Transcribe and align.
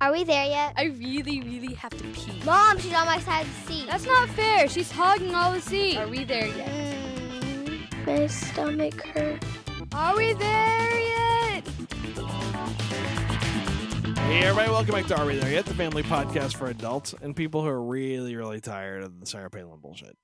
Are 0.00 0.12
we 0.12 0.22
there 0.22 0.46
yet? 0.46 0.74
I 0.76 0.84
really, 0.84 1.40
really 1.40 1.74
have 1.74 1.90
to 1.90 2.04
pee. 2.04 2.40
Mom, 2.44 2.78
she's 2.78 2.94
on 2.94 3.04
my 3.06 3.18
side 3.18 3.46
of 3.46 3.66
the 3.66 3.72
seat. 3.72 3.86
That's 3.88 4.06
not 4.06 4.28
fair. 4.28 4.68
She's 4.68 4.92
hogging 4.92 5.34
all 5.34 5.50
the 5.52 5.60
seat. 5.60 5.96
Are 5.96 6.06
we 6.06 6.22
there 6.22 6.46
yet? 6.46 6.70
Mm, 7.42 8.06
my 8.06 8.26
stomach 8.28 9.04
hurts. 9.06 9.44
Are 9.92 10.16
we 10.16 10.34
there 10.34 11.00
yet? 11.00 11.66
Hey, 14.18 14.42
everybody, 14.44 14.70
welcome 14.70 14.94
back 14.94 15.06
to 15.06 15.18
Are 15.18 15.26
We 15.26 15.36
There 15.36 15.50
Yet? 15.50 15.64
The 15.64 15.74
family 15.74 16.04
podcast 16.04 16.54
for 16.56 16.68
adults 16.68 17.14
and 17.20 17.34
people 17.34 17.62
who 17.62 17.68
are 17.68 17.82
really, 17.82 18.36
really 18.36 18.60
tired 18.60 19.02
of 19.02 19.18
the 19.18 19.26
Sarah 19.26 19.50
Palin 19.50 19.80
bullshit. 19.80 20.16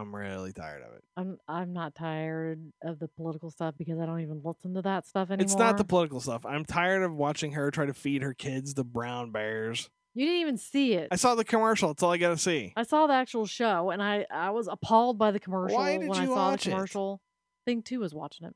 I'm 0.00 0.14
really 0.14 0.52
tired 0.52 0.82
of 0.82 0.94
it. 0.94 1.04
I'm 1.16 1.38
I'm 1.46 1.72
not 1.72 1.94
tired 1.94 2.72
of 2.82 2.98
the 2.98 3.08
political 3.08 3.50
stuff 3.50 3.74
because 3.78 3.98
I 3.98 4.06
don't 4.06 4.20
even 4.20 4.40
listen 4.44 4.74
to 4.74 4.82
that 4.82 5.06
stuff 5.06 5.30
anymore. 5.30 5.44
It's 5.44 5.56
not 5.56 5.76
the 5.76 5.84
political 5.84 6.20
stuff. 6.20 6.44
I'm 6.46 6.64
tired 6.64 7.02
of 7.02 7.12
watching 7.14 7.52
her 7.52 7.70
try 7.70 7.86
to 7.86 7.94
feed 7.94 8.22
her 8.22 8.34
kids 8.34 8.74
the 8.74 8.84
brown 8.84 9.30
bears. 9.30 9.90
you 10.14 10.26
didn't 10.26 10.40
even 10.40 10.58
see 10.58 10.94
it. 10.94 11.08
I 11.10 11.16
saw 11.16 11.34
the 11.34 11.44
commercial. 11.44 11.88
That's 11.90 12.02
all 12.02 12.12
I 12.12 12.16
got 12.16 12.30
to 12.30 12.38
see. 12.38 12.72
I 12.76 12.82
saw 12.82 13.06
the 13.06 13.14
actual 13.14 13.46
show 13.46 13.90
and 13.90 14.02
I 14.02 14.26
I 14.30 14.50
was 14.50 14.68
appalled 14.68 15.18
by 15.18 15.30
the 15.30 15.40
commercial 15.40 15.76
Why 15.76 15.98
did 15.98 16.08
when 16.08 16.18
I 16.18 16.22
you 16.22 16.28
saw 16.28 16.34
watch 16.50 16.64
the 16.64 16.70
commercial. 16.70 17.20
Thing 17.66 17.82
two 17.82 18.00
was 18.00 18.14
watching 18.14 18.46
it. 18.46 18.54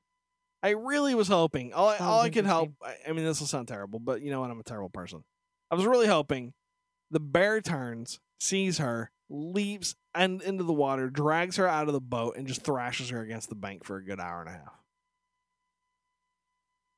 I 0.62 0.70
really 0.70 1.14
was 1.14 1.28
hoping. 1.28 1.74
All 1.74 1.90
I, 1.90 1.98
all 1.98 2.20
I 2.20 2.30
could 2.30 2.46
help. 2.46 2.72
I, 2.82 2.94
I 3.06 3.12
mean, 3.12 3.26
this 3.26 3.38
will 3.38 3.46
sound 3.46 3.68
terrible, 3.68 3.98
but 3.98 4.22
you 4.22 4.30
know 4.30 4.40
what? 4.40 4.50
I'm 4.50 4.58
a 4.58 4.62
terrible 4.64 4.88
person. 4.88 5.22
I 5.70 5.74
was 5.74 5.84
really 5.84 6.06
hoping 6.06 6.54
the 7.10 7.20
bear 7.20 7.60
turns, 7.60 8.18
sees 8.40 8.78
her, 8.78 9.10
leaps 9.28 9.94
and 10.14 10.40
into 10.42 10.64
the 10.64 10.72
water, 10.72 11.10
drags 11.10 11.56
her 11.56 11.66
out 11.68 11.86
of 11.88 11.92
the 11.94 12.00
boat, 12.00 12.36
and 12.36 12.46
just 12.46 12.62
thrashes 12.62 13.10
her 13.10 13.20
against 13.22 13.48
the 13.48 13.54
bank 13.54 13.84
for 13.84 13.96
a 13.96 14.04
good 14.04 14.20
hour 14.20 14.40
and 14.40 14.48
a 14.48 14.52
half. 14.52 14.80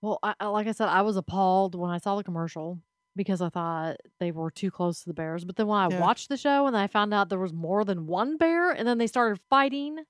Well, 0.03 0.19
I, 0.23 0.47
like 0.47 0.67
I 0.67 0.73
said, 0.73 0.89
I 0.89 1.03
was 1.03 1.17
appalled 1.17 1.75
when 1.75 1.91
I 1.91 1.99
saw 1.99 2.17
the 2.17 2.25
commercial 2.25 2.81
because 3.17 3.41
I 3.41 3.49
thought 3.49 3.97
they 4.21 4.31
were 4.31 4.51
too 4.51 4.71
close 4.71 5.01
to 5.03 5.09
the 5.09 5.15
bears. 5.15 5.45
But 5.45 5.57
then 5.57 5.67
when 5.67 5.79
I 5.81 5.89
Yeah. 5.89 6.01
watched 6.01 6.29
the 6.29 6.37
show 6.37 6.67
and 6.67 6.77
I 6.77 6.87
found 6.87 7.15
out 7.15 7.29
there 7.31 7.39
was 7.39 7.53
more 7.53 7.85
than 7.85 8.07
one 8.07 8.37
bear, 8.37 8.71
and 8.71 8.87
then 8.87 8.99
they 8.99 9.07
started 9.07 9.41
fighting, 9.49 10.05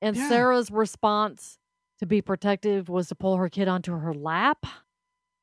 and 0.00 0.16
Yeah. 0.16 0.28
Sarah's 0.28 0.70
response 0.70 1.58
to 1.98 2.06
be 2.06 2.22
protective 2.22 2.88
was 2.88 3.08
to 3.08 3.14
pull 3.14 3.36
her 3.36 3.48
kid 3.48 3.66
onto 3.68 3.92
her 3.98 4.14
lap, 4.14 4.64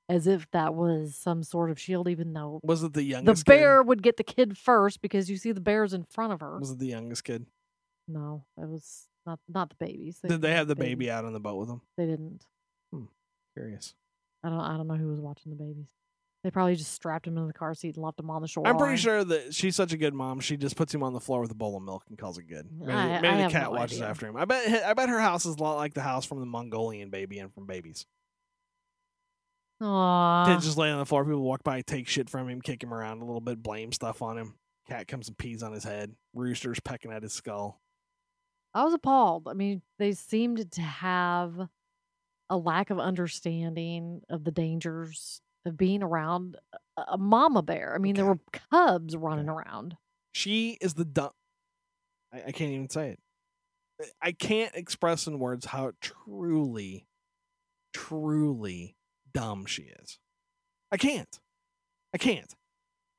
as 0.09 0.27
if 0.27 0.49
that 0.51 0.73
was 0.75 1.15
some 1.15 1.43
sort 1.43 1.69
of 1.71 1.79
shield, 1.79 2.07
even 2.09 2.33
though 2.33 2.59
Was 2.63 2.83
it 2.83 2.93
the 2.93 3.03
youngest? 3.03 3.45
the 3.45 3.49
bear 3.49 3.81
would 3.81 4.03
get 4.03 4.17
the 4.17 4.23
kid 4.23 4.57
first 4.57 5.01
because 5.01 5.29
you 5.29 5.37
see 5.37 5.51
the 5.51 5.61
bears 5.61 5.93
in 5.93 6.03
front 6.03 6.33
of 6.33 6.41
her. 6.41 6.59
Was 6.59 6.71
it 6.71 6.79
the 6.79 6.87
youngest 6.87 7.23
kid? 7.23 7.45
No, 8.07 8.43
it 8.57 8.67
was 8.67 9.07
not 9.25 9.39
not 9.47 9.69
the 9.69 9.75
babies. 9.79 10.19
Did 10.27 10.41
they 10.41 10.51
have 10.53 10.67
the 10.67 10.75
baby 10.75 11.09
out 11.09 11.23
on 11.25 11.31
the 11.33 11.39
boat 11.39 11.55
with 11.57 11.69
them? 11.69 11.81
They 11.97 12.05
didn't. 12.05 12.45
Hmm. 12.91 13.05
Curious. 13.55 13.93
I 14.43 14.49
don't. 14.49 14.59
I 14.59 14.75
don't 14.75 14.87
know 14.87 14.95
who 14.95 15.07
was 15.07 15.21
watching 15.21 15.51
the 15.51 15.55
babies. 15.57 15.87
They 16.43 16.51
probably 16.51 16.75
just 16.75 16.91
strapped 16.91 17.25
him 17.25 17.37
in 17.37 17.47
the 17.47 17.53
car 17.53 17.73
seat 17.73 17.95
and 17.95 18.03
left 18.03 18.19
him 18.19 18.29
on 18.29 18.41
the 18.41 18.49
shore. 18.49 18.67
I'm 18.67 18.75
pretty 18.77 18.97
sure 18.97 19.23
that 19.23 19.53
she's 19.55 19.77
such 19.77 19.93
a 19.93 19.97
good 19.97 20.13
mom. 20.13 20.41
She 20.41 20.57
just 20.57 20.75
puts 20.75 20.93
him 20.93 21.01
on 21.01 21.13
the 21.13 21.21
floor 21.21 21.39
with 21.39 21.51
a 21.51 21.55
bowl 21.55 21.77
of 21.77 21.83
milk 21.83 22.03
and 22.09 22.17
calls 22.17 22.37
it 22.37 22.43
good. 22.49 22.67
Maybe, 22.77 22.91
I- 22.91 23.21
maybe 23.21 23.27
I 23.29 23.43
the 23.45 23.49
cat 23.49 23.63
no 23.71 23.71
watches 23.71 23.99
idea. 23.99 24.09
after 24.09 24.27
him. 24.27 24.35
I 24.35 24.43
bet. 24.43 24.83
I 24.83 24.93
bet 24.93 25.07
her 25.07 25.21
house 25.21 25.45
is 25.45 25.55
a 25.55 25.63
lot 25.63 25.77
like 25.77 25.93
the 25.93 26.01
house 26.01 26.25
from 26.25 26.41
the 26.41 26.45
Mongolian 26.45 27.09
baby 27.09 27.39
and 27.39 27.53
from 27.53 27.65
Babies. 27.65 28.05
Aww. 29.83 30.61
Just 30.61 30.77
lay 30.77 30.89
on 30.89 30.99
the 30.99 31.05
floor. 31.05 31.25
People 31.25 31.41
walk 31.41 31.63
by, 31.63 31.81
take 31.81 32.07
shit 32.07 32.29
from 32.29 32.47
him, 32.47 32.61
kick 32.61 32.81
him 32.81 32.93
around 32.93 33.21
a 33.21 33.25
little 33.25 33.41
bit, 33.41 33.61
blame 33.61 33.91
stuff 33.91 34.21
on 34.21 34.37
him. 34.37 34.55
Cat 34.87 35.07
comes 35.07 35.27
and 35.27 35.37
pees 35.37 35.61
on 35.61 35.73
his 35.73 35.83
head. 35.83 36.13
Rooster's 36.33 36.79
pecking 36.79 37.11
at 37.11 37.23
his 37.23 37.33
skull. 37.33 37.81
I 38.73 38.83
was 38.83 38.93
appalled. 38.93 39.47
I 39.47 39.53
mean, 39.53 39.81
they 39.99 40.13
seemed 40.13 40.71
to 40.71 40.81
have 40.81 41.67
a 42.49 42.57
lack 42.57 42.89
of 42.89 42.99
understanding 42.99 44.21
of 44.29 44.45
the 44.45 44.51
dangers 44.51 45.41
of 45.65 45.77
being 45.77 46.01
around 46.01 46.57
a, 46.97 47.17
mama 47.17 47.61
bear. 47.61 47.93
I 47.93 47.97
mean, 47.97 48.15
there 48.15 48.25
were 48.25 48.39
cubs 48.71 49.15
running 49.15 49.49
around. 49.49 49.97
She 50.33 50.77
is 50.81 50.93
the 50.93 51.05
dumb. 51.05 51.31
I, 52.33 52.43
I 52.47 52.51
can't 52.51 52.71
even 52.71 52.89
say 52.89 53.11
it. 53.11 53.19
I 54.21 54.31
can't 54.31 54.75
express 54.75 55.27
in 55.27 55.39
words 55.39 55.65
how 55.65 55.91
truly, 56.01 57.05
truly 57.93 58.95
dumb 59.33 59.65
she 59.65 59.83
is. 59.83 60.19
I 60.91 60.97
can't. 60.97 61.39
I 62.13 62.17
can't. 62.17 62.53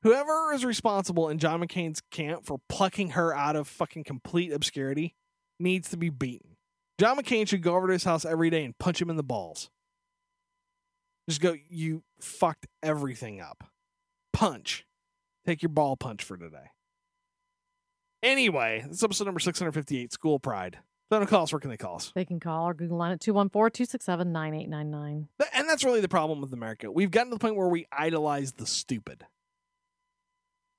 Whoever 0.03 0.53
is 0.53 0.65
responsible 0.65 1.29
in 1.31 1.39
John 1.39 1.61
McCain's 1.61 2.03
camp 2.11 2.45
for 2.45 2.59
plucking 2.69 3.11
her 3.11 3.35
out 3.35 3.57
of 3.57 3.67
fucking 3.67 4.05
complete 4.05 4.53
obscurity 4.53 5.15
needs 5.59 5.89
to 5.91 5.97
be 5.97 6.11
beaten. 6.11 6.57
John 7.01 7.17
McCain 7.17 7.49
should 7.49 7.63
go 7.63 7.75
over 7.75 7.87
to 7.87 7.95
his 7.95 8.05
house 8.05 8.25
every 8.25 8.51
day 8.51 8.65
and 8.65 8.79
punch 8.79 9.01
him 9.01 9.11
in 9.11 9.17
the 9.17 9.23
balls. 9.23 9.71
Just 11.29 11.41
go, 11.41 11.57
you 11.69 12.03
fucked 12.21 12.67
everything 12.83 13.41
up. 13.41 13.65
Punch. 14.33 14.85
Take 15.47 15.63
your 15.63 15.71
ball 15.71 15.97
punch 15.97 16.23
for 16.23 16.37
today. 16.37 16.71
Anyway, 18.23 18.85
this 18.87 18.99
is 18.99 19.05
episode 19.05 19.25
number 19.25 19.41
658, 19.41 20.13
School 20.13 20.39
Pride. 20.39 20.79
If 21.23 21.29
they 21.29 21.31
call 21.31 21.45
us, 21.45 21.53
where 21.53 21.61
can 21.61 21.71
they 21.71 21.77
call 21.77 21.97
us? 21.97 22.13
They 22.15 22.25
can 22.25 22.41
call 22.41 22.65
our 22.65 22.75
Google 22.75 22.99
line 22.99 23.13
at 23.13 23.21
214 23.21 23.73
267 23.73 24.33
9899. 24.33 25.29
And 25.55 25.69
that's 25.69 25.85
really 25.85 26.01
the 26.01 26.09
problem 26.09 26.41
with 26.41 26.53
America. 26.53 26.91
We've 26.91 27.11
gotten 27.11 27.31
to 27.31 27.37
the 27.37 27.41
point 27.41 27.57
where 27.57 27.69
we 27.69 27.87
idolize 27.93 28.53
the 28.53 28.67
stupid. 28.67 29.25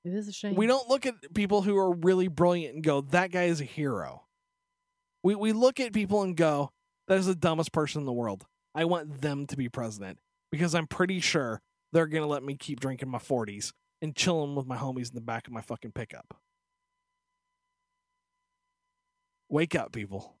It 0.04 0.14
is 0.14 0.28
a 0.28 0.32
shame. 0.32 0.54
We 0.54 0.66
don't 0.66 0.88
look 0.88 1.04
at 1.04 1.34
people 1.34 1.62
who 1.62 1.76
are 1.76 1.92
really 1.92 2.28
brilliant 2.28 2.76
and 2.76 2.84
go, 2.84 3.00
that 3.00 3.32
guy 3.32 3.44
is 3.44 3.60
a 3.60 3.64
hero. 3.64 4.24
We, 5.22 5.34
we 5.34 5.52
look 5.52 5.80
at 5.80 5.92
people 5.92 6.22
and 6.22 6.36
go, 6.36 6.70
that 7.08 7.18
is 7.18 7.26
the 7.26 7.34
dumbest 7.34 7.72
person 7.72 8.02
in 8.02 8.06
the 8.06 8.12
world. 8.12 8.46
I 8.74 8.84
want 8.84 9.20
them 9.20 9.46
to 9.46 9.56
be 9.56 9.68
president 9.68 10.18
because 10.52 10.74
I'm 10.74 10.86
pretty 10.86 11.18
sure 11.18 11.60
they're 11.92 12.06
going 12.06 12.22
to 12.22 12.28
let 12.28 12.44
me 12.44 12.56
keep 12.56 12.78
drinking 12.78 13.08
my 13.08 13.18
40s 13.18 13.72
and 14.02 14.14
chilling 14.14 14.54
with 14.54 14.66
my 14.66 14.76
homies 14.76 15.08
in 15.08 15.14
the 15.14 15.20
back 15.20 15.46
of 15.46 15.52
my 15.52 15.62
fucking 15.62 15.92
pickup. 15.92 16.36
Wake 19.48 19.74
up, 19.74 19.92
people. 19.92 20.34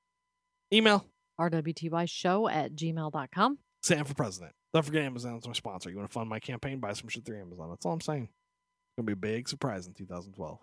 Email 0.72 1.04
RWTY 1.40 2.08
show 2.08 2.48
at 2.48 2.74
gmail.com. 2.74 3.58
Sam 3.82 4.04
for 4.04 4.14
president. 4.14 4.52
Don't 4.72 4.84
forget 4.84 5.02
Amazon's 5.02 5.46
my 5.46 5.52
sponsor. 5.52 5.90
You 5.90 5.96
want 5.96 6.10
to 6.10 6.12
fund 6.12 6.28
my 6.28 6.40
campaign? 6.40 6.80
Buy 6.80 6.92
some 6.92 7.08
shit 7.08 7.24
through 7.24 7.40
Amazon. 7.40 7.70
That's 7.70 7.86
all 7.86 7.92
I'm 7.92 8.00
saying. 8.00 8.24
It's 8.24 8.96
gonna 8.98 9.06
be 9.06 9.12
a 9.12 9.16
big 9.16 9.48
surprise 9.48 9.86
in 9.86 9.94
2012. 9.94 10.58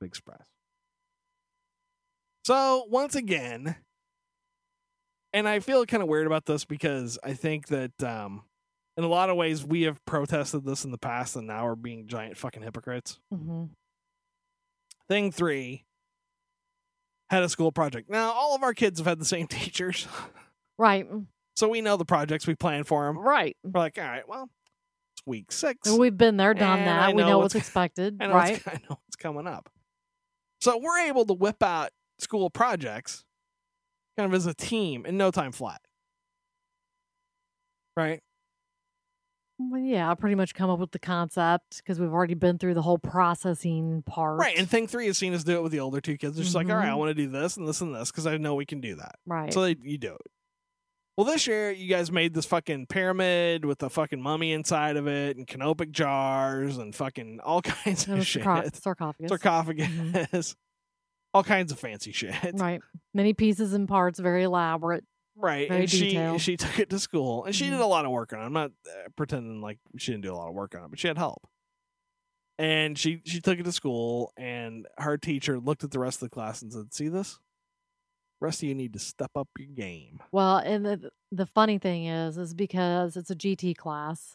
Big 0.00 0.16
surprise. 0.16 0.46
So 2.44 2.86
once 2.88 3.14
again, 3.14 3.76
and 5.32 5.46
I 5.46 5.60
feel 5.60 5.84
kind 5.86 6.02
of 6.02 6.08
weird 6.08 6.26
about 6.26 6.46
this 6.46 6.64
because 6.64 7.18
I 7.22 7.34
think 7.34 7.68
that 7.68 8.02
um, 8.02 8.42
in 8.96 9.04
a 9.04 9.08
lot 9.08 9.30
of 9.30 9.36
ways 9.36 9.64
we 9.64 9.82
have 9.82 10.04
protested 10.04 10.64
this 10.64 10.84
in 10.84 10.90
the 10.90 10.98
past, 10.98 11.36
and 11.36 11.46
now 11.46 11.64
we're 11.66 11.76
being 11.76 12.08
giant 12.08 12.36
fucking 12.36 12.62
hypocrites. 12.62 13.18
Mm-hmm. 13.32 13.64
Thing 15.08 15.30
three 15.30 15.84
had 17.30 17.42
a 17.42 17.48
school 17.48 17.72
project. 17.72 18.08
Now 18.10 18.30
all 18.32 18.54
of 18.54 18.62
our 18.62 18.74
kids 18.74 18.98
have 19.00 19.06
had 19.06 19.18
the 19.18 19.24
same 19.24 19.46
teachers, 19.48 20.06
Right. 20.78 21.06
so 21.56 21.68
we 21.68 21.80
know 21.80 21.96
the 21.96 22.04
projects 22.04 22.46
we 22.46 22.54
plan 22.54 22.84
for 22.84 23.06
them. 23.06 23.18
Right. 23.18 23.56
We're 23.64 23.80
like, 23.80 23.98
all 23.98 24.04
right, 24.04 24.28
well, 24.28 24.48
it's 25.14 25.26
week 25.26 25.50
six. 25.52 25.88
And 25.88 25.98
We've 25.98 26.16
been 26.16 26.36
there, 26.36 26.54
done 26.54 26.84
that. 26.84 27.02
I 27.02 27.12
we 27.12 27.22
know 27.22 27.28
know 27.30 27.38
what's- 27.38 27.54
what's 27.54 27.66
expected. 27.66 28.16
I 28.20 28.26
know, 28.26 28.34
right. 28.34 28.62
I 28.66 28.74
know 28.88 28.98
what's 29.04 29.16
coming 29.16 29.46
up. 29.46 29.68
So 30.60 30.78
we're 30.78 31.06
able 31.06 31.24
to 31.26 31.34
whip 31.34 31.62
out 31.62 31.90
school 32.18 32.50
projects 32.50 33.24
kind 34.16 34.26
of 34.32 34.34
as 34.34 34.46
a 34.46 34.54
team 34.54 35.06
in 35.06 35.16
no 35.16 35.30
time 35.30 35.52
flat. 35.52 35.80
Right? 37.96 38.20
Well, 39.58 39.80
yeah, 39.80 40.08
I 40.10 40.14
pretty 40.14 40.36
much 40.36 40.54
come 40.54 40.70
up 40.70 40.78
with 40.78 40.92
the 40.92 40.98
concept 41.00 41.78
because 41.78 41.98
we've 41.98 42.12
already 42.12 42.34
been 42.34 42.58
through 42.58 42.74
the 42.74 42.82
whole 42.82 42.98
processing 42.98 44.02
part. 44.06 44.38
Right. 44.38 44.56
And 44.56 44.70
thing 44.70 44.86
three 44.86 45.08
is 45.08 45.18
seen 45.18 45.32
as 45.32 45.42
do 45.44 45.56
it 45.56 45.62
with 45.62 45.72
the 45.72 45.80
older 45.80 46.00
two 46.00 46.16
kids. 46.16 46.36
They're 46.36 46.44
just 46.44 46.54
like, 46.54 46.68
all 46.70 46.76
right, 46.76 46.88
I 46.88 46.92
Mhm. 46.92 46.98
want 46.98 47.10
to 47.10 47.14
do 47.14 47.28
this 47.28 47.56
and 47.56 47.66
this 47.66 47.80
and 47.80 47.92
this 47.94 48.10
because 48.10 48.26
I 48.26 48.36
know 48.36 48.54
we 48.54 48.66
can 48.66 48.80
do 48.80 48.94
that. 48.96 49.16
right. 49.26 49.52
So 49.52 49.62
they, 49.62 49.76
you 49.82 49.98
do 49.98 50.14
it. 50.14 50.20
Well, 51.16 51.24
this 51.26 51.48
year 51.48 51.72
you 51.72 51.88
guys 51.88 52.12
made 52.12 52.32
this 52.34 52.46
fucking 52.46 52.86
pyramid 52.86 53.64
with 53.64 53.82
a 53.82 53.90
fucking 53.90 54.22
mummy 54.22 54.52
inside 54.52 54.96
of 54.96 55.08
it 55.08 55.36
and 55.36 55.48
canopic 55.48 55.90
jars 55.90 56.78
and 56.78 56.94
fucking 56.94 57.40
all 57.42 57.60
kinds 57.62 58.06
of 58.06 58.24
shit. 58.24 58.44
sarco- 58.44 58.68
sarcophagus. 58.72 59.28
sarcophagus, 59.28 60.54
all 61.34 61.42
kinds 61.42 61.72
of 61.72 61.80
fancy 61.80 62.12
shit. 62.12 62.36
Right. 62.54 62.80
Many 63.12 63.32
pieces 63.34 63.72
and 63.72 63.88
parts, 63.88 64.20
very 64.20 64.44
elaborate. 64.44 65.02
Right. 65.40 65.68
Very 65.68 65.82
and 65.82 65.90
she 65.90 66.08
detailed. 66.08 66.40
she 66.40 66.56
took 66.58 66.78
it 66.80 66.90
to 66.90 66.98
school 66.98 67.44
and 67.44 67.54
she 67.54 67.70
did 67.70 67.78
Mhm. 67.78 67.82
a 67.82 67.86
lot 67.86 68.04
of 68.04 68.10
work 68.10 68.32
on 68.32 68.40
it. 68.40 68.44
I'm 68.44 68.52
not 68.52 68.72
uh, 68.86 69.08
pretending 69.16 69.60
like 69.60 69.78
she 69.96 70.10
didn't 70.12 70.24
do 70.24 70.34
a 70.34 70.36
lot 70.36 70.48
of 70.48 70.54
work 70.54 70.74
on 70.74 70.84
it, 70.84 70.90
but 70.90 70.98
she 70.98 71.06
had 71.08 71.16
help. 71.18 71.46
And 72.58 72.98
she 72.98 73.22
she 73.24 73.40
took 73.40 73.58
it 73.60 73.62
to 73.64 73.72
school 73.72 74.32
and 74.36 74.86
her 74.98 75.16
teacher 75.16 75.60
looked 75.60 75.84
at 75.84 75.92
the 75.92 76.00
rest 76.00 76.16
of 76.22 76.28
the 76.28 76.34
class 76.34 76.60
and 76.60 76.72
said, 76.72 76.92
"See 76.92 77.08
this? 77.08 77.38
Rest 78.40 78.62
of 78.62 78.68
you 78.68 78.74
need 78.74 78.92
to 78.94 78.98
step 78.98 79.30
up 79.36 79.48
your 79.58 79.68
game." 79.68 80.20
Well, 80.32 80.56
and 80.56 80.84
the 80.84 81.10
the 81.30 81.46
funny 81.46 81.78
thing 81.78 82.06
is, 82.06 82.36
is 82.36 82.54
because 82.54 83.16
it's 83.16 83.30
a 83.30 83.36
GT 83.36 83.76
class, 83.76 84.34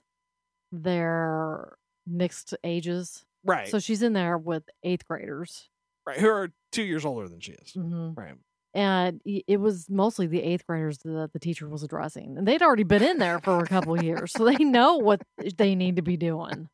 they're 0.72 1.76
mixed 2.08 2.54
ages. 2.64 3.26
Right. 3.44 3.68
So 3.68 3.80
she's 3.80 4.02
in 4.04 4.14
there 4.14 4.38
with 4.38 4.64
eighth 4.84 5.06
graders. 5.06 5.70
right. 6.06 6.18
Who 6.18 6.30
are 6.30 6.50
2 6.72 6.84
years 6.84 7.04
older 7.06 7.28
than 7.28 7.40
she 7.42 7.54
is. 7.54 7.74
hmm 7.74 8.12
Right. 8.14 8.36
And 8.76 9.22
it 9.26 9.60
was 9.60 9.88
mostly 9.90 10.26
the 10.26 10.42
eighth 10.42 10.66
graders 10.66 10.98
that 11.00 11.30
the 11.32 11.40
teacher 11.40 11.70
was 11.70 11.84
addressing. 11.84 12.38
And 12.38 12.48
they'd 12.48 12.64
already 12.64 12.84
been 12.84 13.04
in 13.04 13.20
there 13.20 13.40
for 13.40 13.60
a 13.60 13.68
couple 13.68 13.94
of 13.94 14.02
years. 14.04 14.32
So 14.32 14.46
they 14.46 14.64
know 14.64 14.98
what 14.98 15.22
they 15.58 15.76
need 15.76 15.98
to 15.98 16.02
be 16.02 16.18
doing. 16.18 16.70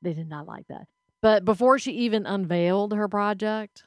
They 0.00 0.14
did 0.14 0.28
not 0.28 0.46
like 0.46 0.66
that. 0.68 0.86
But 1.20 1.44
before 1.44 1.78
she 1.78 1.92
even 1.92 2.26
unveiled 2.26 2.94
her 2.94 3.08
project, 3.08 3.84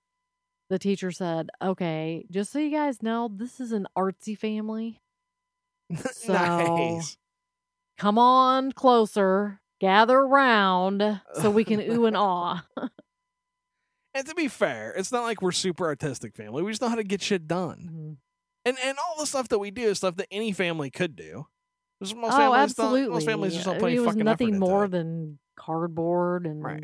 the 0.69 0.79
teacher 0.79 1.12
said, 1.12 1.50
Okay, 1.62 2.25
just 2.31 2.51
so 2.51 2.59
you 2.59 2.71
guys 2.71 3.01
know, 3.03 3.29
this 3.33 3.59
is 3.59 3.71
an 3.71 3.88
artsy 3.97 4.38
family. 4.38 5.01
So- 6.12 6.33
nice. 6.33 7.17
Come 7.97 8.17
on 8.19 8.73
closer, 8.73 9.62
gather 9.79 10.17
around 10.17 11.21
so 11.35 11.50
we 11.50 11.63
can 11.63 11.79
ooh 11.91 12.06
and 12.06 12.17
ah. 12.17 12.65
And 14.15 14.25
to 14.27 14.33
be 14.33 14.47
fair, 14.47 14.94
it's 14.97 15.12
not 15.12 15.23
like 15.23 15.41
we're 15.44 15.51
super 15.51 15.85
artistic 15.85 16.35
family. 16.35 16.63
We 16.63 16.71
just 16.71 16.81
know 16.81 16.89
how 16.89 16.95
to 16.95 17.03
get 17.03 17.21
shit 17.21 17.47
done. 17.47 17.89
Mhm. 17.91 18.17
And 18.67 18.77
and 18.83 18.97
all 18.97 19.17
the 19.19 19.27
stuff 19.27 19.50
that 19.50 19.59
we 19.59 19.69
do 19.69 19.83
is 19.89 19.97
stuff 19.97 20.15
that 20.15 20.27
any 20.31 20.51
family 20.53 20.89
could 20.89 21.15
do. 21.15 21.45
Most 22.01 22.15
Oh, 22.15 22.31
families 22.31 22.62
absolutely. 22.62 23.01
Don't, 23.01 23.12
most 23.12 23.25
families 23.25 23.53
just 23.53 23.65
don't 23.65 23.75
I 23.75 23.79
put 23.79 23.85
any 23.88 23.95
it 23.97 24.00
was 24.00 24.07
fucking 24.07 24.23
nothing 24.25 24.57
more 24.59 24.88
than 24.88 25.38
cardboard 25.57 26.45
and 26.47 26.63
Right. 26.63 26.83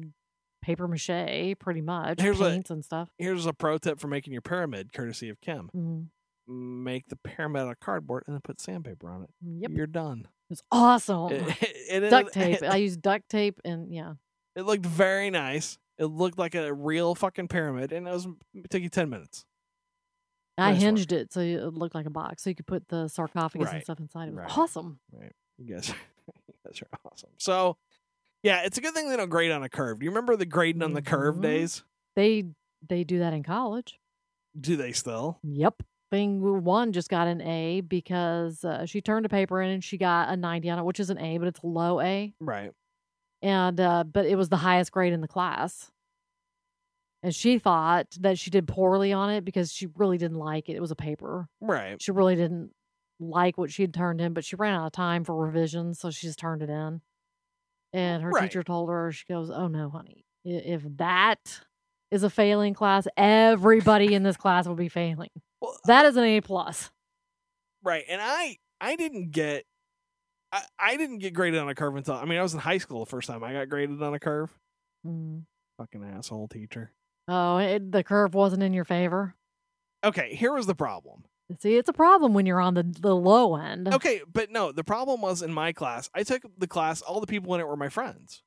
paper 0.61 0.87
mache, 0.87 1.55
pretty 1.59 1.81
much, 1.81 2.21
Here's 2.21 2.39
a- 2.39 2.43
paints 2.43 2.69
and 2.69 2.85
stuff. 2.85 3.09
Here's 3.17 3.45
a 3.45 3.53
pro 3.53 3.77
tip 3.77 3.99
for 3.99 4.07
making 4.07 4.33
your 4.33 4.41
pyramid, 4.43 4.93
courtesy 4.93 5.29
of 5.29 5.41
Kim. 5.41 5.69
Mhm. 5.75 6.07
Make 6.47 7.07
the 7.07 7.15
pyramid 7.15 7.63
out 7.63 7.71
of 7.71 7.79
cardboard 7.79 8.23
and 8.27 8.35
then 8.35 8.41
put 8.41 8.59
sandpaper 8.61 9.09
on 9.09 9.23
it. 9.23 9.29
Yep, 9.41 9.71
You're 9.71 9.87
done. 9.87 10.27
it's 10.49 10.61
awesome. 10.71 11.31
It, 11.61 11.61
it, 11.89 12.03
it- 12.03 12.09
duct 12.09 12.33
tape. 12.33 12.59
I 12.63 12.75
used 12.77 13.01
duct 13.01 13.27
tape 13.29 13.59
and 13.65 13.93
yeah. 13.93 14.13
it 14.55 14.63
looked 14.63 14.85
very 14.85 15.29
nice. 15.29 15.77
It 15.97 16.05
looked 16.05 16.38
like 16.39 16.55
a 16.55 16.73
real 16.73 17.13
fucking 17.15 17.47
pyramid, 17.47 17.91
and 17.91 18.07
it 18.07 18.11
was 18.11 18.27
it 18.55 18.69
took 18.69 18.81
you 18.81 18.89
ten 18.89 19.09
minutes. 19.09 19.45
I 20.57 20.71
Nice 20.71 20.75
work. 20.75 20.81
hinged 20.83 21.11
it 21.13 21.31
so 21.33 21.39
it 21.39 21.73
looked 21.73 21.95
like 21.95 22.05
a 22.05 22.09
box, 22.11 22.43
so 22.43 22.49
you 22.49 22.55
could 22.55 22.67
put 22.67 22.88
the 22.89 23.07
sarcophagus 23.07 23.71
and 23.71 23.83
stuff 23.83 23.99
inside. 23.99 24.27
It 24.27 24.31
was 24.35 24.39
right. 24.39 24.57
awesome. 24.57 24.99
Right. 25.11 25.31
You 25.57 25.75
guys, 25.75 25.89
you 26.47 26.53
guys 26.65 26.81
are 26.81 26.99
awesome. 27.11 27.29
So, 27.38 27.77
yeah, 28.43 28.63
it's 28.63 28.77
a 28.77 28.81
good 28.81 28.93
thing 28.93 29.09
they 29.09 29.17
don't 29.17 29.29
grade 29.29 29.51
on 29.51 29.63
a 29.63 29.69
curve. 29.69 29.99
Do 29.99 30.05
you 30.05 30.11
remember 30.11 30.35
the 30.35 30.45
grading 30.45 30.81
on 30.83 30.93
the 30.93 31.01
curve 31.01 31.35
Mhm. 31.38 31.41
days? 31.43 31.83
They 32.15 32.45
they 32.88 33.03
do 33.03 33.19
that 33.19 33.33
in 33.33 33.43
college. 33.43 33.99
Do 34.59 34.75
they 34.75 34.91
still? 34.91 35.39
Yep. 35.43 35.83
Thing 36.11 36.63
one 36.65 36.91
just 36.91 37.09
got 37.09 37.27
an 37.27 37.39
A 37.41 37.79
because 37.81 38.65
uh, 38.65 38.85
she 38.85 38.99
turned 38.99 39.25
a 39.25 39.29
paper 39.29 39.61
in 39.61 39.69
and 39.69 39.81
she 39.83 39.97
got 39.97 40.27
a 40.27 40.35
90 40.35 40.69
on 40.69 40.79
it, 40.79 40.83
which 40.83 40.99
is 40.99 41.09
an 41.09 41.17
A, 41.19 41.38
but 41.38 41.47
it's 41.47 41.63
low 41.63 42.01
A. 42.01 42.33
Right. 42.41 42.71
And 43.41 43.79
uh, 43.79 44.03
but 44.03 44.25
it 44.25 44.35
was 44.35 44.49
the 44.49 44.57
highest 44.57 44.91
grade 44.91 45.13
in 45.13 45.21
the 45.21 45.27
class. 45.27 45.89
And 47.23 47.33
she 47.35 47.59
thought 47.59 48.07
that 48.19 48.39
she 48.39 48.49
did 48.49 48.67
poorly 48.67 49.13
on 49.13 49.29
it 49.29 49.45
because 49.45 49.71
she 49.71 49.88
really 49.95 50.17
didn't 50.17 50.38
like 50.39 50.69
it. 50.69 50.75
It 50.75 50.81
was 50.81 50.91
a 50.91 50.95
paper. 50.95 51.47
Right. 51.59 52.01
She 52.01 52.11
really 52.11 52.35
didn't 52.35 52.71
like 53.19 53.57
what 53.59 53.71
she 53.71 53.83
had 53.83 53.93
turned 53.93 54.19
in, 54.21 54.33
but 54.33 54.43
she 54.43 54.55
ran 54.55 54.73
out 54.73 54.88
of 54.88 54.91
time 54.91 55.23
for 55.23 55.35
revisions, 55.35 55.99
so 55.99 56.09
she 56.09 56.25
just 56.25 56.39
turned 56.39 56.63
it 56.63 56.69
in. 56.69 57.01
And 57.93 58.23
her 58.23 58.29
Right. 58.31 58.43
teacher 58.43 58.63
told 58.63 58.89
her, 58.89 59.11
she 59.11 59.25
goes, 59.29 59.51
"Oh 59.51 59.67
no, 59.67 59.89
honey, 59.89 60.25
if 60.43 60.81
that 60.97 61.61
is 62.09 62.23
a 62.23 62.29
failing 62.29 62.73
class, 62.73 63.07
everybody 63.17 64.15
in 64.15 64.23
this 64.23 64.38
class 64.38 64.67
will 64.67 64.75
be 64.75 64.89
failing. 64.89 65.29
Well, 65.59 65.77
That 65.85 66.05
is 66.05 66.15
an 66.17 66.23
A 66.23 66.41
plus." 66.41 66.89
right. 67.83 68.03
And 68.07 68.19
I, 68.21 68.57
I 68.79 68.95
didn't 68.95 69.29
get, 69.31 69.65
I, 70.51 70.62
I 70.80 70.98
didn't 70.98 71.19
get 71.19 71.33
graded 71.33 71.59
on 71.59 71.69
a 71.69 71.75
curve 71.75 71.95
until 71.95 72.15
I 72.15 72.25
mean 72.25 72.38
I 72.39 72.42
was 72.44 72.53
in 72.53 72.59
high 72.59 72.77
school 72.77 73.00
the 73.00 73.09
first 73.09 73.27
time 73.27 73.44
I 73.44 73.53
got 73.53 73.69
graded 73.69 74.01
on 74.01 74.13
a 74.13 74.19
curve. 74.19 74.51
Mm. 75.06 75.44
Fucking 75.77 76.03
asshole 76.03 76.48
teacher. 76.48 76.92
Oh, 77.27 77.57
it, 77.57 77.92
the 77.92 78.03
curve 78.03 78.33
wasn't 78.33 78.63
in 78.63 78.74
your 78.74 78.83
favor. 78.86 79.36
Okay, 80.03 80.36
here 80.36 80.53
was 80.53 80.65
the 80.65 80.75
problem. 80.75 81.24
See, 81.59 81.75
it's 81.75 81.89
a 81.89 81.94
problem 81.94 82.33
when 82.33 82.45
you're 82.45 82.62
on 82.62 82.74
the 82.75 82.83
the 82.83 83.15
low 83.15 83.56
end. 83.56 83.94
Okay, 83.94 84.21
but 84.31 84.51
no, 84.51 84.71
the 84.71 84.83
problem 84.83 85.21
was 85.21 85.42
in 85.42 85.53
my 85.53 85.71
class. 85.74 86.09
I 86.13 86.24
took 86.24 86.44
the 86.57 86.68
class. 86.68 87.01
All 87.01 87.19
the 87.19 87.27
people 87.27 87.53
in 87.56 87.62
it 87.62 87.68
were 87.68 87.75
my 87.77 87.89
friends. 87.89 88.42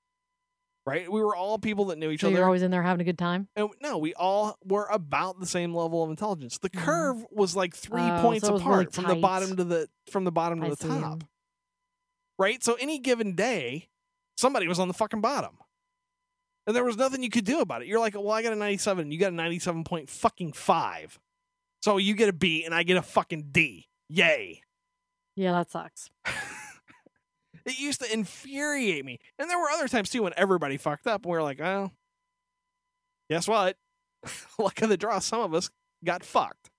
Right? 0.87 1.11
We 1.11 1.23
were 1.23 1.35
all 1.35 1.59
people 1.59 1.87
that 1.87 1.99
knew 1.99 2.11
each 2.11 2.21
so 2.21 2.27
other. 2.27 2.37
you're 2.37 2.45
always 2.45 2.61
in 2.61 2.71
there 2.71 2.83
having 2.83 3.01
a 3.01 3.05
good 3.05 3.17
time. 3.17 3.49
And 3.56 3.71
no, 3.81 3.97
we 3.97 4.12
all 4.15 4.59
were 4.67 4.87
about 4.91 5.41
the 5.41 5.47
same 5.47 5.75
level 5.75 6.03
of 6.03 6.11
intelligence. 6.11 6.59
The 6.59 6.69
Mhm. 6.69 6.79
curve 6.85 7.25
was 7.31 7.56
like 7.56 7.75
three 7.75 8.03
Oh, 8.03 8.21
points 8.21 8.47
so 8.47 8.56
apart 8.56 8.79
really 8.79 8.91
from 8.91 9.05
the 9.09 9.15
bottom 9.17 9.56
to 9.56 9.65
the 9.65 9.89
from 10.11 10.25
the 10.25 10.33
bottom 10.33 10.61
to 10.61 10.67
I 10.67 10.71
the 10.71 10.77
see. 10.77 10.89
top. 10.89 11.25
Right? 12.38 12.62
So 12.62 12.75
any 12.75 12.98
given 12.98 13.34
day, 13.34 13.88
somebody 14.36 14.66
was 14.69 14.78
on 14.78 14.88
the 14.88 14.94
fucking 14.94 15.20
bottom. 15.20 15.58
And 16.66 16.75
there 16.75 16.84
was 16.84 16.96
nothing 16.96 17.22
you 17.22 17.31
could 17.31 17.44
do 17.44 17.60
about 17.60 17.82
it. 17.82 17.88
You're 17.88 18.00
like, 18.00 18.14
well, 18.14 18.31
I 18.31 18.42
got 18.42 18.52
a 18.52 18.56
97, 18.56 19.10
you 19.10 19.19
got 19.19 19.32
a 19.32 19.36
97 19.36 19.84
point 19.84 20.08
fucking 20.08 20.52
five. 20.52 21.19
So 21.82 21.98
you 21.98 22.14
get 22.14 22.31
a 22.31 22.32
B 22.32 22.64
and 22.64 22.75
I 22.75 22.82
get 22.82 22.96
a 22.96 23.02
fucking 23.02 23.48
D. 23.52 23.88
Yay. 24.08 24.62
Yeah, 25.36 25.52
that 25.52 25.70
sucks. 25.70 26.10
It 27.64 27.78
used 27.78 28.02
to 28.02 28.12
infuriate 28.12 29.04
me. 29.04 29.19
And 29.38 29.48
there 29.48 29.58
were 29.58 29.70
other 29.70 29.88
times 29.88 30.10
too 30.10 30.22
when 30.22 30.34
everybody 30.36 30.76
fucked 30.76 31.06
up 31.06 31.25
and 31.25 31.31
we 31.31 31.36
were 31.36 31.42
like, 31.42 31.60
oh, 31.60 31.90
guess 33.31 33.48
what? 33.48 33.76
Luck 34.58 34.82
of 34.82 34.90
the 34.90 34.96
draw, 34.96 35.19
some 35.19 35.40
of 35.40 35.54
us 35.54 35.70
got 36.04 36.25
fucked. 36.25 36.70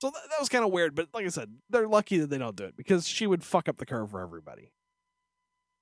So 0.00 0.08
that, 0.10 0.22
that 0.30 0.40
was 0.40 0.48
kind 0.48 0.64
of 0.64 0.72
weird. 0.72 0.94
But 0.94 1.08
like 1.12 1.26
I 1.26 1.28
said, 1.28 1.54
they're 1.70 1.88
lucky 1.88 2.18
that 2.18 2.30
they 2.30 2.38
don't 2.38 2.56
do 2.56 2.64
it 2.64 2.76
because 2.76 3.06
she 3.06 3.26
would 3.26 3.44
fuck 3.44 3.68
up 3.68 3.76
the 3.76 3.86
curve 3.86 4.10
for 4.10 4.20
everybody. 4.20 4.72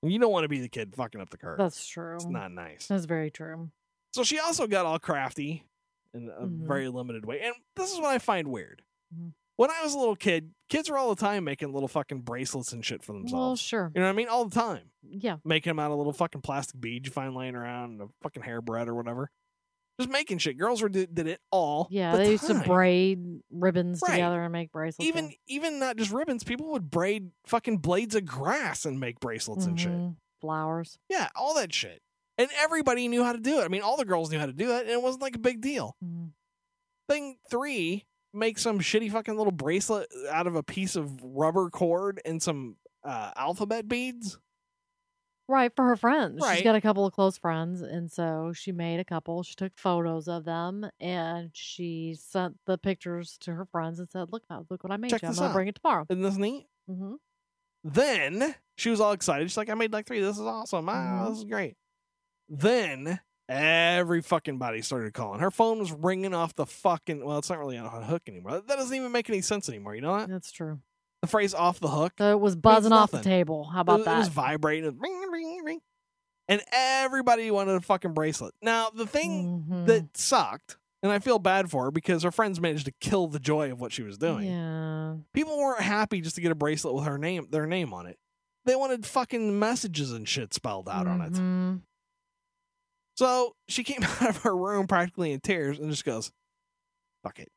You 0.05 0.19
don't 0.19 0.33
want 0.33 0.45
to 0.45 0.49
be 0.49 0.61
the 0.61 0.69
kid 0.69 0.95
fucking 0.97 1.21
up 1.21 1.31
the 1.31 1.39
curve. 1.39 1.59
That's 1.59 1.87
true. 1.87 2.15
it's 2.17 2.27
not 2.27 2.53
nice. 2.53 2.87
That's 2.89 3.05
very 3.07 3.31
true. 3.31 3.71
So 4.13 4.23
she 4.23 4.39
also 4.39 4.67
got 4.67 4.87
all 4.87 4.99
crafty 4.99 5.65
in 6.13 6.29
a 6.29 6.43
Mhm. 6.47 6.67
very 6.67 6.89
limited 6.89 7.25
way. 7.27 7.41
And 7.41 7.55
this 7.77 7.93
is 7.93 7.99
what 7.99 8.07
I 8.11 8.19
find 8.19 8.49
weird. 8.49 8.83
Mhm. 9.15 9.33
When 9.57 9.71
I 9.71 9.83
was 9.83 9.95
a 9.95 9.99
little 9.99 10.17
kid, 10.17 10.53
kids 10.69 10.91
were 10.91 10.99
all 10.99 11.15
the 11.15 11.21
time 11.21 11.45
making 11.45 11.73
little 11.73 11.89
fucking 11.89 12.23
bracelets 12.23 12.73
and 12.73 12.85
shit 12.85 13.03
for 13.03 13.13
themselves. 13.13 13.33
Well, 13.33 13.57
sure. 13.57 13.93
you 13.95 14.01
know 14.01 14.07
what 14.09 14.13
I 14.13 14.17
mean? 14.17 14.29
All 14.29 14.45
the 14.45 14.55
time. 14.55 14.91
Yeah. 15.03 15.39
Making 15.45 15.71
them 15.71 15.79
out 15.79 15.91
of 15.93 15.99
little 15.99 16.13
fucking 16.13 16.41
plastic 16.43 16.81
beads 16.81 17.07
you 17.07 17.13
find 17.13 17.35
laying 17.35 17.55
around 17.55 17.93
and 17.93 18.03
a 18.03 18.09
fucking 18.23 18.43
hairbread 18.43 18.89
or 18.89 18.95
whatever. 18.95 19.31
Just 20.01 20.11
making 20.11 20.39
shit. 20.39 20.59
Girls 20.59 20.83
were 20.83 20.89
did, 20.89 21.15
did 21.15 21.27
it 21.29 21.41
all. 21.53 21.87
Yeah, 21.91 22.13
the 22.13 22.19
they 22.19 22.31
used 22.33 22.47
to 22.49 22.55
braid 22.67 23.41
ribbons 23.51 24.01
Right. 24.03 24.15
together 24.17 24.43
and 24.43 24.53
make 24.53 24.73
bracelets. 24.73 25.07
Even 25.07 25.33
even 25.47 25.79
not 25.79 25.97
just 25.97 26.11
ribbons. 26.11 26.43
People 26.43 26.73
would 26.73 26.91
braid 26.91 27.31
fucking 27.47 27.79
blades 27.79 28.15
of 28.17 28.25
grass 28.25 28.85
and 28.85 28.99
make 28.99 29.21
bracelets 29.21 29.67
and 29.67 29.79
shit. 29.79 29.93
Mhm. 29.93 30.17
Flowers. 30.41 30.99
Yeah, 31.09 31.29
all 31.37 31.55
that 31.55 31.73
shit. 31.73 32.03
And 32.39 32.49
everybody 32.59 33.07
knew 33.07 33.23
how 33.23 33.33
to 33.33 33.39
do 33.39 33.61
it. 33.61 33.65
I 33.65 33.69
mean, 33.69 33.83
all 33.83 33.97
the 33.97 34.05
girls 34.05 34.33
knew 34.33 34.39
how 34.41 34.47
to 34.47 34.53
do 34.53 34.67
that, 34.69 34.83
and 34.83 34.91
it 34.91 35.01
wasn't 35.01 35.23
like 35.23 35.37
a 35.37 35.41
big 35.41 35.61
deal. 35.61 35.97
Mhm. 36.05 36.33
Thing 37.09 37.37
three, 37.49 38.05
make 38.33 38.59
some 38.59 38.81
shitty 38.81 39.13
fucking 39.13 39.37
little 39.37 39.53
bracelet 39.53 40.09
out 40.29 40.49
of 40.49 40.57
a 40.57 40.63
piece 40.65 40.97
of 40.97 41.23
rubber 41.23 41.71
cord 41.71 42.21
and 42.25 42.43
some 42.43 42.77
uh, 43.05 43.31
alphabet 43.37 43.87
beads. 43.87 44.39
Right, 45.47 45.71
for 45.77 45.85
her 45.85 45.97
friends. 45.97 46.41
Right. 46.43 46.55
She's 46.57 46.65
got 46.65 46.75
a 46.75 46.81
couple 46.81 47.05
of 47.05 47.13
close 47.13 47.37
friends, 47.37 47.83
and 47.83 48.11
so 48.11 48.53
she 48.55 48.73
made 48.73 48.99
a 48.99 49.05
couple. 49.05 49.43
She 49.43 49.55
took 49.55 49.73
photos 49.77 50.27
of 50.27 50.45
them, 50.45 50.89
and 51.01 51.51
she 51.53 52.15
sent 52.19 52.57
the 52.65 52.79
pictures 52.79 53.37
to 53.43 53.53
her 53.53 53.67
friends 53.67 53.99
and 53.99 54.09
said, 54.09 54.33
"Look, 54.33 54.45
look 54.71 54.83
what 54.83 54.91
I 54.93 54.97
made 54.97 55.11
Check 55.11 55.21
you. 55.23 55.29
I'm 55.29 55.33
this 55.33 55.39
gonna 55.41 55.51
out." 55.51 55.55
bring 55.55 55.69
it 55.69 55.75
tomorrow." 55.83 56.07
Isn't 56.09 56.23
this 56.23 56.37
neat? 56.39 56.67
Mm-hmm. 56.91 57.15
Then 57.85 58.55
she 58.77 58.89
was 58.89 59.01
all 59.01 59.13
excited. 59.13 59.51
She's 59.51 59.59
like, 59.59 59.69
I 59.69 59.75
made 59.75 59.93
like 59.93 60.07
three. 60.07 60.21
This 60.21 60.37
is 60.39 60.47
awesome. 60.47 60.89
Ah, 60.89 60.93
Mhm. 61.27 61.29
this 61.29 61.39
is 61.39 61.45
great. 61.45 61.77
Then 62.49 63.21
every 63.49 64.23
fucking 64.23 64.57
body 64.59 64.81
started 64.81 65.13
calling. 65.13 65.41
Her 65.41 65.51
phone 65.51 65.79
was 65.79 65.93
ringing 65.93 66.33
off 66.33 66.55
the 66.55 66.65
fucking. 66.65 67.23
Well, 67.23 67.37
it's 67.39 67.51
not 67.51 67.59
really 67.59 67.77
on 67.77 67.85
a 67.85 68.05
hook 68.07 68.23
anymore. 68.27 68.53
That 68.63 68.77
doesn't 68.79 68.97
even 68.97 69.13
make 69.13 69.29
any 69.29 69.43
sense 69.43 69.69
anymore. 69.69 69.95
You 69.95 70.01
know 70.01 70.17
that? 70.17 70.31
That's 70.31 70.51
true. 70.51 70.81
The 71.25 71.31
phrase 71.31 71.55
off 71.55 71.81
the 71.81 71.89
hook. 71.89 72.13
So 72.19 72.31
it 72.31 72.41
was 72.41 72.57
buzzing 72.57 72.93
off 72.93 73.11
the 73.11 73.21
table. 73.23 73.65
How 73.65 73.81
about 73.81 73.99
was, 74.01 74.05
that? 74.07 74.15
It 74.17 74.19
was 74.19 74.29
vibrating. 74.29 74.85
It 74.85 74.93
was 74.93 75.01
ring, 75.01 75.29
ring, 75.33 75.63
ring. 75.65 75.81
And 76.49 76.63
everybody 76.73 77.51
wanted 77.51 77.75
a 77.77 77.81
fucking 77.81 78.13
bracelet. 78.13 78.55
Now, 78.61 78.91
the 78.91 79.07
thing 79.07 79.65
Mhm. 79.69 79.87
that 79.87 80.17
sucked, 80.17 80.77
and 81.03 81.11
I 81.11 81.19
feel 81.19 81.39
bad 81.39 81.71
for 81.71 81.85
her 81.85 81.91
because 81.91 82.23
her 82.23 82.31
friends 82.31 82.61
managed 82.61 82.85
to 82.85 82.93
kill 83.01 83.27
the 83.29 83.39
joy 83.41 83.73
of 83.73 83.81
what 83.81 83.93
she 83.93 84.03
was 84.03 84.19
doing. 84.19 84.49
Yeah. 84.49 85.17
People 85.33 85.57
weren't 85.57 85.81
happy 85.83 86.21
just 86.21 86.35
to 86.37 86.43
get 86.43 86.53
a 86.53 86.55
bracelet 86.55 86.95
with 86.95 87.05
her 87.05 87.17
name, 87.19 87.47
their 87.51 87.67
name 87.67 87.95
on 87.95 88.07
it. 88.07 88.19
They 88.67 88.77
wanted 88.77 89.05
fucking 89.07 89.59
messages 89.59 90.13
and 90.13 90.29
shit 90.29 90.53
spelled 90.55 90.89
out 90.89 91.07
on 91.07 91.21
it. 91.23 91.33
Mhm. 91.33 91.83
So 93.17 93.55
she 93.69 93.85
came 93.85 94.03
out 94.21 94.29
of 94.29 94.37
her 94.39 94.57
room 94.57 94.87
practically 94.87 95.33
in 95.33 95.41
tears 95.41 95.79
and 95.79 95.91
just 95.91 96.05
goes, 96.05 96.31
"Fuck 97.23 97.39
it." 97.39 97.51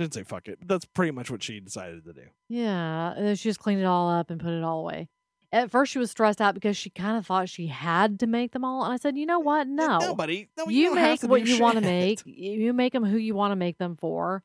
Didn't 0.00 0.14
say 0.14 0.22
fuck 0.22 0.48
it, 0.48 0.58
but 0.60 0.68
that's 0.68 0.86
pretty 0.86 1.10
much 1.10 1.30
what 1.30 1.42
she 1.42 1.60
decided 1.60 2.06
to 2.06 2.14
do. 2.14 2.22
Yeah. 2.48 3.12
And 3.12 3.26
then 3.26 3.36
she 3.36 3.50
just 3.50 3.60
cleaned 3.60 3.82
it 3.82 3.84
all 3.84 4.08
up 4.08 4.30
and 4.30 4.40
put 4.40 4.50
it 4.50 4.64
all 4.64 4.80
away. 4.80 5.10
At 5.52 5.70
first, 5.70 5.92
she 5.92 5.98
was 5.98 6.10
stressed 6.10 6.40
out 6.40 6.54
because 6.54 6.74
she 6.74 6.88
kind 6.88 7.18
of 7.18 7.26
thought 7.26 7.50
she 7.50 7.66
had 7.66 8.18
to 8.20 8.26
make 8.26 8.52
them 8.52 8.64
all. 8.64 8.82
And 8.82 8.94
I 8.94 8.96
said, 8.96 9.18
you 9.18 9.26
know 9.26 9.40
what? 9.40 9.66
No. 9.66 9.98
nobody. 9.98 10.48
No, 10.56 10.68
you, 10.70 10.78
you 10.78 10.88
don't 10.88 10.96
have 10.96 11.22
make 11.22 11.30
what 11.30 11.46
you 11.46 11.60
want 11.60 11.74
to 11.74 11.82
make. 11.82 12.22
You 12.24 12.72
make 12.72 12.94
them 12.94 13.04
who 13.04 13.18
you 13.18 13.34
want 13.34 13.52
to 13.52 13.56
make 13.56 13.76
them 13.76 13.94
for. 13.94 14.42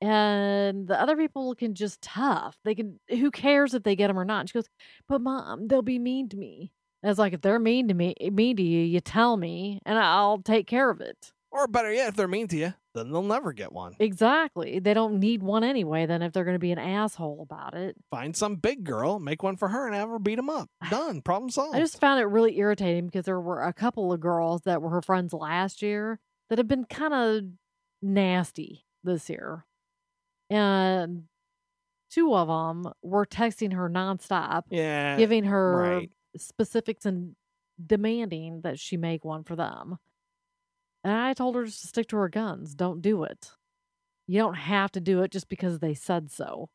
And 0.00 0.88
the 0.88 0.98
other 0.98 1.14
people 1.14 1.54
can 1.54 1.74
just 1.74 2.00
tough. 2.00 2.56
They 2.64 2.74
can, 2.74 2.98
who 3.10 3.30
cares 3.30 3.74
if 3.74 3.82
they 3.82 3.96
get 3.96 4.06
them 4.06 4.18
or 4.18 4.24
not? 4.24 4.40
And 4.40 4.48
she 4.48 4.54
goes, 4.54 4.70
but 5.06 5.20
mom, 5.20 5.68
they'll 5.68 5.82
be 5.82 5.98
mean 5.98 6.30
to 6.30 6.38
me. 6.38 6.72
And 7.02 7.10
it's 7.10 7.18
like, 7.18 7.34
if 7.34 7.42
they're 7.42 7.58
mean 7.58 7.88
to 7.88 7.94
me, 7.94 8.14
mean 8.32 8.56
to 8.56 8.62
you, 8.62 8.80
you 8.80 9.00
tell 9.00 9.36
me 9.36 9.78
and 9.84 9.98
I'll 9.98 10.38
take 10.38 10.66
care 10.66 10.88
of 10.88 11.02
it. 11.02 11.32
Or 11.50 11.66
better 11.66 11.92
yet, 11.92 12.08
if 12.08 12.16
they're 12.16 12.28
mean 12.28 12.48
to 12.48 12.56
you, 12.56 12.74
then 12.96 13.12
they'll 13.12 13.22
never 13.22 13.52
get 13.52 13.72
one. 13.72 13.94
Exactly. 13.98 14.78
They 14.78 14.94
don't 14.94 15.20
need 15.20 15.42
one 15.42 15.62
anyway, 15.62 16.06
then, 16.06 16.22
if 16.22 16.32
they're 16.32 16.44
going 16.44 16.54
to 16.54 16.58
be 16.58 16.72
an 16.72 16.78
asshole 16.78 17.42
about 17.42 17.74
it. 17.74 17.96
Find 18.10 18.34
some 18.34 18.56
big 18.56 18.84
girl, 18.84 19.18
make 19.18 19.42
one 19.42 19.56
for 19.56 19.68
her, 19.68 19.86
and 19.86 19.94
have 19.94 20.08
her 20.08 20.18
beat 20.18 20.36
them 20.36 20.50
up. 20.50 20.68
Done. 20.90 21.20
Problem 21.22 21.50
solved. 21.50 21.76
I 21.76 21.80
just 21.80 22.00
found 22.00 22.20
it 22.20 22.24
really 22.24 22.58
irritating 22.58 23.06
because 23.06 23.26
there 23.26 23.40
were 23.40 23.62
a 23.62 23.72
couple 23.72 24.12
of 24.12 24.20
girls 24.20 24.62
that 24.62 24.80
were 24.80 24.90
her 24.90 25.02
friends 25.02 25.32
last 25.32 25.82
year 25.82 26.18
that 26.48 26.58
have 26.58 26.68
been 26.68 26.84
kind 26.84 27.14
of 27.14 27.44
nasty 28.02 28.84
this 29.04 29.28
year. 29.28 29.64
And 30.48 31.24
two 32.10 32.34
of 32.34 32.48
them 32.48 32.92
were 33.02 33.26
texting 33.26 33.74
her 33.74 33.90
nonstop, 33.90 34.62
yeah. 34.70 35.16
giving 35.16 35.44
her 35.44 35.76
right. 35.76 36.10
specifics 36.36 37.04
and 37.04 37.34
demanding 37.84 38.62
that 38.62 38.78
she 38.78 38.96
make 38.96 39.24
one 39.24 39.44
for 39.44 39.56
them. 39.56 39.98
And 41.06 41.14
I 41.14 41.34
told 41.34 41.54
her 41.54 41.64
just 41.64 41.82
to 41.82 41.86
stick 41.86 42.08
to 42.08 42.16
her 42.16 42.28
guns. 42.28 42.74
Don't 42.74 43.00
do 43.00 43.22
it. 43.22 43.52
You 44.26 44.40
don't 44.40 44.56
have 44.56 44.90
to 44.90 45.00
do 45.00 45.22
it 45.22 45.30
just 45.30 45.48
because 45.48 45.78
they 45.78 45.94
said 45.94 46.32
so. 46.32 46.68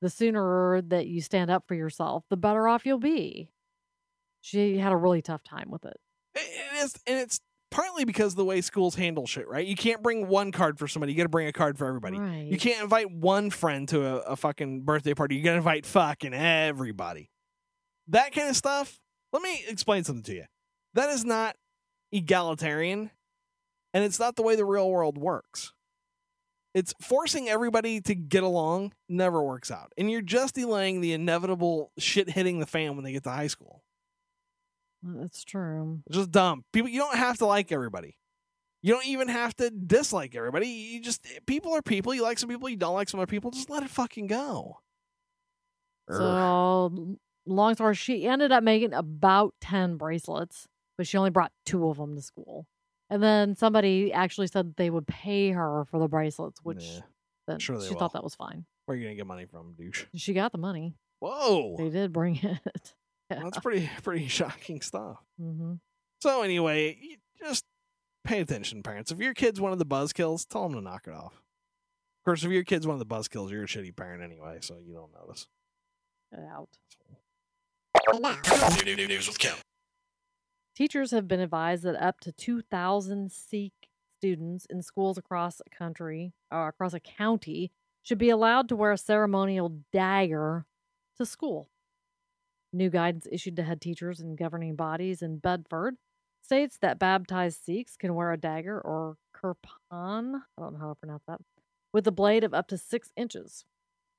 The 0.00 0.08
sooner 0.08 0.80
that 0.80 1.08
you 1.08 1.20
stand 1.20 1.50
up 1.50 1.66
for 1.66 1.74
yourself, 1.74 2.24
the 2.30 2.38
better 2.38 2.66
off 2.68 2.86
you'll 2.86 2.98
be. 2.98 3.50
She 4.40 4.78
had 4.78 4.92
a 4.92 4.96
really 4.96 5.20
tough 5.20 5.42
time 5.42 5.70
with 5.70 5.84
it. 5.84 5.98
It 6.34 6.84
is, 6.84 6.94
and 7.06 7.18
it's 7.18 7.38
partly 7.70 8.06
because 8.06 8.32
of 8.32 8.36
the 8.38 8.46
way 8.46 8.62
schools 8.62 8.94
handle 8.94 9.26
shit, 9.26 9.46
right? 9.46 9.66
You 9.66 9.76
can't 9.76 10.02
bring 10.02 10.26
one 10.26 10.52
card 10.52 10.78
for 10.78 10.88
somebody. 10.88 11.12
You 11.12 11.18
got 11.18 11.24
to 11.24 11.28
bring 11.28 11.46
a 11.46 11.52
card 11.52 11.76
for 11.76 11.86
everybody. 11.86 12.18
Right. 12.18 12.46
You 12.50 12.56
can't 12.56 12.82
invite 12.82 13.10
one 13.10 13.50
friend 13.50 13.86
to 13.90 14.06
a, 14.06 14.16
a 14.20 14.36
fucking 14.36 14.84
birthday 14.84 15.12
party. 15.12 15.36
You 15.36 15.42
got 15.42 15.50
to 15.50 15.56
invite 15.58 15.84
fucking 15.84 16.32
everybody. 16.32 17.28
That 18.08 18.32
kind 18.32 18.48
of 18.48 18.56
stuff. 18.56 18.98
Let 19.34 19.42
me 19.42 19.66
explain 19.68 20.02
something 20.04 20.24
to 20.24 20.34
you. 20.34 20.44
That 20.94 21.10
is 21.10 21.26
not 21.26 21.56
egalitarian, 22.10 23.10
and 23.96 24.04
it's 24.04 24.20
not 24.20 24.36
the 24.36 24.42
way 24.42 24.56
the 24.56 24.64
real 24.66 24.90
world 24.90 25.16
works. 25.16 25.72
It's 26.74 26.92
forcing 27.00 27.48
everybody 27.48 28.02
to 28.02 28.14
get 28.14 28.42
along 28.42 28.92
never 29.08 29.42
works 29.42 29.70
out. 29.70 29.90
And 29.96 30.10
you're 30.10 30.20
just 30.20 30.54
delaying 30.54 31.00
the 31.00 31.14
inevitable 31.14 31.92
shit 31.96 32.28
hitting 32.28 32.58
the 32.58 32.66
fan 32.66 32.94
when 32.94 33.04
they 33.06 33.12
get 33.12 33.24
to 33.24 33.30
high 33.30 33.46
school. 33.46 33.82
That's 35.02 35.44
true. 35.44 36.02
It's 36.08 36.18
just 36.18 36.30
dumb. 36.30 36.66
People, 36.74 36.90
you 36.90 37.00
don't 37.00 37.16
have 37.16 37.38
to 37.38 37.46
like 37.46 37.72
everybody. 37.72 38.18
You 38.82 38.92
don't 38.92 39.06
even 39.06 39.28
have 39.28 39.56
to 39.56 39.70
dislike 39.70 40.34
everybody. 40.34 40.68
You 40.68 41.00
just 41.00 41.26
people 41.46 41.72
are 41.72 41.80
people. 41.80 42.14
You 42.14 42.22
like 42.22 42.38
some 42.38 42.50
people, 42.50 42.68
you 42.68 42.76
don't 42.76 42.92
like 42.92 43.08
some 43.08 43.18
other 43.18 43.26
people. 43.26 43.50
Just 43.50 43.70
let 43.70 43.82
it 43.82 43.88
fucking 43.88 44.26
go. 44.26 44.80
So, 46.10 47.16
long 47.46 47.74
story, 47.74 47.94
she 47.94 48.26
ended 48.26 48.52
up 48.52 48.62
making 48.62 48.92
about 48.92 49.54
10 49.62 49.96
bracelets, 49.96 50.66
but 50.98 51.06
she 51.06 51.16
only 51.16 51.30
brought 51.30 51.52
two 51.64 51.88
of 51.88 51.96
them 51.96 52.14
to 52.14 52.20
school. 52.20 52.66
And 53.10 53.22
then 53.22 53.54
somebody 53.54 54.12
actually 54.12 54.48
said 54.48 54.74
they 54.76 54.90
would 54.90 55.06
pay 55.06 55.50
her 55.50 55.84
for 55.84 55.98
the 56.00 56.08
bracelets, 56.08 56.60
which 56.64 56.82
Yeah. 56.84 57.00
then 57.46 57.58
Sure 57.60 57.80
she 57.80 57.90
will. 57.90 57.98
thought 58.00 58.12
that 58.14 58.24
was 58.24 58.34
fine. 58.34 58.66
Where 58.86 58.96
are 58.96 58.98
you 59.00 59.06
gonna 59.06 59.14
get 59.16 59.26
money 59.26 59.46
from, 59.46 59.74
douche? 59.74 60.06
She 60.14 60.32
got 60.32 60.52
the 60.52 60.58
money. 60.58 60.94
Whoa, 61.20 61.76
They 61.76 61.88
did 61.90 62.12
bring 62.12 62.36
it. 62.42 62.94
yeah. 63.30 63.42
that's 63.42 63.58
pretty 63.60 63.88
pretty 64.02 64.26
shocking 64.28 64.80
stuff. 64.80 65.18
hmm 65.38 65.74
So 66.20 66.42
anyway, 66.42 66.98
just 67.38 67.64
pay 68.24 68.40
attention, 68.40 68.82
parents. 68.82 69.12
If 69.12 69.18
your 69.18 69.34
kid's 69.34 69.60
one 69.60 69.72
of 69.72 69.78
the 69.78 69.86
buzzkills, 69.86 70.46
tell 70.48 70.62
them 70.64 70.72
to 70.74 70.80
knock 70.80 71.06
it 71.06 71.12
off. 71.14 71.34
Of 71.34 72.24
course, 72.24 72.42
if 72.44 72.50
your 72.50 72.64
kid's 72.64 72.86
one 72.88 72.94
of 73.00 73.08
the 73.08 73.14
buzzkills, 73.14 73.50
you're 73.50 73.62
a 73.62 73.66
shitty 73.66 73.94
parent 73.94 74.20
anyway, 74.22 74.58
so 74.60 74.78
you 74.84 74.94
don't 74.94 75.12
notice. 75.14 75.46
Get 76.32 76.42
out. 76.44 76.68
News 79.08 79.28
with 79.28 79.38
Kim. 79.38 79.54
Teachers 80.76 81.10
have 81.10 81.26
been 81.26 81.40
advised 81.40 81.84
that 81.84 81.96
up 81.96 82.20
to 82.20 82.32
2,000 82.32 83.32
Sikh 83.32 83.72
students 84.18 84.66
in 84.68 84.82
schools 84.82 85.16
across 85.16 85.62
a 85.64 85.74
country 85.74 86.34
or 86.50 86.68
across 86.68 86.92
a 86.92 87.00
county 87.00 87.72
should 88.02 88.18
be 88.18 88.28
allowed 88.28 88.68
to 88.68 88.76
wear 88.76 88.92
a 88.92 88.98
ceremonial 88.98 89.80
dagger 89.90 90.66
to 91.16 91.24
school. 91.24 91.70
New 92.74 92.90
guidance 92.90 93.26
issued 93.32 93.56
to 93.56 93.62
head 93.62 93.80
teachers 93.80 94.20
and 94.20 94.36
governing 94.36 94.76
bodies 94.76 95.22
in 95.22 95.38
Bedford 95.38 95.96
states 96.42 96.76
that 96.82 96.98
baptized 96.98 97.64
Sikhs 97.64 97.96
can 97.96 98.14
wear 98.14 98.32
a 98.32 98.36
dagger 98.36 98.78
or 98.78 99.16
kirpan, 99.32 99.62
I 99.90 100.60
don't 100.60 100.74
know 100.74 100.78
how 100.78 100.88
to 100.90 100.94
pronounce 100.94 101.24
that, 101.26 101.40
with 101.92 102.06
a 102.06 102.12
blade 102.12 102.44
of 102.44 102.52
up 102.52 102.68
to 102.68 102.76
six 102.76 103.10
inches. 103.16 103.64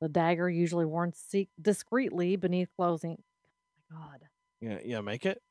The 0.01 0.09
dagger 0.09 0.49
usually 0.49 0.85
worn 0.85 1.13
Sikh 1.13 1.49
discreetly 1.61 2.35
beneath 2.35 2.69
clothing. 2.75 3.21
Oh 3.93 3.95
my 3.95 4.07
God. 4.07 4.21
Yeah, 4.59 4.79
yeah, 4.83 5.01
make 5.01 5.25
it. 5.25 5.41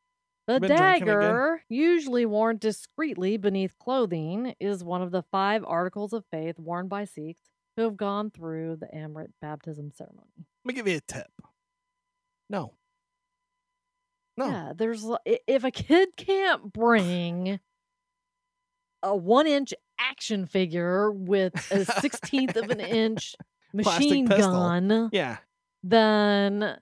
The 0.46 0.60
Been 0.60 0.76
drinking 0.76 1.08
again? 1.08 1.20
dagger, 1.20 1.62
usually 1.68 2.24
worn 2.24 2.58
discreetly 2.58 3.36
beneath 3.36 3.76
clothing, 3.78 4.54
is 4.60 4.84
one 4.84 5.02
of 5.02 5.10
the 5.10 5.22
five 5.22 5.64
articles 5.66 6.12
of 6.12 6.24
faith 6.30 6.58
worn 6.58 6.86
by 6.88 7.04
Sikhs 7.04 7.42
who 7.76 7.82
have 7.82 7.96
gone 7.96 8.30
through 8.30 8.76
the 8.76 8.86
Amrit 8.94 9.28
baptism 9.42 9.90
ceremony. 9.92 10.46
Let 10.64 10.66
me 10.68 10.74
give 10.74 10.86
you 10.88 10.96
a 10.98 11.00
tip. 11.00 11.30
No. 12.48 12.74
No. 14.36 14.48
Yeah, 14.50 14.72
there's 14.76 15.04
if 15.24 15.64
a 15.64 15.70
kid 15.70 16.10
can't 16.16 16.72
bring 16.72 17.58
a 19.02 19.16
one 19.16 19.46
inch 19.46 19.74
action 19.98 20.46
figure 20.46 21.10
with 21.10 21.54
a 21.72 21.84
sixteenth 22.00 22.54
of 22.56 22.70
an 22.70 22.80
inch 22.80 23.34
machine 23.72 24.26
gun, 24.26 25.08
Yeah. 25.12 25.38
then 25.82 26.78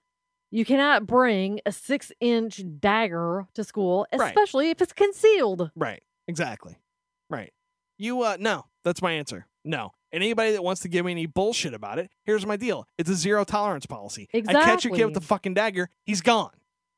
you 0.54 0.64
cannot 0.64 1.04
bring 1.06 1.61
a 1.66 1.73
six 1.73 2.12
inch 2.20 2.62
dagger 2.78 3.46
to 3.54 3.64
school, 3.64 4.06
Right. 4.14 4.28
especially 4.28 4.70
if 4.70 4.80
it's 4.80 4.92
concealed. 4.92 5.70
Right. 5.75 6.02
Exactly. 6.28 6.76
Right. 7.28 7.52
You 7.99 8.23
uh 8.23 8.37
no, 8.38 8.66
that's 8.84 9.02
my 9.02 9.12
answer. 9.12 9.46
No. 9.64 9.90
And 10.12 10.23
anybody 10.23 10.52
that 10.52 10.62
wants 10.62 10.82
to 10.82 10.88
give 10.88 11.04
me 11.04 11.11
any 11.11 11.26
bullshit 11.26 11.75
about 11.75 11.99
it, 11.99 12.08
here's 12.25 12.46
my 12.46 12.56
deal. 12.56 12.87
It's 12.99 13.11
a 13.11 13.14
zero 13.16 13.42
tolerance 13.44 13.84
policy. 13.87 14.28
Exactly. 14.32 14.62
I 14.62 14.64
catch 14.64 14.84
your 14.84 14.94
kid 14.94 15.04
with 15.06 15.14
the 15.14 15.20
fucking 15.20 15.54
dagger, 15.54 15.90
he's 16.04 16.20
gone. 16.20 16.52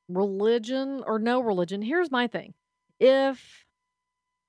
religion 0.08 1.02
or 1.06 1.18
no 1.18 1.40
religion, 1.40 1.80
here's 1.82 2.10
my 2.10 2.26
thing. 2.26 2.52
If 3.00 3.64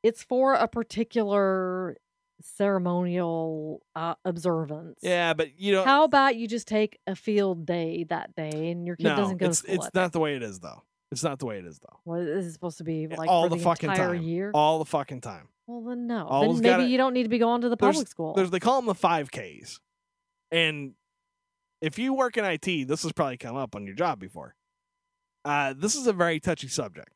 it's 0.04 0.22
for 0.22 0.54
a 0.54 0.68
particular 0.68 1.96
ceremonial 2.42 3.82
uh, 3.96 4.16
observance, 4.26 5.00
Yeah, 5.02 5.34
but 5.34 5.60
you 5.60 5.74
know 5.74 5.84
how 5.84 6.04
about 6.04 6.36
you 6.36 6.48
just 6.48 6.68
take 6.68 7.00
a 7.08 7.16
field 7.16 7.66
day 7.66 8.06
that 8.10 8.36
day 8.36 8.72
and 8.72 8.86
your 8.86 8.96
kid 8.96 9.06
no, 9.06 9.16
doesn't 9.16 9.38
go 9.38 9.48
it's, 9.48 9.62
to 9.62 9.68
school? 9.68 9.76
it's 9.86 9.94
not 9.94 10.12
day? 10.12 10.14
the 10.14 10.20
way 10.20 10.36
it 10.36 10.44
is 10.44 10.60
though. 10.60 10.84
It's 11.12 11.24
not 11.24 11.40
the 11.40 11.46
way 11.46 11.58
it 11.58 11.66
is 11.66 11.80
though. 11.80 12.00
Well, 12.06 12.24
this 12.24 12.46
is 12.46 12.54
supposed 12.54 12.78
to 12.80 12.84
be 12.84 13.08
like 13.08 13.30
all 13.30 13.44
for 13.44 13.50
the, 13.50 13.56
the, 13.56 13.64
fucking 13.64 13.90
entire 13.90 14.16
time. 14.16 14.24
year. 14.24 14.52
All 14.54 14.80
the 14.80 14.86
fucking 14.86 15.22
time. 15.22 15.48
well, 15.66 15.82
then 15.82 16.08
no. 16.08 16.26
Always 16.28 16.62
then 16.62 16.72
maybe 16.72 16.84
gotta- 16.84 16.92
you 16.92 16.98
don't 16.98 17.14
need 17.14 17.24
to 17.24 17.30
be 17.30 17.40
going 17.40 17.62
to 17.62 17.70
the 17.70 17.78
public 17.78 18.08
school. 18.08 18.34
There's 18.34 18.52
they 18.52 18.60
call 18.60 18.78
them 18.78 18.88
the 18.88 18.96
five 18.96 19.30
Ks. 19.32 19.80
And 20.52 20.94
if 21.82 22.00
you 22.00 22.14
work 22.14 22.38
in 22.38 22.46
IT, 22.46 22.88
this 22.88 23.04
has 23.04 23.12
probably 23.14 23.38
come 23.38 23.56
up 23.56 23.76
on 23.76 23.86
your 23.86 23.96
job 23.96 24.20
before. 24.20 24.56
Uh, 25.46 25.74
this 25.78 25.96
is 25.96 26.08
a 26.08 26.14
very 26.14 26.40
touchy 26.40 26.68
subject. 26.68 27.12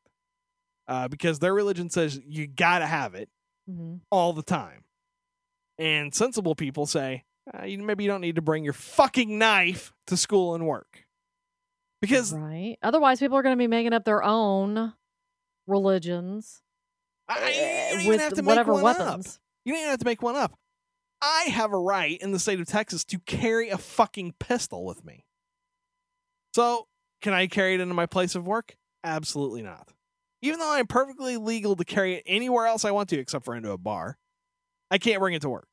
Uh, 0.88 1.08
because 1.08 1.40
their 1.40 1.54
religion 1.54 1.90
says 1.90 2.20
you 2.28 2.48
gotta 2.48 2.86
have 2.86 3.16
it 3.16 3.30
mm-hmm. 3.70 3.98
all 4.10 4.34
the 4.34 4.44
time. 4.44 4.84
And 5.78 6.14
sensible 6.14 6.56
people 6.56 6.86
say, 6.86 7.24
uh, 7.54 7.66
you, 7.66 7.80
maybe 7.80 8.04
you 8.04 8.10
don't 8.10 8.22
need 8.22 8.36
to 8.36 8.42
bring 8.42 8.64
your 8.64 8.74
fucking 8.74 9.38
knife 9.38 9.94
to 10.08 10.18
school 10.18 10.54
and 10.56 10.68
work. 10.68 11.06
Because 12.02 12.34
Right. 12.34 12.78
Otherwise, 12.82 13.20
people 13.20 13.38
are 13.38 13.44
going 13.44 13.56
to 13.56 13.62
be 13.62 13.68
making 13.68 13.94
up 13.94 14.06
their 14.06 14.24
own 14.24 14.94
religions 15.68 16.62
I, 17.32 17.50
you 17.50 17.92
don't 17.92 18.00
even 18.02 18.08
with 18.08 18.22
have 18.22 18.34
to 18.34 18.42
make 18.42 18.48
whatever 18.48 18.74
one 18.74 18.84
weapons. 18.84 19.28
Up. 19.28 19.34
You 19.66 19.74
don't 19.74 19.80
even 19.82 19.90
have 19.92 20.00
to 20.00 20.06
make 20.06 20.22
one 20.22 20.36
up. 20.36 20.58
I 21.22 21.44
have 21.52 21.72
a 21.72 21.78
right 21.78 22.20
in 22.20 22.32
the 22.32 22.40
state 22.40 22.60
of 22.60 22.68
Texas 22.68 23.04
to 23.06 23.20
carry 23.20 23.70
a 23.70 23.78
fucking 23.78 24.34
pistol 24.40 24.86
with 24.86 25.06
me. 25.06 25.26
So, 26.56 26.88
can 27.22 27.34
I 27.34 27.48
carry 27.48 27.76
it 27.76 27.80
into 27.80 27.94
my 27.94 28.08
place 28.08 28.36
of 28.36 28.48
work? 28.48 28.76
Absolutely 29.04 29.62
not. 29.62 29.90
Even 30.42 30.60
though 30.60 30.72
I'm 30.72 30.88
perfectly 30.88 31.38
legal 31.38 31.76
to 31.76 31.86
carry 31.86 32.16
it 32.16 32.24
anywhere 32.26 32.66
else 32.66 32.84
I 32.84 32.92
want 32.92 33.10
to, 33.10 33.20
except 33.20 33.46
for 33.46 33.56
into 33.56 33.72
a 33.72 33.78
bar, 33.78 34.18
I 34.92 34.98
can't 35.00 35.20
bring 35.20 35.34
it 35.34 35.42
to 35.42 35.50
work. 35.50 35.70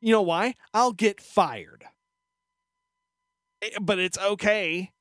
You 0.00 0.12
know 0.12 0.22
why? 0.22 0.54
I'll 0.72 0.92
get 0.92 1.20
fired. 1.20 1.84
Eh, 3.62 3.70
But 3.80 3.98
it's 3.98 4.18
okay 4.18 4.92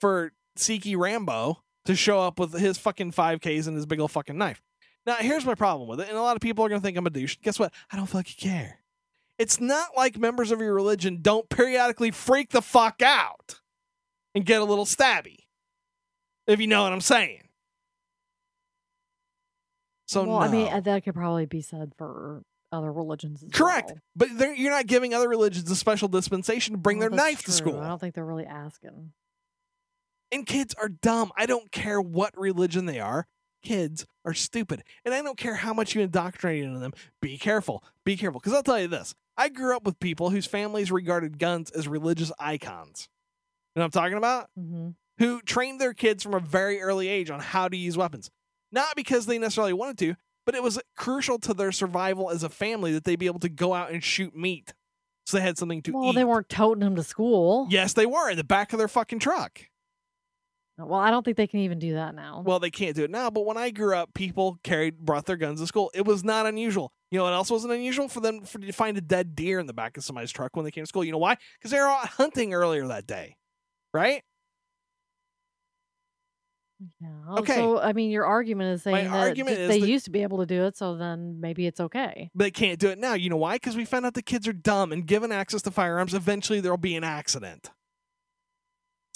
for 0.00 0.32
Siki 0.56 0.96
Rambo 0.96 1.62
to 1.86 1.96
show 1.96 2.20
up 2.20 2.38
with 2.38 2.52
his 2.58 2.78
fucking 2.78 3.12
5Ks 3.12 3.66
and 3.66 3.76
his 3.76 3.84
big 3.84 3.98
old 4.00 4.12
fucking 4.12 4.38
knife. 4.38 4.62
Now, 5.06 5.16
here's 5.16 5.44
my 5.44 5.54
problem 5.54 5.88
with 5.88 6.00
it, 6.00 6.08
and 6.08 6.16
a 6.16 6.22
lot 6.22 6.36
of 6.36 6.40
people 6.42 6.64
are 6.64 6.68
going 6.68 6.80
to 6.80 6.84
think 6.84 6.96
I'm 6.96 7.06
a 7.06 7.10
douche. 7.10 7.36
Guess 7.42 7.58
what? 7.58 7.72
I 7.90 7.96
don't 7.96 8.06
fucking 8.06 8.36
care. 8.38 8.80
It's 9.38 9.60
not 9.60 9.96
like 9.96 10.18
members 10.18 10.50
of 10.50 10.60
your 10.60 10.74
religion 10.74 11.18
don't 11.22 11.48
periodically 11.48 12.10
freak 12.10 12.50
the 12.50 12.60
fuck 12.62 13.02
out 13.02 13.60
and 14.34 14.44
get 14.44 14.60
a 14.60 14.64
little 14.64 14.84
stabby, 14.84 15.36
if 16.46 16.60
you 16.60 16.66
know 16.66 16.82
what 16.82 16.92
I'm 16.92 17.00
saying. 17.00 17.48
So, 20.06 20.24
well, 20.24 20.38
I 20.38 20.48
mean, 20.48 20.68
uh, 20.72 20.80
that 20.80 21.04
could 21.04 21.14
probably 21.14 21.46
be 21.46 21.60
said 21.60 21.92
for 21.96 22.42
other 22.70 22.92
religions 22.92 23.42
correct, 23.52 23.92
well. 23.92 24.28
but 24.38 24.58
you're 24.58 24.70
not 24.70 24.86
giving 24.86 25.14
other 25.14 25.28
religions 25.28 25.70
a 25.70 25.76
special 25.76 26.08
dispensation 26.08 26.72
to 26.74 26.78
bring 26.78 26.98
Well, 26.98 27.08
their 27.10 27.16
that's 27.16 27.30
knife 27.30 27.42
to 27.44 27.52
school. 27.52 27.80
I 27.80 27.88
don't 27.88 27.98
think 28.00 28.14
they're 28.14 28.24
really 28.26 28.46
asking. 28.46 29.12
And 30.30 30.44
kids 30.46 30.74
are 30.80 30.88
dumb. 30.90 31.32
I 31.36 31.46
don't 31.46 31.72
care 31.72 32.00
what 32.00 32.38
religion 32.38 32.84
they 32.86 33.00
are. 33.00 33.26
kids 33.62 34.06
are 34.24 34.34
stupid. 34.34 34.84
And 35.04 35.14
I 35.14 35.22
don't 35.22 35.38
care 35.38 35.54
how 35.54 35.72
much 35.72 35.94
you 35.94 36.02
indoctrinate 36.02 36.62
into 36.64 36.78
them. 36.78 36.92
Be 37.22 37.38
careful. 37.38 37.82
Be 38.04 38.16
careful. 38.16 38.38
Because 38.40 38.52
I'll 38.52 38.62
tell 38.62 38.78
you 38.78 38.88
this 38.88 39.14
I 39.36 39.48
grew 39.48 39.74
up 39.74 39.84
with 39.84 39.98
people 40.00 40.30
whose 40.30 40.46
families 40.46 40.92
regarded 40.92 41.38
guns 41.38 41.70
as 41.70 41.88
religious 41.88 42.30
icons. 42.38 43.08
You 43.74 43.80
know 43.80 43.84
what 43.86 43.96
I'm 43.96 44.02
talking 44.02 44.18
about? 44.18 44.50
hmm 44.56 44.90
Who 45.18 45.40
trained 45.40 45.80
their 45.80 45.94
kids 45.94 46.22
from 46.22 46.34
a 46.34 46.40
very 46.40 46.80
early 46.82 47.08
age 47.08 47.30
on 47.30 47.40
how 47.40 47.68
to 47.68 47.76
use 47.76 47.96
weapons. 47.96 48.30
Not 48.70 48.94
because 48.96 49.24
they 49.26 49.38
necessarily 49.38 49.72
wanted 49.72 49.96
to, 49.98 50.14
but 50.48 50.54
it 50.54 50.62
was 50.62 50.80
crucial 50.96 51.38
to 51.38 51.52
their 51.52 51.70
survival 51.70 52.30
as 52.30 52.42
a 52.42 52.48
family 52.48 52.90
that 52.90 53.04
they 53.04 53.16
be 53.16 53.26
able 53.26 53.38
to 53.38 53.50
go 53.50 53.74
out 53.74 53.90
and 53.90 54.02
shoot 54.02 54.34
meat. 54.34 54.72
So 55.26 55.36
they 55.36 55.42
had 55.42 55.58
something 55.58 55.82
to 55.82 55.92
Well, 55.92 56.04
eat. 56.04 56.06
Well, 56.06 56.12
they 56.14 56.24
weren't 56.24 56.48
toting 56.48 56.80
them 56.80 56.96
to 56.96 57.02
school. 57.02 57.66
Yes, 57.68 57.92
they 57.92 58.06
were 58.06 58.30
in 58.30 58.38
the 58.38 58.44
back 58.44 58.72
of 58.72 58.78
their 58.78 58.88
fucking 58.88 59.18
truck. 59.18 59.60
Oh, 60.78 60.86
well, 60.86 61.00
I 61.00 61.10
don't 61.10 61.22
think 61.22 61.36
they 61.36 61.46
can 61.46 61.60
even 61.60 61.78
do 61.78 61.92
that 61.92 62.14
now. 62.14 62.42
Well, 62.46 62.60
they 62.60 62.70
can't 62.70 62.96
do 62.96 63.04
it 63.04 63.10
now, 63.10 63.28
but 63.28 63.44
when 63.44 63.58
I 63.58 63.68
grew 63.68 63.94
up, 63.94 64.14
people 64.14 64.58
carried 64.62 64.98
brought 65.00 65.26
their 65.26 65.36
guns 65.36 65.60
to 65.60 65.66
school. 65.66 65.90
It 65.92 66.06
was 66.06 66.24
not 66.24 66.46
unusual. 66.46 66.94
You 67.10 67.18
know 67.18 67.24
what 67.24 67.34
else 67.34 67.50
wasn't 67.50 67.74
unusual 67.74 68.08
for 68.08 68.20
them 68.20 68.40
for 68.40 68.58
to 68.58 68.72
find 68.72 68.96
a 68.96 69.02
dead 69.02 69.34
deer 69.34 69.58
in 69.58 69.66
the 69.66 69.74
back 69.74 69.98
of 69.98 70.04
somebody's 70.04 70.32
truck 70.32 70.56
when 70.56 70.64
they 70.64 70.70
came 70.70 70.84
to 70.84 70.88
school. 70.88 71.04
You 71.04 71.12
know 71.12 71.18
why? 71.18 71.36
Because 71.58 71.72
they 71.72 71.78
were 71.78 71.88
out 71.88 72.08
hunting 72.08 72.54
earlier 72.54 72.86
that 72.86 73.06
day, 73.06 73.36
right? 73.92 74.22
Yeah. 77.00 77.08
Okay. 77.38 77.54
So, 77.54 77.80
I 77.80 77.92
mean, 77.92 78.10
your 78.10 78.24
argument 78.24 78.74
is 78.74 78.84
My 78.86 78.92
saying 78.92 79.10
that 79.10 79.16
argument 79.28 79.56
th- 79.56 79.60
is 79.60 79.68
they 79.68 79.80
that- 79.80 79.88
used 79.88 80.04
to 80.04 80.10
be 80.10 80.22
able 80.22 80.38
to 80.38 80.46
do 80.46 80.64
it, 80.64 80.76
so 80.76 80.96
then 80.96 81.40
maybe 81.40 81.66
it's 81.66 81.80
okay. 81.80 82.30
They 82.34 82.50
can't 82.50 82.78
do 82.78 82.88
it 82.90 82.98
now. 82.98 83.14
You 83.14 83.30
know 83.30 83.36
why? 83.36 83.56
Because 83.56 83.76
we 83.76 83.84
found 83.84 84.06
out 84.06 84.14
the 84.14 84.22
kids 84.22 84.46
are 84.46 84.52
dumb, 84.52 84.92
and 84.92 85.06
given 85.06 85.32
access 85.32 85.62
to 85.62 85.70
firearms, 85.70 86.14
eventually 86.14 86.60
there'll 86.60 86.78
be 86.78 86.94
an 86.96 87.04
accident. 87.04 87.70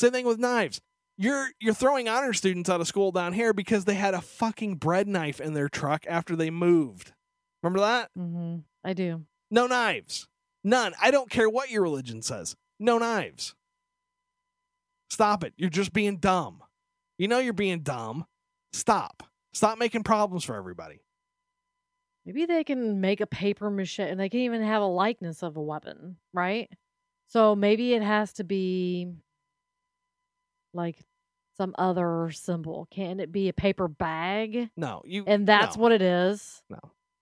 Same 0.01 0.11
thing 0.13 0.27
with 0.27 0.39
knives. 0.39 0.81
You're 1.19 1.51
you're 1.61 1.75
throwing 1.75 2.09
honor 2.09 2.33
students 2.33 2.69
out 2.71 2.81
of 2.81 2.89
school 2.89 3.13
down 3.13 3.33
here 3.35 3.53
because 3.53 3.85
they 3.85 3.95
had 3.95 4.15
a 4.15 4.21
fucking 4.21 4.77
bread 4.77 5.07
knife 5.07 5.41
in 5.41 5.53
their 5.55 5.69
truck 5.69 6.05
after 6.09 6.35
they 6.35 6.51
moved. 6.51 7.13
Remember 7.63 7.81
that? 7.81 8.11
Mm-hmm. 8.19 8.61
I 8.83 8.93
do. 8.95 9.25
No 9.51 9.67
knives. 9.67 10.27
None. 10.65 10.95
I 11.01 11.11
don't 11.11 11.31
care 11.31 11.49
what 11.51 11.71
your 11.71 11.83
religion 11.83 12.23
says. 12.23 12.57
No 12.81 12.99
knives. 12.99 13.55
Stop 15.11 15.45
it. 15.45 15.53
You're 15.57 15.71
just 15.71 15.93
being 15.93 16.17
dumb. 16.17 16.63
You 17.23 17.29
know 17.29 17.39
you're 17.39 17.53
being 17.53 17.83
dumb. 17.83 18.27
Stop. 18.73 19.23
Stop 19.53 19.79
making 19.79 20.03
problems 20.03 20.43
for 20.43 20.57
everybody. 20.57 21.05
Maybe 22.27 22.47
they 22.47 22.65
can 22.65 23.01
make 23.01 23.21
a 23.21 23.29
paper 23.29 23.71
mache 23.71 24.01
and 24.01 24.19
they 24.19 24.29
can 24.29 24.41
even 24.41 24.61
have 24.61 24.83
a 24.83 24.87
likeness 24.87 25.45
of 25.45 25.57
a 25.57 25.63
weapon, 25.63 26.17
right? 26.33 26.69
So 27.29 27.55
maybe 27.55 27.95
it 27.95 28.03
has 28.03 28.33
to 28.33 28.45
be 28.45 29.13
like 30.75 30.99
some 31.57 31.77
other 31.79 32.33
symbol. 32.33 32.89
Can 32.91 33.21
it 33.21 33.31
be 33.31 33.49
a 33.49 33.53
paper 33.53 33.87
bag? 33.87 34.71
No, 34.77 35.03
you 35.05 35.23
And 35.25 35.47
that's 35.47 35.77
no, 35.77 35.83
what 35.83 35.93
it 35.93 36.03
is. 36.03 36.61
No. 36.69 36.81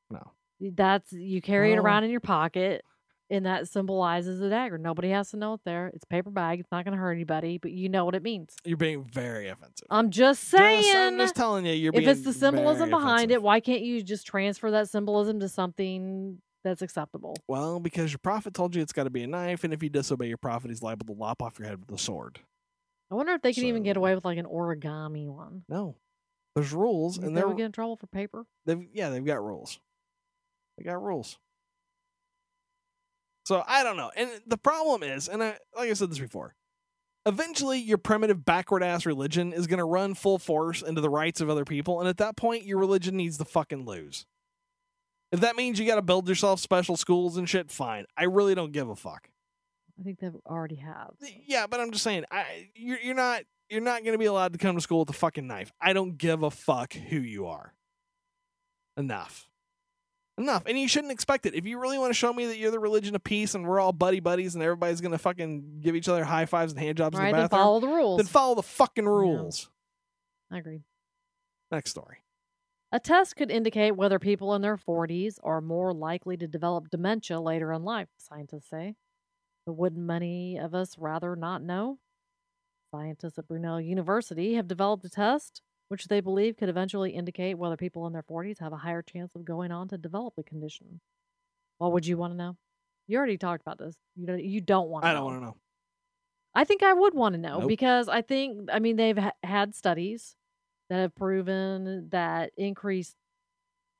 No. 0.08 0.32
That's 0.62 1.12
you 1.12 1.42
carry 1.42 1.74
it 1.74 1.78
around 1.78 2.04
in 2.04 2.10
your 2.10 2.20
pocket 2.20 2.86
and 3.30 3.46
that 3.46 3.68
symbolizes 3.68 4.40
a 4.40 4.50
dagger. 4.50 4.76
Nobody 4.78 5.10
has 5.10 5.30
to 5.30 5.36
know 5.36 5.54
it 5.54 5.60
there. 5.64 5.88
It's 5.94 6.04
a 6.04 6.06
paper 6.08 6.30
bag. 6.30 6.60
It's 6.60 6.70
not 6.72 6.84
going 6.84 6.96
to 6.96 7.00
hurt 7.00 7.12
anybody, 7.12 7.58
but 7.58 7.70
you 7.72 7.88
know 7.88 8.04
what 8.04 8.14
it 8.14 8.22
means. 8.22 8.54
You're 8.64 8.76
being 8.76 9.04
very 9.04 9.48
offensive. 9.48 9.86
I'm 9.90 10.10
just 10.10 10.40
Just- 10.40 10.50
saying. 10.50 10.94
I'm 10.96 11.18
just 11.18 11.36
telling 11.36 11.64
you, 11.66 11.72
you're 11.72 11.92
being. 11.92 12.04
if 12.04 12.16
it's 12.16 12.24
the 12.24 12.32
symbolism 12.32 12.90
behind 12.90 13.30
it, 13.30 13.42
why 13.42 13.60
can't 13.60 13.82
you 13.82 14.02
just 14.02 14.26
transfer 14.26 14.70
that 14.72 14.88
symbolism 14.88 15.40
to 15.40 15.48
something 15.48 16.38
that's 16.64 16.82
acceptable? 16.82 17.36
Well, 17.48 17.80
because 17.80 18.12
your 18.12 18.18
prophet 18.18 18.52
told 18.52 18.74
you 18.74 18.82
it's 18.82 18.92
got 18.92 19.04
to 19.04 19.10
be 19.10 19.22
a 19.22 19.26
knife, 19.26 19.64
and 19.64 19.72
if 19.72 19.82
you 19.82 19.88
disobey 19.88 20.26
your 20.28 20.36
prophet, 20.38 20.70
he's 20.70 20.82
liable 20.82 21.06
to 21.06 21.12
lop 21.12 21.40
off 21.42 21.58
your 21.58 21.68
head 21.68 21.78
with 21.80 21.90
a 21.92 22.02
sword. 22.02 22.40
I 23.10 23.14
wonder 23.14 23.32
if 23.32 23.42
they 23.42 23.52
can 23.52 23.64
even 23.64 23.82
get 23.82 23.96
away 23.96 24.14
with 24.14 24.24
like 24.24 24.38
an 24.38 24.46
origami 24.46 25.26
one. 25.28 25.62
No, 25.68 25.96
there's 26.54 26.72
rules, 26.72 27.16
and 27.18 27.28
they 27.28 27.40
they're 27.40 27.48
would 27.48 27.56
get 27.56 27.66
in 27.66 27.72
trouble 27.72 27.96
for 27.96 28.06
paper. 28.06 28.44
they've 28.66 28.86
yeah 28.92 29.08
they've 29.10 29.24
got 29.24 29.42
rules. 29.44 29.80
They 30.78 30.84
got 30.84 31.02
rules. 31.02 31.38
So 33.44 33.62
I 33.66 33.82
don't 33.82 33.96
know, 33.96 34.10
and 34.16 34.30
the 34.46 34.58
problem 34.58 35.02
is, 35.02 35.28
and 35.28 35.42
I 35.42 35.58
like 35.76 35.90
I 35.90 35.92
said 35.94 36.10
this 36.10 36.18
before. 36.18 36.54
Eventually, 37.26 37.78
your 37.78 37.98
primitive 37.98 38.44
backward 38.46 38.82
ass 38.82 39.04
religion 39.04 39.52
is 39.52 39.66
going 39.66 39.78
to 39.78 39.84
run 39.84 40.14
full 40.14 40.38
force 40.38 40.80
into 40.80 41.02
the 41.02 41.10
rights 41.10 41.40
of 41.40 41.50
other 41.50 41.64
people, 41.64 42.00
and 42.00 42.08
at 42.08 42.16
that 42.18 42.36
point, 42.36 42.64
your 42.64 42.78
religion 42.78 43.16
needs 43.16 43.38
to 43.38 43.44
fucking 43.44 43.84
lose. 43.84 44.24
If 45.32 45.40
that 45.40 45.54
means 45.54 45.78
you 45.78 45.86
got 45.86 45.96
to 45.96 46.02
build 46.02 46.28
yourself 46.28 46.60
special 46.60 46.96
schools 46.96 47.36
and 47.36 47.48
shit, 47.48 47.70
fine. 47.70 48.06
I 48.16 48.24
really 48.24 48.54
don't 48.54 48.72
give 48.72 48.88
a 48.88 48.96
fuck. 48.96 49.28
I 49.98 50.02
think 50.02 50.18
they 50.18 50.30
already 50.46 50.76
have. 50.76 51.10
so. 51.20 51.26
Yeah, 51.46 51.66
but 51.66 51.78
I'm 51.78 51.90
just 51.90 52.02
saying, 52.04 52.24
I 52.30 52.70
you're 52.74 52.98
you're 53.00 53.14
not 53.14 53.42
you're 53.68 53.82
not 53.82 54.02
going 54.02 54.12
to 54.12 54.18
be 54.18 54.24
allowed 54.24 54.52
to 54.54 54.58
come 54.58 54.74
to 54.74 54.80
school 54.80 55.00
with 55.00 55.10
a 55.10 55.14
fucking 55.14 55.46
knife. 55.46 55.72
I 55.80 55.92
don't 55.92 56.16
give 56.16 56.42
a 56.42 56.50
fuck 56.50 56.94
who 56.94 57.18
you 57.18 57.46
are. 57.46 57.74
Enough. 58.96 59.49
Enough. 60.40 60.62
And 60.66 60.78
you 60.78 60.88
shouldn't 60.88 61.12
expect 61.12 61.44
it. 61.46 61.54
If 61.54 61.66
you 61.66 61.78
really 61.78 61.98
want 61.98 62.10
to 62.10 62.14
show 62.14 62.32
me 62.32 62.46
that 62.46 62.56
you're 62.56 62.70
the 62.70 62.78
religion 62.78 63.14
of 63.14 63.22
peace 63.22 63.54
and 63.54 63.66
we're 63.66 63.78
all 63.78 63.92
buddy 63.92 64.20
buddies 64.20 64.54
and 64.54 64.62
everybody's 64.64 65.00
going 65.00 65.12
to 65.12 65.18
fucking 65.18 65.80
give 65.80 65.94
each 65.94 66.08
other 66.08 66.24
high 66.24 66.46
fives 66.46 66.72
and 66.72 66.80
hand 66.80 66.96
jobs 66.96 67.18
Right, 67.18 67.26
in 67.28 67.32
the 67.36 67.42
bathroom, 67.42 67.48
then 67.50 67.58
follow 67.64 67.80
the 67.80 67.86
rules. 67.88 68.16
then 68.18 68.26
follow 68.26 68.54
the 68.54 68.62
fucking 68.62 69.06
rules. 69.06 69.68
I 70.50 70.58
agree. 70.58 70.80
Next 71.70 71.90
story. 71.90 72.18
A 72.90 72.98
test 72.98 73.36
could 73.36 73.50
indicate 73.50 73.92
whether 73.92 74.18
people 74.18 74.54
in 74.54 74.62
their 74.62 74.76
40s 74.76 75.38
are 75.44 75.60
more 75.60 75.92
likely 75.92 76.36
to 76.38 76.48
develop 76.48 76.88
dementia 76.90 77.38
later 77.40 77.72
in 77.72 77.84
life, 77.84 78.08
scientists 78.16 78.68
say. 78.70 78.96
But 79.66 79.74
wouldn't 79.74 80.04
many 80.04 80.56
of 80.58 80.74
us 80.74 80.96
rather 80.98 81.36
not 81.36 81.62
know? 81.62 81.98
Scientists 82.90 83.38
at 83.38 83.46
Brunel 83.46 83.80
University 83.80 84.54
have 84.54 84.66
developed 84.66 85.04
a 85.04 85.10
test 85.10 85.62
which 85.90 86.06
they 86.06 86.20
believe 86.20 86.56
could 86.56 86.68
eventually 86.68 87.10
indicate 87.10 87.58
whether 87.58 87.76
people 87.76 88.06
in 88.06 88.12
their 88.12 88.22
40s 88.22 88.60
have 88.60 88.72
a 88.72 88.76
higher 88.76 89.02
chance 89.02 89.32
of 89.34 89.44
going 89.44 89.72
on 89.72 89.88
to 89.88 89.98
develop 89.98 90.34
the 90.36 90.44
condition. 90.44 91.00
What 91.78 91.90
would 91.92 92.06
you 92.06 92.16
want 92.16 92.32
to 92.32 92.36
know? 92.36 92.56
You 93.08 93.18
already 93.18 93.36
talked 93.36 93.62
about 93.62 93.78
this. 93.78 93.96
You 94.14 94.24
don't, 94.28 94.44
you 94.44 94.60
don't 94.60 94.88
want 94.88 95.02
to 95.02 95.08
I 95.08 95.12
don't 95.12 95.24
want 95.24 95.40
to 95.40 95.44
know. 95.46 95.56
I 96.54 96.62
think 96.62 96.84
I 96.84 96.92
would 96.92 97.12
want 97.12 97.34
to 97.34 97.40
know 97.40 97.58
Nope. 97.58 97.68
because 97.68 98.08
I 98.08 98.22
think 98.22 98.68
I 98.72 98.78
mean 98.78 98.94
they've 98.94 99.18
ha- 99.18 99.32
had 99.42 99.74
studies 99.74 100.36
that 100.90 101.00
have 101.00 101.14
proven 101.16 102.08
that 102.10 102.52
increased 102.56 103.16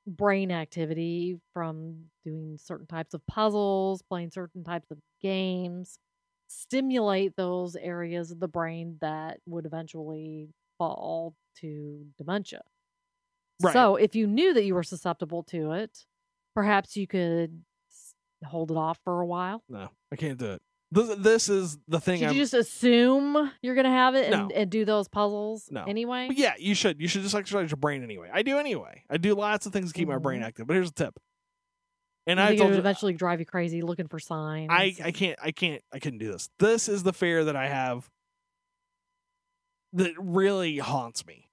brain 0.07 0.53
activity 0.53 1.39
from 1.53 2.05
doing 2.25 2.57
certain 2.57 2.87
types 2.87 3.15
of 3.15 3.27
puzzles, 3.27 4.01
playing 4.03 4.31
certain 4.31 4.63
types 4.63 4.93
of 4.93 4.99
games, 5.21 5.99
stimulate 6.47 7.35
those 7.35 7.75
areas 7.75 8.31
of 8.31 8.39
the 8.39 8.49
brain 8.49 8.97
that 9.01 9.41
would 9.47 9.67
eventually 9.67 10.49
fall 10.79 11.35
to 11.61 12.07
dementia. 12.19 12.63
Right. 13.63 13.73
So, 13.73 13.97
if 13.97 14.15
you 14.15 14.27
knew 14.27 14.55
that 14.55 14.65
you 14.65 14.75
were 14.75 14.83
susceptible 14.83 15.43
to 15.45 15.73
it, 15.73 16.07
perhaps 16.55 16.97
you 16.97 17.07
could 17.07 17.63
hold 18.45 18.71
it 18.71 18.77
off 18.77 18.99
for 19.05 19.21
a 19.21 19.27
while. 19.27 19.63
No, 19.69 19.89
I 20.13 20.17
can't 20.17 20.39
do 20.39 20.53
it. 20.53 20.63
This, 20.93 21.15
this 21.19 21.49
is 21.49 21.79
the 21.87 22.01
thing. 22.01 22.19
Should 22.19 22.29
I'm, 22.31 22.35
you 22.35 22.41
just 22.43 22.55
assume 22.55 23.53
you're 23.63 23.77
gonna 23.77 23.91
have 23.91 24.17
it 24.17 24.33
and, 24.33 24.49
No. 24.49 24.55
and 24.57 24.69
do 24.71 24.85
those 24.85 25.07
puzzles 25.07 25.69
No. 25.71 25.85
anyway? 25.85 26.27
But 26.27 26.37
yeah, 26.39 26.55
you 26.59 26.75
should. 26.75 27.01
You 27.01 27.07
should 27.07 27.23
just 27.23 27.35
exercise 27.35 27.71
your 27.71 27.77
brain 27.77 28.03
anyway. 28.03 28.29
I 28.33 28.43
do 28.43 28.59
anyway. 28.59 29.05
I 29.09 29.17
do 29.19 29.35
lots 29.35 29.67
of 29.67 29.73
things 29.73 29.93
to 29.93 29.95
keep 29.99 30.09
my 30.09 30.19
brain 30.19 30.41
Mhm. 30.41 30.47
active. 30.47 30.67
But 30.67 30.75
here's 30.75 30.89
a 30.91 30.95
tip. 30.95 31.21
And 32.27 32.41
I 32.41 32.51
it 32.53 32.57
told 32.59 32.71
would 32.71 32.75
you, 32.77 32.81
eventually 32.81 33.13
drive 33.13 33.39
you 33.41 33.47
crazy 33.47 33.83
looking 33.83 34.09
for 34.09 34.19
signs. 34.19 34.69
I, 34.71 34.95
I 35.03 35.13
can't 35.13 35.39
I 35.43 35.53
can't 35.53 35.83
I 35.93 35.99
couldn't 36.01 36.19
do 36.19 36.33
this. 36.33 36.49
This 36.59 36.89
is 36.89 37.03
the 37.05 37.13
fear 37.13 37.45
that 37.45 37.57
I 37.57 37.69
have 37.69 38.09
that 39.93 40.15
really 40.19 40.79
haunts 40.79 41.25
me. 41.27 41.50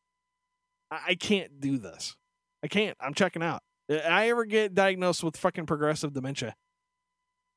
I, 0.92 1.00
I 1.10 1.16
can't 1.16 1.60
do 1.60 1.78
this. 1.78 2.16
I 2.64 2.68
can't. 2.68 2.98
I'm 3.00 3.14
checking 3.14 3.44
out. 3.44 3.62
If 3.90 4.06
I 4.06 4.30
ever 4.30 4.46
get 4.46 4.74
diagnosed 4.74 5.24
with 5.24 5.38
fucking 5.38 5.66
progressive 5.66 6.14
dementia, 6.14 6.56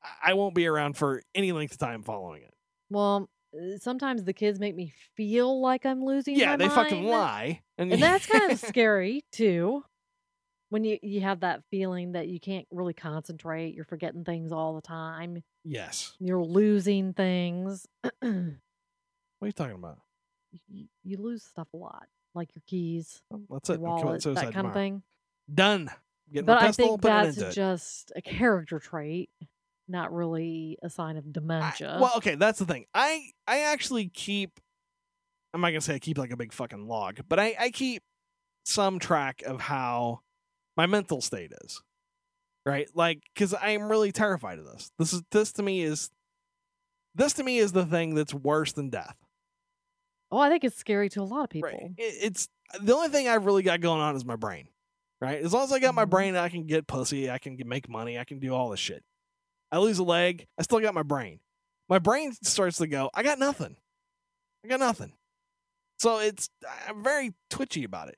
I- 0.03 0.31
I 0.31 0.33
won't 0.33 0.55
be 0.55 0.67
around 0.67 0.97
for 0.97 1.21
any 1.35 1.51
length 1.51 1.73
of 1.73 1.77
time 1.79 2.03
following 2.03 2.43
it. 2.43 2.53
Well, 2.89 3.29
uh, 3.53 3.77
sometimes 3.79 4.23
the 4.23 4.33
kids 4.33 4.59
make 4.59 4.75
me 4.75 4.93
feel 5.15 5.61
like 5.61 5.85
I'm 5.85 6.03
losing. 6.03 6.35
Yeah, 6.37 6.55
they 6.55 6.69
fucking 6.69 7.03
lie, 7.05 7.61
and, 7.77 7.91
and 7.91 8.01
that's 8.01 8.25
kind 8.25 8.51
of 8.51 8.59
scary 8.67 9.23
too. 9.31 9.83
When 10.69 10.85
you 10.85 10.99
you 11.01 11.19
have 11.21 11.41
that 11.41 11.63
feeling 11.69 12.13
that 12.13 12.29
you 12.29 12.39
can't 12.39 12.65
really 12.71 12.93
concentrate, 12.93 13.73
you're 13.75 13.83
forgetting 13.83 14.23
things 14.23 14.53
all 14.53 14.73
the 14.75 14.81
time, 14.81 15.43
yes. 15.65 16.15
you're 16.19 16.43
losing 16.45 17.13
things. 17.13 17.85
What 18.21 19.45
are 19.45 19.47
you 19.47 19.53
talking 19.53 19.75
about? 19.75 19.97
you 21.03 21.17
lose 21.17 21.43
stuff 21.43 21.67
a 21.73 21.77
lot, 21.77 22.05
like 22.33 22.49
your 22.55 22.63
keys, 22.67 23.21
Well, 23.29 23.41
That's 23.59 23.69
your 23.69 23.75
it. 23.77 23.81
Wallet, 23.81 24.21
that 24.23 24.53
kind 24.53 24.67
of 24.67 24.73
thing. 24.73 25.03
Done. 25.53 25.89
Getting 26.31 26.45
But 26.45 26.61
I 26.61 26.71
think 26.71 27.01
that's 27.01 27.37
into 27.37 27.49
it. 27.49 27.53
just 27.53 28.11
a 28.15 28.21
character 28.21 28.79
trait, 28.79 29.29
not 29.89 30.13
really 30.13 30.77
a 30.81 30.89
sign 30.89 31.17
of 31.17 31.25
I- 31.27 31.31
dementia. 31.31 31.97
well, 31.99 32.13
okay, 32.17 32.35
that's 32.35 32.59
the 32.59 32.65
thing. 32.65 32.85
I 32.93 33.31
I 33.47 33.61
actually 33.61 34.07
keep. 34.09 34.59
I'm 35.53 35.59
not 35.59 35.69
gonna 35.71 35.81
say 35.81 35.95
I 35.95 35.99
keep 35.99 36.17
like 36.17 36.31
a 36.31 36.37
big 36.37 36.53
fucking 36.53 36.87
log, 36.87 37.19
but 37.27 37.37
I 37.39 37.55
I 37.59 37.69
keep 37.71 38.01
some 38.63 38.97
track 38.99 39.41
of 39.45 39.59
how 39.59 40.21
my 40.77 40.85
mental 40.85 41.19
state 41.19 41.51
is. 41.65 41.81
Right, 42.65 42.87
like 42.95 43.23
because 43.33 43.53
I 43.53 43.71
am 43.71 43.89
really 43.89 44.11
terrified 44.13 44.59
of 44.59 44.65
this. 44.65 44.91
This 44.99 45.11
is 45.13 45.23
this 45.31 45.51
to 45.53 45.63
me 45.63 45.81
is 45.81 46.11
this 47.15 47.33
to 47.33 47.43
me 47.43 47.57
is 47.57 47.73
the 47.73 47.85
thing 47.85 48.15
that's 48.15 48.33
worse 48.33 48.71
than 48.71 48.89
death. 48.89 49.17
Oh, 50.31 50.37
I 50.39 50.49
think 50.49 50.63
it's 50.63 50.77
scary 50.77 51.09
to 51.09 51.21
a 51.21 51.23
lot 51.23 51.43
of 51.43 51.49
people. 51.49 51.69
Right. 51.71 51.91
It, 51.97 52.15
it's 52.21 52.47
the 52.81 52.93
only 52.95 53.09
thing 53.09 53.27
I've 53.27 53.45
really 53.45 53.63
got 53.63 53.81
going 53.81 54.01
on 54.01 54.15
is 54.15 54.23
my 54.25 54.35
brain. 54.37 54.67
Right. 55.19 55.41
As 55.43 55.53
long 55.53 55.63
as 55.65 55.71
I 55.71 55.79
got 55.79 55.93
my 55.93 56.05
Mhm. 56.05 56.09
brain, 56.09 56.35
I 56.35 56.49
can 56.49 56.65
get 56.65 56.87
pussy. 56.87 57.29
I 57.29 57.37
can 57.37 57.57
make 57.65 57.87
money. 57.89 58.17
I 58.17 58.23
can 58.23 58.39
do 58.39 58.53
all 58.53 58.69
this 58.69 58.79
shit. 58.79 59.03
I 59.71 59.77
lose 59.77 59.99
a 59.99 60.03
leg. 60.03 60.47
I 60.57 60.63
still 60.63 60.79
got 60.79 60.93
my 60.93 61.03
brain. 61.03 61.39
My 61.89 61.99
brain 61.99 62.33
starts 62.41 62.77
to 62.77 62.87
go. 62.87 63.09
I 63.13 63.21
got 63.23 63.37
nothing. 63.39 63.75
I 64.63 64.67
got 64.67 64.79
nothing. 64.79 65.13
So 65.99 66.17
it's 66.19 66.49
I'm 66.87 67.03
very 67.03 67.33
twitchy 67.49 67.83
about 67.83 68.07
it. 68.09 68.17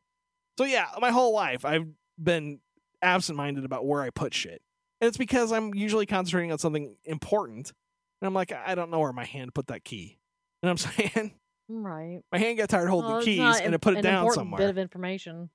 So 0.58 0.64
yeah, 0.66 0.88
my 1.02 1.12
whole 1.12 1.34
life 1.34 1.66
I've 1.66 1.88
been 2.22 2.60
absent-minded 3.02 3.66
about 3.66 3.86
where 3.86 4.02
I 4.02 4.10
put 4.10 4.34
shit, 4.34 4.62
and 5.02 5.08
it's 5.10 5.18
because 5.18 5.52
I'm 5.52 5.74
usually 5.74 6.06
concentrating 6.06 6.52
on 6.54 6.60
something 6.60 6.96
important, 7.04 7.74
and 8.22 8.28
I'm 8.28 8.34
like, 8.34 8.52
I 8.54 8.76
don't 8.76 8.92
know 8.92 9.00
where 9.00 9.12
my 9.12 9.26
hand 9.26 9.54
put 9.54 9.68
that 9.68 9.84
key. 9.84 10.20
You 10.62 10.70
know 10.70 10.74
what 10.74 10.86
I'm 10.86 11.12
saying? 11.16 11.34
Right. 11.70 12.22
My 12.32 12.38
hand 12.38 12.58
got 12.58 12.70
tired 12.70 12.90
holding 12.90 13.10
Well, 13.12 13.20
the 13.20 13.26
keys 13.26 13.60
and 13.62 13.74
it 13.74 13.80
put 13.82 13.94
it 13.94 13.98
an 14.00 14.04
down 14.04 14.14
important 14.26 14.36
somewhere. 14.36 14.58
Bit 14.60 14.70
of 14.70 14.78
information. 14.78 15.50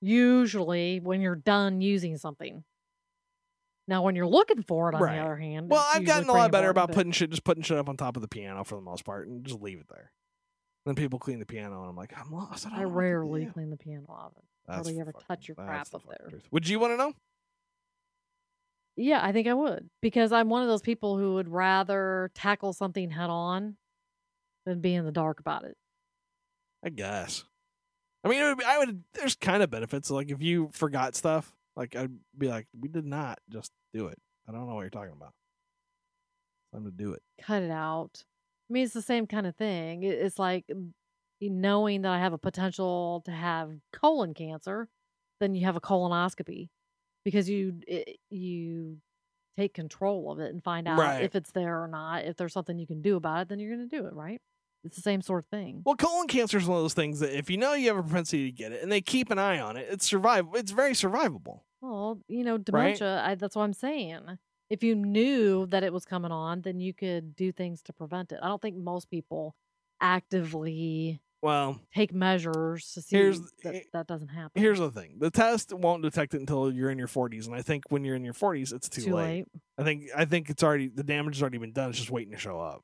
Usually, 0.00 0.98
when 1.00 1.20
you're 1.20 1.36
done 1.36 1.80
using 1.80 2.16
something. 2.18 2.64
Now, 3.88 4.02
when 4.02 4.14
you're 4.16 4.26
looking 4.26 4.62
for 4.62 4.88
it, 4.88 4.94
on 4.94 5.02
Right. 5.02 5.16
the 5.16 5.22
other 5.22 5.36
hand, 5.36 5.68
well, 5.70 5.84
I've 5.92 6.04
gotten 6.04 6.28
a 6.28 6.32
lot 6.32 6.50
better 6.52 6.70
about 6.70 6.88
but- 6.88 6.94
putting 6.94 7.12
shit, 7.12 7.30
just 7.30 7.44
putting 7.44 7.62
shit 7.62 7.78
up 7.78 7.88
on 7.88 7.96
top 7.96 8.16
of 8.16 8.22
the 8.22 8.28
piano 8.28 8.64
for 8.64 8.76
the 8.76 8.80
most 8.80 9.04
part, 9.04 9.26
and 9.28 9.44
just 9.44 9.60
leave 9.60 9.78
it 9.80 9.86
there. 9.88 10.12
then 10.84 10.96
people 10.96 11.16
clean 11.20 11.38
the 11.38 11.46
piano, 11.46 11.80
and 11.82 11.90
I'm 11.90 11.96
like, 11.96 12.12
I'm 12.18 12.32
lost. 12.32 12.66
I, 12.66 12.80
I 12.80 12.84
rarely 12.84 13.46
clean 13.46 13.70
the 13.70 13.76
piano 13.76 14.06
off 14.08 14.32
it. 14.36 14.42
Hardly 14.68 14.98
ever 14.98 15.12
fucking- 15.12 15.26
touch 15.28 15.46
your 15.46 15.54
crap 15.54 15.88
the 15.88 15.96
up 15.98 16.02
there. 16.08 16.26
truth. 16.30 16.48
Would 16.50 16.68
you 16.68 16.80
want 16.80 16.92
to 16.94 16.96
know? 16.96 17.12
Yeah, 18.96 19.20
I 19.22 19.30
think 19.32 19.46
I 19.46 19.54
would 19.54 19.88
because 20.00 20.32
I'm 20.32 20.48
one 20.48 20.62
of 20.62 20.68
those 20.68 20.82
people 20.82 21.16
who 21.18 21.34
would 21.34 21.48
rather 21.48 22.30
tackle 22.34 22.72
something 22.72 23.10
head 23.10 23.30
on 23.30 23.76
than 24.66 24.80
be 24.80 24.94
in 24.94 25.04
the 25.04 25.12
dark 25.12 25.40
about 25.40 25.64
it. 25.64 25.76
I 26.84 26.88
guess. 26.90 27.44
I 28.24 28.28
mean, 28.28 28.40
it 28.40 28.44
would 28.44 28.58
be, 28.58 28.64
I 28.64 28.78
would. 28.78 29.02
There's 29.14 29.34
kind 29.34 29.62
of 29.62 29.70
benefits. 29.70 30.10
Like 30.10 30.30
if 30.30 30.40
you 30.42 30.70
forgot 30.72 31.14
stuff, 31.16 31.52
like 31.76 31.96
I'd 31.96 32.12
be 32.36 32.48
like, 32.48 32.66
we 32.78 32.88
did 32.88 33.04
not 33.04 33.38
just 33.50 33.72
do 33.92 34.06
it. 34.06 34.18
I 34.48 34.52
don't 34.52 34.68
know 34.68 34.74
what 34.74 34.82
you're 34.82 34.90
talking 34.90 35.12
about. 35.16 35.32
Time 36.72 36.84
to 36.84 36.90
do 36.90 37.12
it. 37.12 37.22
Cut 37.40 37.62
it 37.62 37.70
out. 37.70 38.24
I 38.70 38.72
mean, 38.72 38.84
it's 38.84 38.94
the 38.94 39.02
same 39.02 39.26
kind 39.26 39.46
of 39.46 39.54
thing. 39.56 40.02
It's 40.04 40.38
like 40.38 40.64
knowing 41.40 42.02
that 42.02 42.12
I 42.12 42.18
have 42.18 42.32
a 42.32 42.38
potential 42.38 43.22
to 43.26 43.30
have 43.32 43.70
colon 43.92 44.32
cancer, 44.34 44.88
then 45.40 45.54
you 45.54 45.64
have 45.66 45.76
a 45.76 45.80
colonoscopy 45.80 46.68
because 47.24 47.48
you 47.50 47.80
it, 47.86 48.18
you 48.30 48.98
take 49.58 49.74
control 49.74 50.32
of 50.32 50.38
it 50.38 50.50
and 50.52 50.62
find 50.62 50.88
out 50.88 50.98
Right. 50.98 51.22
if 51.22 51.34
it's 51.34 51.50
there 51.50 51.82
or 51.82 51.88
not. 51.88 52.24
If 52.24 52.36
there's 52.36 52.52
something 52.54 52.78
you 52.78 52.86
can 52.86 53.02
do 53.02 53.16
about 53.16 53.42
it, 53.42 53.48
then 53.48 53.58
you're 53.58 53.74
going 53.76 53.88
to 53.88 53.96
do 53.96 54.06
it, 54.06 54.14
right? 54.14 54.40
It's 54.84 54.96
the 54.96 55.02
same 55.02 55.22
sort 55.22 55.44
of 55.44 55.46
thing. 55.50 55.82
Well, 55.84 55.94
colon 55.96 56.26
cancer 56.26 56.58
is 56.58 56.66
one 56.66 56.78
of 56.78 56.84
those 56.84 56.94
things 56.94 57.20
that 57.20 57.36
if 57.36 57.48
you 57.50 57.56
know 57.56 57.74
you 57.74 57.88
have 57.88 57.98
a 57.98 58.02
propensity 58.02 58.46
to 58.50 58.52
get 58.56 58.72
it, 58.72 58.82
and 58.82 58.90
they 58.90 59.00
keep 59.00 59.30
an 59.30 59.38
eye 59.38 59.60
on 59.60 59.76
it, 59.76 59.86
it's 59.90 60.06
survive. 60.06 60.46
It's 60.54 60.72
very 60.72 60.92
survivable. 60.92 61.60
Well, 61.80 62.20
you 62.28 62.44
know, 62.44 62.58
dementia, 62.58 63.22
I, 63.24 63.34
that's 63.36 63.54
what 63.56 63.62
I'm 63.62 63.72
saying. 63.72 64.20
If 64.70 64.82
you 64.82 64.94
knew 64.94 65.66
that 65.66 65.82
it 65.84 65.92
was 65.92 66.04
coming 66.04 66.32
on, 66.32 66.62
then 66.62 66.80
you 66.80 66.94
could 66.94 67.36
do 67.36 67.52
things 67.52 67.82
to 67.82 67.92
prevent 67.92 68.32
it. 68.32 68.38
I 68.42 68.48
don't 68.48 68.62
think 68.62 68.76
most 68.76 69.10
people 69.10 69.54
actively 70.00 71.20
Well, 71.42 71.80
take 71.94 72.12
measures 72.14 72.92
to 72.94 73.02
see 73.02 73.16
Here's- 73.16 73.40
that 73.64 73.84
that 73.92 74.06
doesn't 74.06 74.28
happen. 74.28 74.60
here's 74.62 74.78
the 74.78 74.90
thing: 74.90 75.16
the 75.18 75.30
test 75.30 75.72
won't 75.72 76.02
detect 76.02 76.34
it 76.34 76.40
until 76.40 76.72
you're 76.72 76.90
in 76.90 76.98
your 76.98 77.08
40s, 77.08 77.46
and 77.46 77.54
I 77.54 77.62
think 77.62 77.84
when 77.90 78.04
you're 78.04 78.16
in 78.16 78.24
your 78.24 78.34
40s, 78.34 78.72
it's 78.72 78.88
too, 78.88 79.02
too 79.02 79.14
late. 79.14 79.24
late. 79.24 79.48
I 79.78 79.82
think 79.82 80.04
I 80.16 80.24
think 80.24 80.50
it's 80.50 80.62
already 80.62 80.88
the 80.88 81.02
damage 81.04 81.36
has 81.36 81.42
already 81.42 81.58
been 81.58 81.72
done. 81.72 81.90
It's 81.90 81.98
just 81.98 82.10
waiting 82.10 82.32
to 82.32 82.38
show 82.38 82.60
up. 82.60 82.82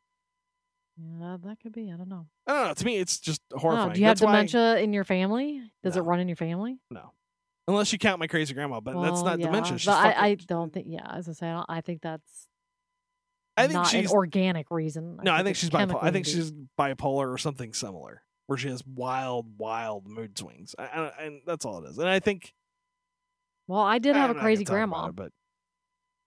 Yeah, 1.00 1.36
that 1.44 1.60
could 1.60 1.72
be. 1.72 1.92
I 1.92 1.96
don't 1.96 2.08
know. 2.08 2.26
I 2.46 2.52
don't 2.52 2.68
know. 2.68 2.74
To 2.74 2.84
me, 2.84 2.96
it's 2.96 3.18
just 3.20 3.40
Oh, 3.54 3.58
horrifying. 3.58 3.92
do 3.92 4.00
you 4.00 4.06
have 4.06 4.16
That's 4.18 4.24
why- 4.26 4.32
dementia 4.32 4.78
in 4.78 4.92
your 4.92 5.04
family? 5.04 5.62
Does 5.82 5.96
it 5.96 6.00
run 6.00 6.18
in 6.20 6.28
your 6.28 6.36
family? 6.36 6.78
No, 6.90 7.12
unless 7.68 7.92
you 7.92 7.98
count 7.98 8.18
my 8.18 8.26
crazy 8.26 8.52
grandma, 8.54 8.80
but 8.80 9.00
that's 9.00 9.22
not 9.22 9.38
yeah, 9.38 9.46
dementia. 9.46 9.74
It's 9.76 9.84
But 9.84 9.92
just 9.92 10.18
I, 10.18 10.26
I 10.28 10.34
don't 10.34 10.72
think. 10.72 10.86
Yeah, 10.88 11.06
as 11.08 11.28
I 11.28 11.32
say, 11.32 11.48
I, 11.48 11.52
don't, 11.54 11.66
I 11.68 11.80
think 11.82 12.02
that's. 12.02 12.48
I 13.56 13.62
think 13.62 13.74
not 13.74 13.86
she's 13.88 14.10
an 14.10 14.16
organic 14.16 14.70
reason. 14.70 15.18
no. 15.22 15.32
I 15.32 15.42
think 15.42 15.56
she's 15.56 15.70
bipolar. 15.70 16.02
I 16.02 16.10
think 16.10 16.26
she's 16.26 16.52
bipolar 16.78 17.32
or 17.32 17.38
something 17.38 17.72
similar, 17.74 18.22
where 18.46 18.56
she 18.58 18.68
has 18.68 18.84
wild, 18.86 19.58
wild 19.58 20.06
mood 20.06 20.36
swings, 20.38 20.74
I, 20.78 20.84
I, 20.84 21.12
and 21.24 21.40
that's 21.46 21.64
all 21.64 21.84
it 21.84 21.88
is. 21.90 21.98
And 21.98 22.08
I 22.08 22.20
think 22.20 22.54
Well, 23.66 23.80
I 23.80 23.98
did 23.98 24.14
have 24.16 24.30
a 24.30 24.34
crazy 24.34 24.64
gonna 24.64 24.80
talk 24.80 24.88
about 24.88 24.96
grandma. 25.00 25.08
it, 25.08 25.16
but 25.16 25.32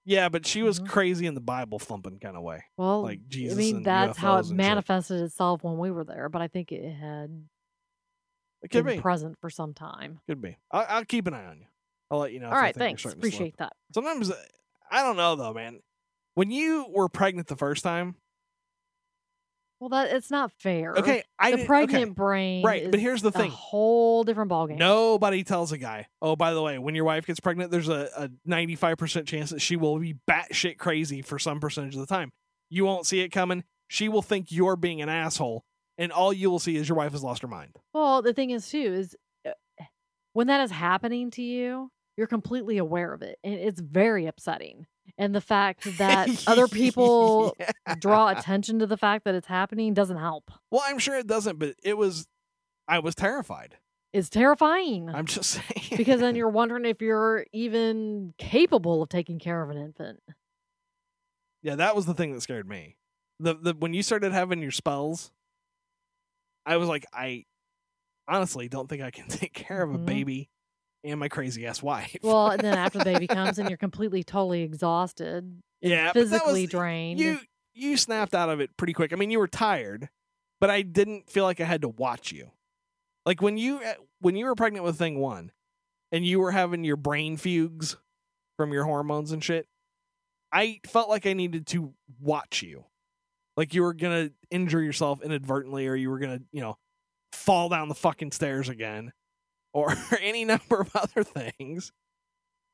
yeah, 0.06 0.30
but 0.30 0.46
she 0.46 0.62
was 0.64 0.80
Mhm. 0.80 0.88
crazy 0.90 1.26
in 1.26 1.34
the 1.36 1.42
Bible 1.42 1.80
thumping 1.80 2.20
kind 2.20 2.36
of 2.36 2.44
way, 2.44 2.64
Well, 2.78 3.02
like 3.04 3.28
Jesus. 3.28 3.58
I 3.58 3.60
mean, 3.60 3.84
that's 3.84 4.18
how 4.18 4.38
it 4.38 4.46
shit. 4.48 4.56
manifested 4.56 5.22
itself 5.22 5.64
when 5.64 5.78
we 5.78 5.92
were 5.92 6.04
there, 6.04 6.30
but 6.30 6.42
I 6.42 6.48
think 6.48 6.72
it 6.72 6.94
had 6.94 7.48
It 8.64 8.70
could 8.72 8.86
been 8.86 8.98
be, 8.98 9.02
present 9.02 9.38
for 9.40 9.50
some 9.50 9.74
time. 9.74 10.20
could 10.28 10.42
be. 10.42 10.58
I'll, 10.72 10.86
I'll 10.88 11.06
keep 11.06 11.28
an 11.28 11.34
eye 11.34 11.46
on 11.46 11.60
you. 11.60 11.66
I'll 12.10 12.20
let 12.20 12.34
you 12.34 12.40
know. 12.40 12.50
All 12.50 12.54
think 12.62 12.76
thanks. 12.78 13.02
starting 13.02 13.22
to 13.22 13.28
slip. 13.28 13.34
Appreciate 13.36 13.58
that. 13.58 13.74
Sometimes 13.94 14.30
uh, 14.32 14.36
I 14.92 15.02
don't 15.04 15.16
know 15.18 15.36
though, 15.36 15.54
man. 15.54 15.80
When 16.34 16.52
you 16.52 16.86
were 16.90 17.08
pregnant 17.10 17.48
the 17.48 17.56
first 17.56 17.84
time, 17.84 18.16
Well, 19.82 19.90
that 19.90 20.16
it's 20.16 20.30
not 20.30 20.52
fair. 20.52 20.94
okay, 20.96 21.24
I 21.40 21.56
the 21.56 21.66
pregnant 21.66 22.04
okay, 22.04 22.12
brain, 22.12 22.64
right, 22.64 22.92
but 22.92 23.00
here's 23.00 23.24
the 23.24 23.30
a 23.30 23.32
thing. 23.32 23.50
whole 23.50 24.24
different 24.24 24.52
ballgame. 24.52 24.78
Nobody 24.78 25.44
tells 25.44 25.72
a 25.72 25.78
guy, 25.80 26.08
oh, 26.22 26.36
by 26.36 26.54
the 26.54 26.62
way, 26.62 26.78
when 26.78 26.94
your 26.94 27.04
wife 27.04 27.26
gets 27.26 27.40
pregnant, 27.40 27.72
there's 27.72 27.90
a, 27.90 28.08
a 28.16 28.30
95% 28.48 29.26
chance 29.26 29.50
that 29.50 29.60
she 29.60 29.76
will 29.76 29.98
be 29.98 30.14
batshit 30.30 30.78
crazy 30.78 31.24
for 31.24 31.40
some 31.40 31.60
percentage 31.60 31.96
of 31.96 32.00
the 32.00 32.06
time. 32.06 32.32
You 32.70 32.86
won't 32.86 33.08
see 33.08 33.22
it 33.22 33.30
coming. 33.30 33.64
She 33.88 34.08
will 34.08 34.22
think 34.22 34.52
you're 34.52 34.76
being 34.76 35.02
an 35.02 35.10
asshole, 35.10 35.64
and 35.98 36.12
all 36.12 36.32
you 36.32 36.52
will 36.52 36.60
see 36.60 36.76
is 36.76 36.88
your 36.88 36.98
wife 36.98 37.14
has 37.14 37.24
lost 37.24 37.42
her 37.42 37.48
mind. 37.48 37.76
Well, 37.92 38.22
the 38.22 38.34
thing 38.34 38.52
is 38.52 38.70
too 38.70 38.78
is 38.78 39.16
uh, 39.48 39.54
when 40.34 40.46
that 40.46 40.62
is 40.62 40.70
happening 40.70 41.32
to 41.32 41.42
you, 41.42 41.90
you're 42.18 42.28
completely 42.28 42.78
aware 42.78 43.14
of 43.14 43.24
it, 43.24 43.40
and 43.44 43.56
it's 43.56 43.82
very 43.82 44.28
upsetting. 44.28 44.86
And 45.18 45.34
the 45.36 45.42
fact 45.42 45.82
that 45.98 46.30
other 46.48 46.68
people 46.68 47.56
Yeah. 47.60 47.72
draw 48.00 48.30
attention 48.30 48.80
to 48.80 48.88
the 48.88 48.98
fact 48.98 49.26
that 49.26 49.36
it's 49.36 49.48
happening 49.48 49.94
doesn't 49.94 50.18
help. 50.18 50.52
Well, 50.70 50.82
I'm 50.86 51.00
sure 51.00 51.18
it 51.18 51.28
doesn't, 51.28 51.60
but 51.60 51.76
it 51.84 51.98
was, 51.98 52.28
I 52.88 53.00
was 53.00 53.16
terrified. 53.16 53.78
It's 54.14 54.30
terrifying 54.30 55.10
I'm 55.10 55.26
just 55.26 55.50
saying. 55.52 55.96
because 55.98 56.20
then 56.20 56.36
you're 56.36 56.50
wondering 56.50 56.86
if 56.86 57.02
you're 57.02 57.46
even 57.54 58.34
capable 58.38 59.02
of 59.02 59.10
taking 59.10 59.40
care 59.40 59.62
of 59.62 59.70
an 59.70 59.78
infant. 59.78 60.20
Yeah, 61.64 61.76
that 61.76 61.96
was 61.96 62.06
the 62.06 62.14
thing 62.14 62.34
that 62.34 62.42
scared 62.42 62.68
me. 62.68 62.98
The 63.40 63.54
the 63.56 63.74
when 63.74 63.94
you 63.94 64.04
started 64.04 64.32
having 64.34 64.62
your 64.62 64.72
spells, 64.72 65.32
I 66.66 66.78
was 66.78 66.90
like, 66.90 67.06
I 67.14 67.46
honestly 68.28 68.68
don't 68.68 68.90
think 68.90 69.02
I 69.02 69.12
can 69.12 69.28
take 69.30 69.54
care 69.54 69.82
of 69.82 69.94
a 69.94 69.98
Mhm. 69.98 70.06
baby 70.06 70.50
and 71.04 71.20
my 71.20 71.28
crazy 71.30 71.66
ass 71.66 71.82
wife. 71.82 72.16
Well, 72.22 72.48
and 72.50 72.62
then 72.62 72.78
after 72.78 73.00
the 73.00 73.06
baby 73.06 73.28
comes 73.28 73.60
and 73.60 73.70
you're 73.70 73.78
completely, 73.78 74.24
totally 74.24 74.62
exhausted, 74.64 75.62
yeah, 75.82 76.12
physically 76.12 76.64
was- 76.64 76.70
drained. 76.72 77.20
You 77.20 77.40
you 77.74 77.98
snapped 77.98 78.36
out 78.36 78.50
of 78.50 78.60
it 78.60 78.76
pretty 78.78 78.94
quick. 78.94 79.14
I 79.14 79.16
mean, 79.16 79.32
you 79.32 79.40
were 79.40 79.48
tired, 79.48 80.10
but 80.60 80.70
I 80.70 80.82
didn't 80.82 81.30
feel 81.30 81.46
like 81.46 81.62
I 81.62 81.66
had 81.66 81.82
to 81.82 81.88
watch 81.90 82.32
you. 82.32 82.52
Like 83.26 83.42
when 83.42 83.58
you 83.58 83.78
uh, 83.78 83.94
when 84.20 84.36
you 84.36 84.46
were 84.46 84.56
pregnant 84.56 84.84
with 84.84 84.98
thing 84.98 85.20
one, 85.20 85.52
and 86.12 86.26
you 86.26 86.40
were 86.40 86.52
having 86.52 86.84
your 86.84 86.98
brain 86.98 87.38
fugues 87.38 87.96
from 88.58 88.74
your 88.74 88.84
hormones 88.84 89.32
and 89.32 89.44
shit. 89.44 89.68
I 90.54 90.82
felt 90.86 91.08
like 91.08 91.26
I 91.26 91.32
needed 91.32 91.66
to 91.68 91.94
watch 92.20 92.62
you, 92.62 92.84
like 93.56 93.74
you 93.74 93.84
were 93.84 93.94
gonna 93.94 94.32
injure 94.50 94.82
yourself 94.82 95.22
inadvertently, 95.24 95.88
or 95.88 95.96
you 95.96 96.10
were 96.10 96.20
gonna 96.20 96.42
you 96.52 96.60
know 96.60 96.78
fall 97.32 97.70
down 97.70 97.88
the 97.88 97.96
fucking 97.96 98.34
stairs 98.34 98.68
again, 98.68 99.14
or 99.74 99.94
any 100.22 100.46
number 100.46 100.82
of 100.82 100.96
other 100.96 101.24
things. 101.24 101.92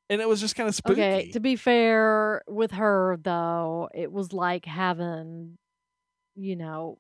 And 0.10 0.22
it 0.22 0.28
was 0.28 0.40
just 0.40 0.56
kind 0.56 0.70
of 0.70 0.76
spooky. 0.76 1.02
Okay, 1.02 1.32
to 1.32 1.40
be 1.40 1.56
fair 1.56 2.42
with 2.48 2.72
her 2.72 3.18
though, 3.22 3.90
it 3.94 4.12
was 4.12 4.32
like 4.32 4.66
having, 4.66 5.58
you 6.36 6.56
know, 6.56 6.98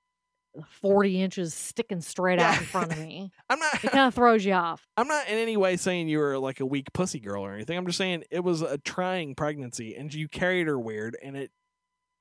forty 0.81 1.21
inches 1.21 1.53
sticking 1.53 2.01
straight 2.01 2.39
out 2.39 2.57
in 2.57 2.65
front 2.65 2.91
of 2.91 2.99
me. 2.99 3.31
I'm 3.49 3.60
not. 3.60 3.81
It 3.83 3.91
kind 3.91 4.07
of 4.07 4.13
throws 4.13 4.43
you 4.43 4.53
off. 4.53 4.86
I'm 4.97 5.07
not 5.07 5.27
in 5.29 5.38
any 5.38 5.55
way 5.55 5.77
saying 5.77 6.10
you 6.10 6.19
were 6.19 6.38
like 6.38 6.60
a 6.60 6.65
weak 6.65 6.88
pussy 6.93 7.19
girl 7.21 7.45
or 7.45 7.53
anything. 7.53 7.77
I'm 7.77 7.86
just 7.86 7.97
saying 7.97 8.25
it 8.29 8.43
was 8.43 8.62
a 8.62 8.77
trying 8.77 9.36
pregnancy 9.36 9.95
and 9.95 10.13
you 10.13 10.27
carried 10.27 10.67
her 10.67 10.79
weird 10.79 11.15
and 11.23 11.38
it 11.38 11.51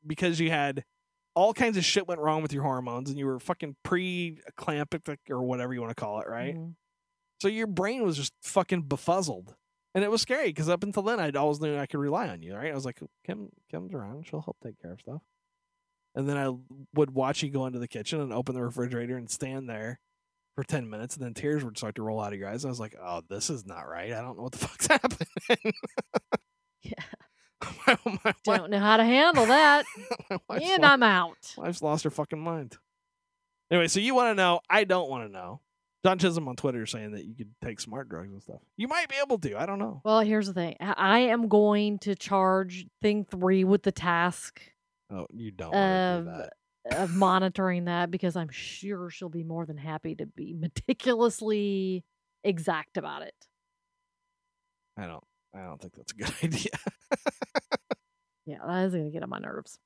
because 0.07 0.39
you 0.39 0.51
had 0.51 0.85
all 1.35 1.53
kinds 1.53 1.77
of 1.77 1.85
shit 1.85 2.07
went 2.07 2.21
wrong 2.21 2.43
with 2.43 2.53
your 2.53 2.63
hormones 2.63 3.11
and 3.11 3.19
you 3.19 3.27
were 3.27 3.41
fucking 3.41 3.75
pre 3.83 4.39
eclamptic 4.53 5.17
or 5.31 5.43
whatever 5.43 5.75
you 5.75 5.81
want 5.81 5.97
to 5.97 6.01
call 6.01 6.21
it, 6.21 6.29
right? 6.29 6.55
Mhm. 6.55 6.75
So 7.41 7.49
your 7.49 7.67
brain 7.67 8.03
was 8.03 8.17
just 8.17 8.33
fucking 8.43 8.85
befuzzled. 8.85 9.55
And 9.95 10.05
it 10.05 10.11
was 10.11 10.21
scary 10.21 10.49
because 10.49 10.69
up 10.69 10.83
until 10.83 11.03
then 11.03 11.21
I'd 11.21 11.37
always 11.37 11.61
knew 11.61 11.77
I 11.79 11.87
could 11.87 12.01
rely 12.01 12.29
on 12.29 12.43
you, 12.43 12.55
right? 12.55 12.71
I 12.71 12.75
was 12.75 12.85
like, 12.85 13.01
Kim 13.27 13.51
Kim's 13.71 13.95
around, 13.95 14.27
she'll 14.27 14.43
help 14.43 14.59
take 14.63 14.81
care 14.81 14.93
of 14.93 15.01
stuff. 15.01 15.23
And 16.15 16.29
then 16.29 16.37
I 16.37 16.55
would 16.95 17.11
watch 17.13 17.43
you 17.43 17.51
go 17.51 17.67
into 17.67 17.79
the 17.79 17.89
kitchen 17.89 18.21
and 18.21 18.33
open 18.33 18.55
the 18.55 18.63
refrigerator 18.63 19.17
and 19.17 19.31
stand 19.31 19.69
there 19.69 20.01
for 20.55 20.65
10 20.65 20.89
minutes 20.89 21.15
and 21.17 21.25
then 21.25 21.35
tears 21.35 21.65
would 21.65 21.77
start 21.77 21.95
to 21.97 22.03
roll 22.03 22.21
out 22.21 22.33
of 22.33 22.39
your 22.39 22.49
eyes. 22.49 22.65
I 22.65 22.69
was 22.69 22.81
like, 22.81 22.97
oh, 23.03 23.23
this 23.29 23.51
is 23.51 23.67
not 23.67 23.83
right. 23.83 24.13
I 24.13 24.23
don't 24.23 24.37
know 24.37 24.43
what 24.43 24.53
the 24.53 24.59
fuck's 24.67 24.87
happening. 24.87 25.73
Yeah. 26.83 26.93
my, 27.87 27.99
my, 28.05 28.19
my, 28.25 28.35
Don't 28.45 28.71
know 28.71 28.79
how 28.79 28.97
to 28.97 29.05
handle 29.05 29.47
that. 29.47 29.85
and 30.31 30.41
lo- 30.83 30.89
I'm 30.89 31.03
out. 31.03 31.55
wife's 31.57 31.83
lost 31.83 32.05
her 32.05 32.11
fucking 32.11 32.41
mind. 32.41 32.77
Anyway, 33.71 33.89
so 33.89 34.01
you 34.01 34.15
want 34.15 34.31
to 34.31 34.35
know? 34.35 34.61
I 34.71 34.85
don't 34.85 35.11
want 35.11 35.27
to 35.27 35.33
know. 35.33 35.61
John 36.05 36.19
Chisholm 36.19 36.47
on 36.49 36.57
Twitter 36.57 36.87
saying 36.87 37.13
that 37.13 37.25
you 37.25 37.35
could 37.35 37.53
take 37.65 37.81
smart 37.81 38.09
drugs 38.09 38.31
and 38.33 38.43
stuff. 38.43 38.61
You 38.77 38.87
might 38.89 39.09
be 39.09 39.17
able 39.21 39.39
to. 39.39 39.61
I 39.61 39.67
don't 39.67 39.79
know. 39.79 40.03
Well, 40.05 40.21
here's 40.21 40.47
the 40.47 40.55
thing. 40.55 40.77
I 40.81 41.19
am 41.21 41.49
going 41.49 41.99
to 42.01 42.15
charge 42.15 42.87
Thing 43.03 43.25
Three 43.25 43.65
with 43.65 43.83
the 43.83 43.93
task 43.93 44.61
Oh, 45.11 45.27
you 45.33 45.51
don't 45.53 45.73
want 45.73 45.75
to 45.75 45.81
of 45.81 46.25
do 46.25 46.31
that. 46.91 47.03
of 47.03 47.15
monitoring 47.17 47.85
that 47.87 48.11
because 48.11 48.37
I'm 48.37 48.51
sure 48.51 49.09
she'll 49.11 49.29
be 49.29 49.45
more 49.45 49.65
than 49.67 49.77
happy 49.79 50.15
to 50.17 50.27
be 50.27 50.53
meticulously 50.59 52.05
exact 52.45 52.97
about 52.97 53.23
it. 53.23 53.35
I 54.97 55.07
don't. 55.07 55.25
I 55.55 55.63
don't 55.65 55.81
think 55.81 55.95
that's 55.95 56.13
a 56.13 56.17
good 56.17 56.33
idea. 56.43 56.71
Yeah, 58.47 58.59
that 58.67 58.85
is 58.87 58.93
going 58.93 59.07
to 59.07 59.11
get 59.11 59.23
on 59.23 59.29
my 59.31 59.39
nerves. 59.39 59.79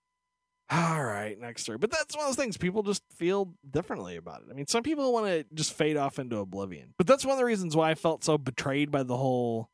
All 0.73 1.03
right, 1.03 1.37
next 1.39 1.63
story. 1.63 1.79
But 1.79 1.91
that's 1.91 2.15
one 2.17 2.25
of 2.25 2.29
those 2.31 2.37
things 2.43 2.57
people 2.57 2.83
just 2.85 3.03
feel 3.17 3.55
differently 3.69 4.17
about 4.17 4.43
it. 4.43 4.49
I 4.51 4.55
mean, 4.55 4.67
some 4.69 4.83
people 4.85 5.13
want 5.13 5.27
to 5.27 5.45
just 5.53 5.73
fade 5.73 5.97
off 5.97 6.19
into 6.21 6.37
oblivion. 6.39 6.95
But 6.97 7.07
that's 7.09 7.25
one 7.25 7.33
of 7.33 7.39
the 7.39 7.45
reasons 7.45 7.75
why 7.75 7.91
I 7.91 7.95
felt 7.97 8.23
so 8.23 8.39
betrayed 8.39 8.91
by 8.93 9.03
the 9.03 9.17
whole 9.17 9.69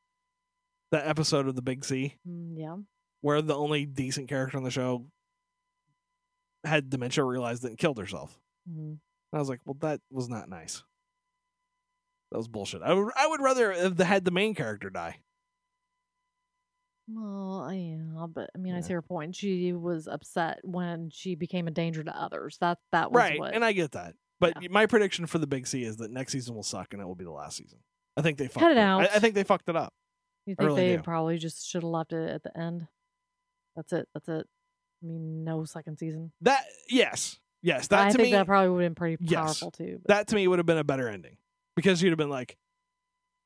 that 0.92 1.06
episode 1.06 1.48
of 1.48 1.54
the 1.54 1.62
Big 1.62 1.84
C 1.84 2.14
Mm, 2.26 2.54
yeah. 2.56 2.76
where 3.20 3.42
the 3.42 3.54
only 3.56 3.84
decent 3.84 4.28
character 4.28 4.56
on 4.56 4.64
the 4.64 4.70
show 4.70 5.04
had 6.64 6.88
dementia, 6.88 7.24
realized 7.24 7.64
it, 7.64 7.68
and 7.68 7.78
killed 7.78 7.98
herself. 7.98 8.38
Mhm. 8.70 8.98
I 9.32 9.38
was 9.38 9.48
like, 9.50 9.60
well, 9.66 9.76
that 9.80 10.00
was 10.10 10.28
not 10.30 10.48
nice. 10.48 10.82
That 12.30 12.38
was 12.38 12.48
bullshit. 12.48 12.82
I 12.82 12.92
would, 12.94 13.12
I 13.16 13.26
would 13.26 13.40
rather 13.42 13.72
have 13.72 13.98
had 13.98 14.24
the 14.24 14.30
main 14.30 14.54
character 14.54 14.88
die. 14.90 15.18
Well, 17.08 17.70
yeah, 17.72 18.26
but 18.28 18.50
I 18.54 18.58
mean, 18.58 18.74
I 18.74 18.80
see 18.80 18.92
her 18.94 19.02
point. 19.02 19.36
She 19.36 19.72
was 19.72 20.08
upset 20.08 20.58
when 20.62 21.10
she 21.10 21.34
became 21.36 21.68
a 21.68 21.70
danger 21.70 22.02
to 22.02 22.16
others. 22.20 22.58
That 22.60 22.78
that 22.92 23.12
was 23.12 23.18
Right, 23.20 23.38
what. 23.38 23.54
and 23.54 23.64
I 23.64 23.72
get 23.72 23.92
that. 23.92 24.14
But 24.40 24.60
Yeah. 24.60 24.68
my 24.70 24.86
prediction 24.86 25.26
for 25.26 25.38
the 25.38 25.46
Big 25.46 25.66
C 25.66 25.84
is 25.84 25.96
that 25.98 26.10
next 26.10 26.32
season 26.32 26.54
will 26.56 26.62
suck 26.64 26.92
and 26.92 27.00
it 27.00 27.06
will 27.06 27.14
be 27.14 27.24
the 27.24 27.30
last 27.30 27.56
season. 27.56 27.78
I 28.16 28.22
think 28.22 28.38
they 28.38 28.48
fucked 28.48 28.60
Cut 28.60 28.72
it 28.72 28.78
I, 28.78 29.02
I 29.04 29.18
think 29.20 29.34
they 29.34 29.44
fucked 29.44 29.68
it 29.68 29.76
up. 29.76 29.94
you 30.46 30.54
think 30.56 30.66
really 30.68 30.88
they 30.88 30.96
do. 30.96 31.02
probably 31.02 31.38
just 31.38 31.68
should 31.68 31.82
have 31.82 31.90
left 31.90 32.12
it 32.12 32.28
at 32.30 32.42
the 32.42 32.58
end? 32.58 32.86
That's 33.76 33.92
it. 33.92 34.08
That's 34.14 34.28
it. 34.28 34.46
I 35.02 35.06
mean, 35.06 35.44
no 35.44 35.64
second 35.64 35.98
season. 35.98 36.32
That 36.40 36.64
yes, 36.88 37.38
yes. 37.62 37.86
That 37.88 38.06
I 38.08 38.10
to 38.10 38.16
think 38.16 38.26
me, 38.28 38.32
that 38.32 38.46
probably 38.46 38.70
would 38.70 38.82
have 38.82 38.90
been 38.90 38.94
pretty 38.96 39.16
Yes. 39.20 39.34
powerful 39.60 39.70
too. 39.70 39.98
But, 40.02 40.08
that 40.08 40.26
to 40.28 40.34
me 40.34 40.48
would 40.48 40.58
have 40.58 40.66
been 40.66 40.78
a 40.78 40.84
better 40.84 41.08
ending 41.08 41.36
because 41.76 42.02
you'd 42.02 42.10
have 42.10 42.18
been 42.18 42.30
like, 42.30 42.56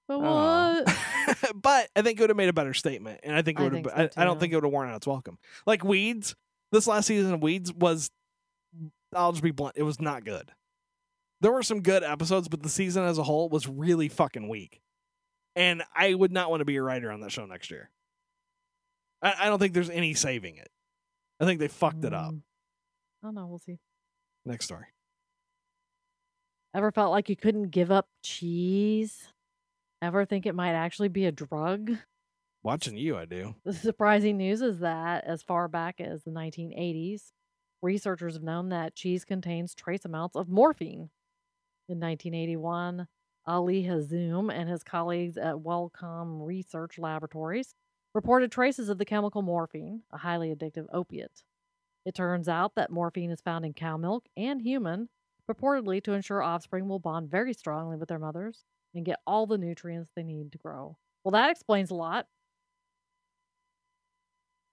but 0.08 0.14
"Oh." 0.18 0.82
what? 0.84 0.96
but 1.54 1.88
I 1.96 2.02
think 2.02 2.18
it 2.18 2.22
would 2.22 2.30
have 2.30 2.36
made 2.36 2.48
a 2.48 2.54
better 2.54 2.74
statement, 2.74 3.20
and 3.22 3.34
I 3.34 3.42
think 3.42 3.60
it 3.60 3.72
would 3.72 3.88
I, 3.88 4.06
so, 4.06 4.10
I 4.16 4.24
don't 4.24 4.36
too. 4.36 4.40
think 4.40 4.52
it 4.52 4.56
would 4.56 4.64
have 4.64 4.72
worn 4.72 4.88
out 4.88 4.96
its 4.96 5.06
welcome. 5.06 5.38
Like 5.66 5.84
Weeds, 5.84 6.34
this 6.72 6.86
last 6.86 7.06
season 7.06 7.34
of 7.34 7.42
Weeds 7.42 7.72
was. 7.72 8.10
I'll 9.12 9.32
just 9.32 9.42
be 9.42 9.50
blunt. 9.50 9.74
It 9.76 9.82
was 9.82 10.00
not 10.00 10.24
good. 10.24 10.52
There 11.40 11.50
were 11.50 11.64
some 11.64 11.80
good 11.80 12.04
episodes, 12.04 12.48
but 12.48 12.62
the 12.62 12.68
season 12.68 13.02
as 13.02 13.18
a 13.18 13.24
whole 13.24 13.48
was 13.48 13.66
really 13.66 14.08
fucking 14.08 14.48
weak. 14.48 14.80
And 15.56 15.82
I 15.96 16.14
would 16.14 16.30
not 16.30 16.48
want 16.48 16.60
to 16.60 16.64
be 16.64 16.76
a 16.76 16.82
writer 16.82 17.10
on 17.10 17.20
that 17.20 17.32
show 17.32 17.44
next 17.44 17.72
year. 17.72 17.90
I, 19.20 19.34
I 19.40 19.44
don't 19.46 19.58
think 19.58 19.74
there's 19.74 19.90
any 19.90 20.14
saving 20.14 20.58
it. 20.58 20.70
I 21.40 21.46
think 21.46 21.58
they 21.58 21.66
fucked 21.66 22.04
it 22.04 22.14
up. 22.14 22.32
Mm. 22.32 22.42
I 23.22 23.26
don't 23.26 23.34
know. 23.34 23.46
We'll 23.46 23.58
see. 23.58 23.78
Next 24.44 24.66
story. 24.66 24.86
Ever 26.74 26.92
felt 26.92 27.10
like 27.10 27.28
you 27.28 27.36
couldn't 27.36 27.70
give 27.70 27.90
up 27.90 28.06
cheese? 28.22 29.28
Ever 30.02 30.24
think 30.24 30.46
it 30.46 30.54
might 30.54 30.72
actually 30.72 31.08
be 31.08 31.26
a 31.26 31.32
drug? 31.32 31.92
Watching 32.62 32.96
you, 32.96 33.18
I 33.18 33.26
do. 33.26 33.54
The 33.64 33.74
surprising 33.74 34.38
news 34.38 34.62
is 34.62 34.80
that 34.80 35.24
as 35.24 35.42
far 35.42 35.68
back 35.68 36.00
as 36.00 36.22
the 36.22 36.30
1980s, 36.30 37.32
researchers 37.82 38.34
have 38.34 38.42
known 38.42 38.70
that 38.70 38.94
cheese 38.94 39.26
contains 39.26 39.74
trace 39.74 40.06
amounts 40.06 40.36
of 40.36 40.48
morphine. 40.48 41.10
In 41.88 42.00
1981, 42.00 43.08
Ali 43.46 43.84
Hazum 43.84 44.50
and 44.50 44.70
his 44.70 44.82
colleagues 44.82 45.36
at 45.36 45.60
Wellcome 45.60 46.42
Research 46.42 46.98
Laboratories 46.98 47.74
reported 48.14 48.50
traces 48.50 48.88
of 48.88 48.96
the 48.96 49.04
chemical 49.04 49.42
morphine, 49.42 50.02
a 50.10 50.18
highly 50.18 50.54
addictive 50.54 50.86
opiate. 50.92 51.44
It 52.06 52.14
turns 52.14 52.48
out 52.48 52.74
that 52.74 52.90
morphine 52.90 53.30
is 53.30 53.42
found 53.42 53.66
in 53.66 53.74
cow 53.74 53.98
milk 53.98 54.26
and 54.34 54.62
human, 54.62 55.10
purportedly 55.48 56.02
to 56.04 56.12
ensure 56.12 56.42
offspring 56.42 56.88
will 56.88 56.98
bond 56.98 57.30
very 57.30 57.52
strongly 57.52 57.96
with 57.96 58.08
their 58.08 58.18
mothers 58.18 58.64
and 58.94 59.04
get 59.04 59.18
all 59.26 59.46
the 59.46 59.58
nutrients 59.58 60.10
they 60.16 60.22
need 60.22 60.52
to 60.52 60.58
grow. 60.58 60.96
Well, 61.24 61.32
that 61.32 61.50
explains 61.50 61.90
a 61.90 61.94
lot. 61.94 62.26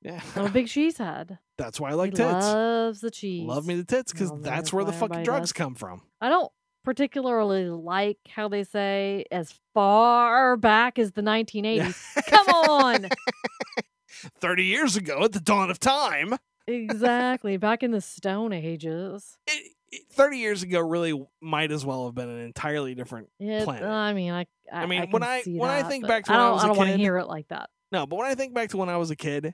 Yeah. 0.02 0.22
I'm 0.36 0.46
a 0.46 0.50
big 0.50 0.68
cheese 0.70 0.98
head. 0.98 1.40
That's 1.58 1.80
why 1.80 1.90
I 1.92 1.94
like 1.94 2.12
he 2.12 2.18
tits. 2.18 2.32
loves 2.46 3.02
the 3.02 3.12
cheese. 3.12 3.48
Love 3.48 3.66
me 3.66 3.76
the 3.76 3.84
tits 3.84 4.12
because 4.12 4.32
Well, 4.32 4.42
that's 4.42 4.72
where 4.72 4.86
the 4.86 4.94
fucking 4.94 5.24
drugs 5.24 5.50
does. 5.50 5.54
come 5.54 5.76
from. 5.76 6.02
I 6.22 6.30
don't 6.30 6.52
particularly 6.84 7.70
like 7.70 8.20
how 8.30 8.48
they 8.48 8.64
say 8.64 9.26
as 9.32 9.54
far 9.74 10.56
back 10.56 11.00
as 11.00 11.12
the 11.14 11.22
1980s. 11.24 12.26
Come 12.28 12.48
on. 12.48 13.08
30 14.40 14.64
years 14.64 14.96
ago 14.96 15.24
at 15.24 15.32
the 15.34 15.40
dawn 15.40 15.70
of 15.70 15.80
time. 15.80 16.36
exactly. 16.68 17.58
Back 17.58 17.84
in 17.84 17.92
the 17.92 18.02
Stone 18.02 18.54
Ages. 18.54 19.38
It- 19.48 19.74
30 20.14 20.38
years 20.38 20.64
ago 20.64 20.80
really 20.82 21.26
might 21.42 21.72
as 21.72 21.86
well 21.86 22.06
have 22.06 22.16
been 22.16 22.30
an 22.30 22.40
entirely 22.40 22.94
different 22.96 23.30
It, 23.40 23.64
Planet. 23.64 23.84
Uh, 23.84 23.92
I 23.92 24.14
mean, 24.14 24.32
I, 24.34 24.46
I, 24.72 24.86
mean, 24.86 25.02
I 25.02 25.06
when 25.06 25.24
I- 25.24 25.44
when 25.46 25.70
I 25.70 25.84
think 25.84 26.08
back 26.08 26.26
to 26.26 26.32
when 26.32 26.40
I 26.40 26.44
don't, 26.44 26.54
was 26.54 26.62
a 26.62 26.66
I 26.66 26.68
don't 26.68 26.78
want 26.78 26.90
to 26.92 26.98
hear 26.98 27.18
it 27.18 27.28
like 27.28 27.48
that. 27.50 27.70
no 27.92 28.06
but 28.06 28.18
when 28.18 28.26
i 28.28 28.36
think 28.36 28.54
back 28.54 28.70
to 28.72 28.78
when 28.78 28.90
i 28.90 28.98
was 28.98 29.10
a 29.12 29.16
kid 29.16 29.54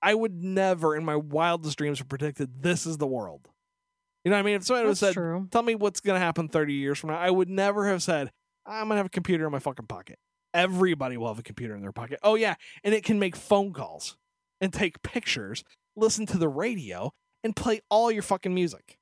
i 0.00 0.14
would 0.14 0.42
never 0.42 0.94
in 0.94 1.04
my 1.04 1.16
wildest 1.16 1.76
dreams 1.78 1.98
have 1.98 2.08
predicted 2.08 2.62
this 2.62 2.86
is 2.86 2.98
the 2.98 3.06
world 3.06 3.48
you 4.24 4.30
know 4.30 4.36
what 4.36 4.40
i 4.40 4.42
mean 4.44 4.54
if 4.54 4.64
somebody 4.64 4.86
That's 4.88 5.00
said 5.00 5.14
true. 5.14 5.48
tell 5.50 5.62
me 5.62 5.74
what's 5.74 6.00
going 6.00 6.14
to 6.14 6.24
happen 6.24 6.48
30 6.48 6.74
years 6.74 6.98
from 7.00 7.10
now 7.10 7.18
i 7.18 7.30
would 7.30 7.48
never 7.48 7.88
have 7.88 8.00
said 8.02 8.30
i'm 8.64 8.82
going 8.86 8.90
to 8.90 8.96
have 8.98 9.06
a 9.06 9.10
computer 9.10 9.44
in 9.46 9.50
my 9.52 9.58
fucking 9.58 9.86
pocket 9.86 10.18
everybody 10.54 11.16
will 11.16 11.26
have 11.28 11.38
a 11.40 11.42
computer 11.42 11.74
in 11.74 11.80
their 11.82 11.90
pocket 11.92 12.20
oh 12.22 12.36
yeah 12.36 12.54
and 12.84 12.94
it 12.94 13.02
can 13.02 13.18
make 13.18 13.34
phone 13.34 13.72
calls 13.72 14.16
and 14.60 14.72
take 14.72 15.02
pictures 15.02 15.64
listen 15.96 16.26
to 16.26 16.38
the 16.38 16.48
radio 16.48 17.12
and 17.42 17.56
play 17.56 17.80
all 17.90 18.10
your 18.12 18.22
fucking 18.22 18.54
music 18.54 18.98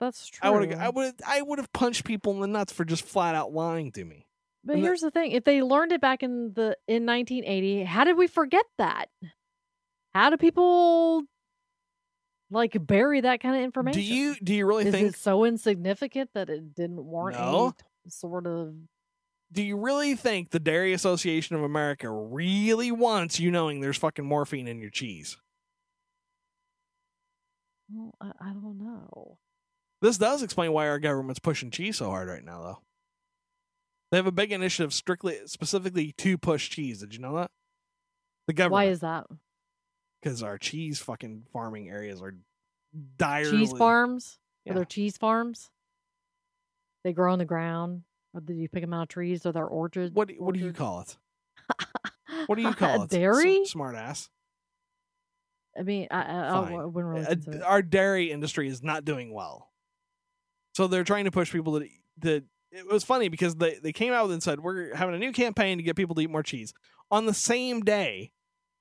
That's 0.00 0.26
true. 0.28 0.48
I 0.48 0.50
would 0.50 0.70
have 0.70 0.80
I 0.80 0.88
would 0.88 1.14
I 1.26 1.42
would 1.42 1.58
have 1.58 1.72
punched 1.72 2.04
people 2.04 2.32
in 2.34 2.40
the 2.40 2.46
nuts 2.46 2.72
for 2.72 2.84
just 2.84 3.04
flat 3.04 3.34
out 3.34 3.52
lying 3.52 3.92
to 3.92 4.04
me. 4.04 4.26
But 4.64 4.76
and 4.76 4.84
here's 4.84 5.00
the 5.00 5.10
thing: 5.10 5.32
if 5.32 5.44
they 5.44 5.62
learned 5.62 5.92
it 5.92 6.00
back 6.00 6.22
in 6.22 6.52
the 6.54 6.76
in 6.86 7.06
1980, 7.06 7.84
how 7.84 8.04
did 8.04 8.16
we 8.16 8.26
forget 8.26 8.64
that? 8.78 9.06
How 10.14 10.30
do 10.30 10.36
people 10.36 11.22
like 12.50 12.76
bury 12.86 13.22
that 13.22 13.40
kind 13.40 13.56
of 13.56 13.62
information? 13.62 14.00
Do 14.00 14.06
you 14.06 14.36
do 14.42 14.54
you 14.54 14.66
really 14.66 14.86
Is 14.86 14.94
think 14.94 15.16
so 15.16 15.44
insignificant 15.44 16.30
that 16.34 16.48
it 16.50 16.74
didn't 16.74 17.04
warrant 17.04 17.38
No. 17.38 17.74
any 18.04 18.10
sort 18.10 18.46
of? 18.46 18.74
do 19.52 19.62
you 19.62 19.76
really 19.76 20.14
think 20.14 20.48
the 20.50 20.58
Dairy 20.58 20.94
Association 20.94 21.54
of 21.56 21.62
America 21.62 22.10
really 22.10 22.90
wants 22.90 23.38
you 23.38 23.50
knowing 23.50 23.80
there's 23.80 23.98
fucking 23.98 24.24
morphine 24.24 24.66
in 24.66 24.80
your 24.80 24.88
cheese? 24.90 25.36
Well, 27.90 28.14
I, 28.20 28.32
I 28.40 28.52
don't 28.52 28.78
know. 28.78 29.38
This 30.02 30.18
does 30.18 30.42
explain 30.42 30.72
why 30.72 30.88
our 30.88 30.98
government's 30.98 31.38
pushing 31.40 31.70
cheese 31.70 31.96
so 31.96 32.10
hard 32.10 32.28
right 32.28 32.44
now 32.44 32.60
though. 32.60 32.78
They 34.10 34.18
have 34.18 34.26
a 34.26 34.32
big 34.32 34.52
initiative 34.52 34.92
strictly 34.92 35.38
specifically 35.46 36.12
to 36.18 36.36
push 36.36 36.68
cheese. 36.68 37.00
Did 37.00 37.14
you 37.14 37.20
know 37.20 37.36
that? 37.36 37.50
The 38.46 38.52
government 38.52 38.72
Why 38.72 38.84
is 38.86 39.00
that? 39.00 39.26
because 40.20 40.42
our 40.42 40.58
cheese 40.58 40.98
fucking 41.00 41.44
farming 41.52 41.88
areas 41.88 42.20
are 42.20 42.34
direly 43.16 43.58
Cheese 43.58 43.72
farms? 43.72 44.38
Yeah. 44.64 44.72
Are 44.72 44.74
there 44.76 44.84
cheese 44.84 45.16
farms? 45.16 45.70
They 47.04 47.12
grow 47.12 47.32
on 47.32 47.38
the 47.38 47.44
ground, 47.44 48.02
or 48.34 48.40
do 48.40 48.52
you 48.52 48.68
pick 48.68 48.82
them 48.82 48.92
out 48.94 49.02
of 49.02 49.08
trees, 49.08 49.44
or 49.46 49.52
they're 49.52 49.66
orchards? 49.66 50.12
What 50.14 50.28
do- 50.28 50.34
what 50.38 50.54
do 50.54 50.60
you 50.60 50.72
call 50.72 51.00
it? 51.00 51.16
What 52.46 52.56
do 52.56 52.62
you 52.62 52.74
call 52.74 53.02
it? 53.04 53.10
Dairy? 53.10 53.64
smart 53.66 53.94
ass. 53.94 54.28
I 55.78 55.82
mean, 55.82 56.08
I, 56.10 56.22
I, 56.22 56.48
I 56.48 56.50
Fine. 56.64 56.92
wouldn't 56.92 57.38
really 57.40 57.60
Uh, 57.60 57.64
our 57.64 57.82
dairy 57.82 58.30
industry 58.32 58.68
is 58.68 58.82
not 58.82 59.04
doing 59.04 59.32
well. 59.32 59.70
So 60.72 60.86
they're 60.86 61.04
trying 61.04 61.24
to 61.24 61.30
push 61.30 61.52
people 61.52 61.80
to 62.22 62.42
it 62.72 62.86
was 62.90 63.04
funny 63.04 63.28
because 63.28 63.56
they, 63.56 63.78
they 63.82 63.92
came 63.92 64.12
out 64.12 64.30
and 64.30 64.42
said 64.42 64.60
we're 64.60 64.94
having 64.94 65.14
a 65.14 65.18
new 65.18 65.32
campaign 65.32 65.76
to 65.78 65.82
get 65.82 65.96
people 65.96 66.14
to 66.14 66.22
eat 66.22 66.30
more 66.30 66.42
cheese 66.42 66.72
on 67.10 67.26
the 67.26 67.34
same 67.34 67.82
day 67.82 68.32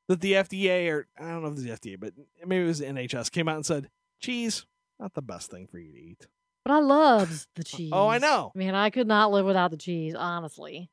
that 0.08 0.22
the 0.22 0.34
FDA 0.34 0.90
or 0.90 1.08
I 1.20 1.30
don't 1.30 1.42
know 1.42 1.50
if 1.50 1.54
it's 1.60 1.82
the 1.82 1.90
FDA 1.90 2.00
but 2.00 2.14
maybe 2.46 2.64
it 2.64 2.68
was 2.68 2.80
the 2.80 2.86
NHS 2.86 3.32
came 3.32 3.48
out 3.48 3.56
and 3.58 3.66
said 3.66 3.90
cheese 4.22 4.66
not 5.02 5.14
the 5.14 5.22
best 5.22 5.50
thing 5.50 5.68
for 5.68 5.80
you 5.80 5.92
to 5.92 6.00
eat. 6.00 6.28
But 6.64 6.74
I 6.74 6.80
love 6.80 7.48
the 7.56 7.64
cheese. 7.64 7.90
Oh, 7.94 8.08
I 8.08 8.20
know. 8.20 8.52
I 8.56 8.58
mean, 8.58 8.76
I 8.76 8.92
could 8.92 9.08
not 9.08 9.32
live 9.32 9.48
without 9.48 9.72
the 9.72 9.78
cheese, 9.78 10.14
honestly. 10.14 10.92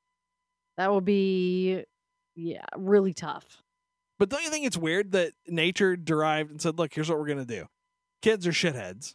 That 0.78 0.90
would 0.92 1.04
be, 1.04 1.84
yeah, 2.34 2.64
really 2.74 3.12
tough. 3.12 3.62
But 4.18 4.30
don't 4.30 4.42
you 4.42 4.50
think 4.50 4.66
it's 4.66 4.78
weird 4.78 5.12
that 5.12 5.32
nature 5.46 5.94
derived 5.94 6.50
and 6.50 6.60
said, 6.60 6.78
"Look, 6.78 6.94
here's 6.94 7.10
what 7.10 7.18
we're 7.18 7.28
gonna 7.28 7.44
do. 7.44 7.66
Kids 8.22 8.46
are 8.46 8.52
shitheads. 8.52 9.14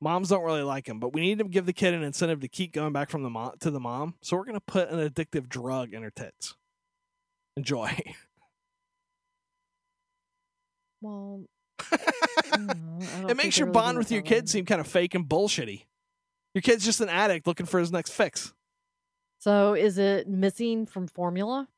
Moms 0.00 0.28
don't 0.28 0.44
really 0.44 0.62
like 0.62 0.88
him, 0.88 1.00
but 1.00 1.12
we 1.12 1.20
need 1.20 1.38
to 1.38 1.44
give 1.44 1.66
the 1.66 1.72
kid 1.72 1.92
an 1.92 2.02
incentive 2.02 2.40
to 2.40 2.48
keep 2.48 2.72
going 2.72 2.92
back 2.92 3.10
from 3.10 3.22
the 3.24 3.30
mom 3.30 3.52
to 3.60 3.70
the 3.70 3.80
mom. 3.80 4.14
So 4.22 4.36
we're 4.36 4.44
gonna 4.44 4.60
put 4.60 4.90
an 4.90 4.98
addictive 5.08 5.48
drug 5.48 5.92
in 5.92 6.02
her 6.02 6.10
tits. 6.10 6.54
Enjoy. 7.56 7.96
Well, 11.00 11.44
it 11.92 13.36
makes 13.36 13.56
your 13.56 13.66
really 13.66 13.72
bond 13.72 13.98
with 13.98 14.10
your 14.10 14.22
kid 14.22 14.48
seem 14.48 14.64
kind 14.64 14.80
of 14.80 14.88
fake 14.88 15.14
and 15.14 15.24
bullshitty. 15.28 15.84
Your 16.54 16.62
kid's 16.62 16.84
just 16.84 17.00
an 17.00 17.08
addict 17.08 17.46
looking 17.46 17.66
for 17.66 17.78
his 17.78 17.92
next 17.92 18.10
fix. 18.10 18.52
So 19.38 19.74
is 19.74 19.98
it 19.98 20.26
missing 20.26 20.86
from 20.86 21.06
formula, 21.06 21.68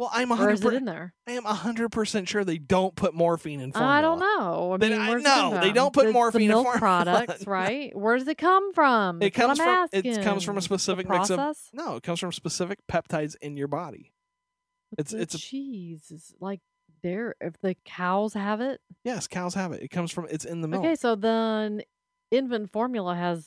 Well, 0.00 0.08
I'm 0.14 0.32
or 0.32 0.48
is 0.50 0.60
it 0.60 0.64
100 0.64 0.76
in 0.78 0.84
there? 0.86 1.12
I 1.26 1.32
am 1.32 1.44
100% 1.44 2.26
sure 2.26 2.42
they 2.42 2.56
don't 2.56 2.96
put 2.96 3.12
morphine 3.12 3.60
in 3.60 3.70
formula. 3.70 3.92
I 3.92 4.00
don't 4.00 4.18
know. 4.18 4.72
I 4.72 4.76
mean, 4.78 4.98
I- 4.98 5.14
no, 5.16 5.60
they 5.60 5.72
don't 5.72 5.92
put 5.92 6.06
It's 6.06 6.14
morphine 6.14 6.40
in 6.42 6.48
milk 6.48 6.64
formula. 6.78 7.04
products, 7.04 7.46
right? 7.46 7.94
Where 7.94 8.16
does 8.16 8.26
it 8.26 8.38
come 8.38 8.72
from? 8.72 9.18
It 9.20 9.34
That's 9.34 9.58
comes 9.58 9.58
from 9.60 9.88
it 9.92 10.22
comes 10.22 10.42
from 10.42 10.56
a 10.56 10.62
specific 10.62 11.06
mix 11.06 11.28
of? 11.28 11.38
No, 11.74 11.96
it 11.96 12.02
comes 12.02 12.18
from 12.18 12.32
specific 12.32 12.78
peptides 12.90 13.36
in 13.42 13.58
your 13.58 13.68
body. 13.68 14.14
But 14.96 15.12
it's- 15.12 15.34
it's 15.34 15.38
cheese 15.38 16.10
is 16.10 16.32
like 16.40 16.60
there. 17.02 17.34
If 17.38 17.60
the 17.60 17.76
cows 17.84 18.32
have 18.32 18.62
it, 18.62 18.80
Yes, 19.04 19.26
cows 19.26 19.52
have 19.52 19.72
it. 19.72 19.82
It 19.82 19.88
comes 19.88 20.10
from 20.12 20.26
it's 20.30 20.46
in 20.46 20.62
the 20.62 20.68
milk. 20.68 20.82
okay. 20.82 20.94
So 20.94 21.14
then, 21.14 21.82
infant 22.30 22.72
formula 22.72 23.14
has 23.14 23.46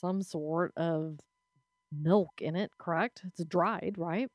some 0.00 0.22
sort 0.22 0.74
of 0.76 1.18
milk 1.90 2.30
in 2.40 2.54
it, 2.54 2.70
correct? 2.78 3.22
It's 3.26 3.44
dried, 3.44 3.96
right? 3.98 4.30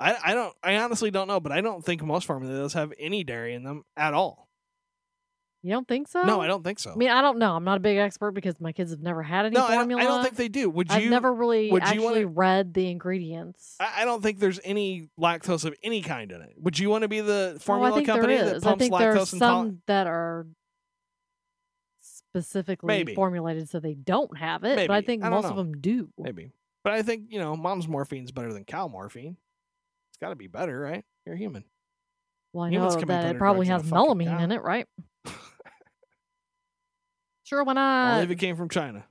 I 0.00 0.16
I 0.24 0.34
don't 0.34 0.54
I 0.62 0.76
honestly 0.78 1.10
don't 1.10 1.28
know, 1.28 1.40
but 1.40 1.52
I 1.52 1.60
don't 1.60 1.84
think 1.84 2.02
most 2.02 2.26
formulas 2.26 2.72
have 2.72 2.92
any 2.98 3.22
dairy 3.22 3.54
in 3.54 3.62
them 3.62 3.84
at 3.96 4.14
all. 4.14 4.48
You 5.62 5.72
don't 5.72 5.86
think 5.86 6.08
so? 6.08 6.22
No, 6.22 6.40
I 6.40 6.46
don't 6.46 6.64
think 6.64 6.78
so. 6.78 6.92
I 6.92 6.94
mean, 6.94 7.10
I 7.10 7.20
don't 7.20 7.38
know. 7.38 7.54
I'm 7.54 7.64
not 7.64 7.76
a 7.76 7.80
big 7.80 7.98
expert 7.98 8.30
because 8.30 8.58
my 8.60 8.72
kids 8.72 8.92
have 8.92 9.02
never 9.02 9.22
had 9.22 9.44
any 9.44 9.54
no, 9.54 9.64
I 9.66 9.74
don't, 9.74 9.76
formula. 9.80 10.02
I 10.02 10.06
don't 10.06 10.22
think 10.22 10.36
they 10.36 10.48
do. 10.48 10.70
Would 10.70 10.88
you? 10.88 10.96
I've 10.96 11.10
never 11.10 11.34
really 11.34 11.70
would 11.70 11.86
you 11.90 12.02
wanna- 12.02 12.26
read 12.26 12.72
the 12.72 12.90
ingredients. 12.90 13.76
I, 13.78 13.98
I 13.98 14.04
don't 14.06 14.22
think 14.22 14.38
there's 14.38 14.58
any 14.64 15.10
lactose 15.20 15.66
of 15.66 15.74
any 15.82 16.00
kind 16.00 16.32
in 16.32 16.40
it. 16.40 16.54
Would 16.56 16.78
you 16.78 16.88
want 16.88 17.02
to 17.02 17.08
be 17.08 17.20
the 17.20 17.58
formula 17.60 17.90
oh, 17.90 17.94
I 17.94 17.96
think 17.98 18.06
company 18.06 18.36
there 18.36 18.46
that 18.46 18.56
is. 18.56 18.62
pumps 18.62 18.82
I 18.82 18.88
think 18.88 18.94
lactose 18.94 19.38
some 19.38 19.82
that 19.86 20.06
are 20.06 20.46
specifically 22.00 22.86
Maybe. 22.86 23.14
formulated 23.14 23.68
so 23.68 23.80
they 23.80 23.94
don't 23.94 24.38
have 24.38 24.64
it, 24.64 24.76
but 24.88 24.94
I 24.94 25.02
think 25.02 25.24
I 25.24 25.28
most 25.28 25.44
of 25.44 25.56
them 25.56 25.74
do. 25.74 26.08
Maybe. 26.16 26.52
But 26.84 26.94
I 26.94 27.02
think, 27.02 27.24
you 27.28 27.38
know, 27.38 27.54
mom's 27.54 27.86
morphine's 27.86 28.32
better 28.32 28.52
than 28.52 28.64
cow 28.64 28.88
morphine. 28.88 29.36
Got 30.20 30.30
to 30.30 30.36
be 30.36 30.46
better, 30.46 30.78
right? 30.78 31.04
You're 31.26 31.36
human. 31.36 31.64
Well, 32.52 32.64
I 32.66 32.70
Humans 32.70 32.96
know 32.96 33.02
that 33.02 33.34
it 33.34 33.38
probably 33.38 33.66
has 33.68 33.82
melamine 33.84 34.26
cow. 34.26 34.38
in 34.42 34.52
it, 34.52 34.62
right? 34.62 34.86
Sure, 37.44 37.64
why 37.64 37.72
Only 37.72 37.80
not? 37.82 38.22
if 38.22 38.30
it 38.30 38.36
came 38.36 38.54
from 38.54 38.68
China. 38.68 39.04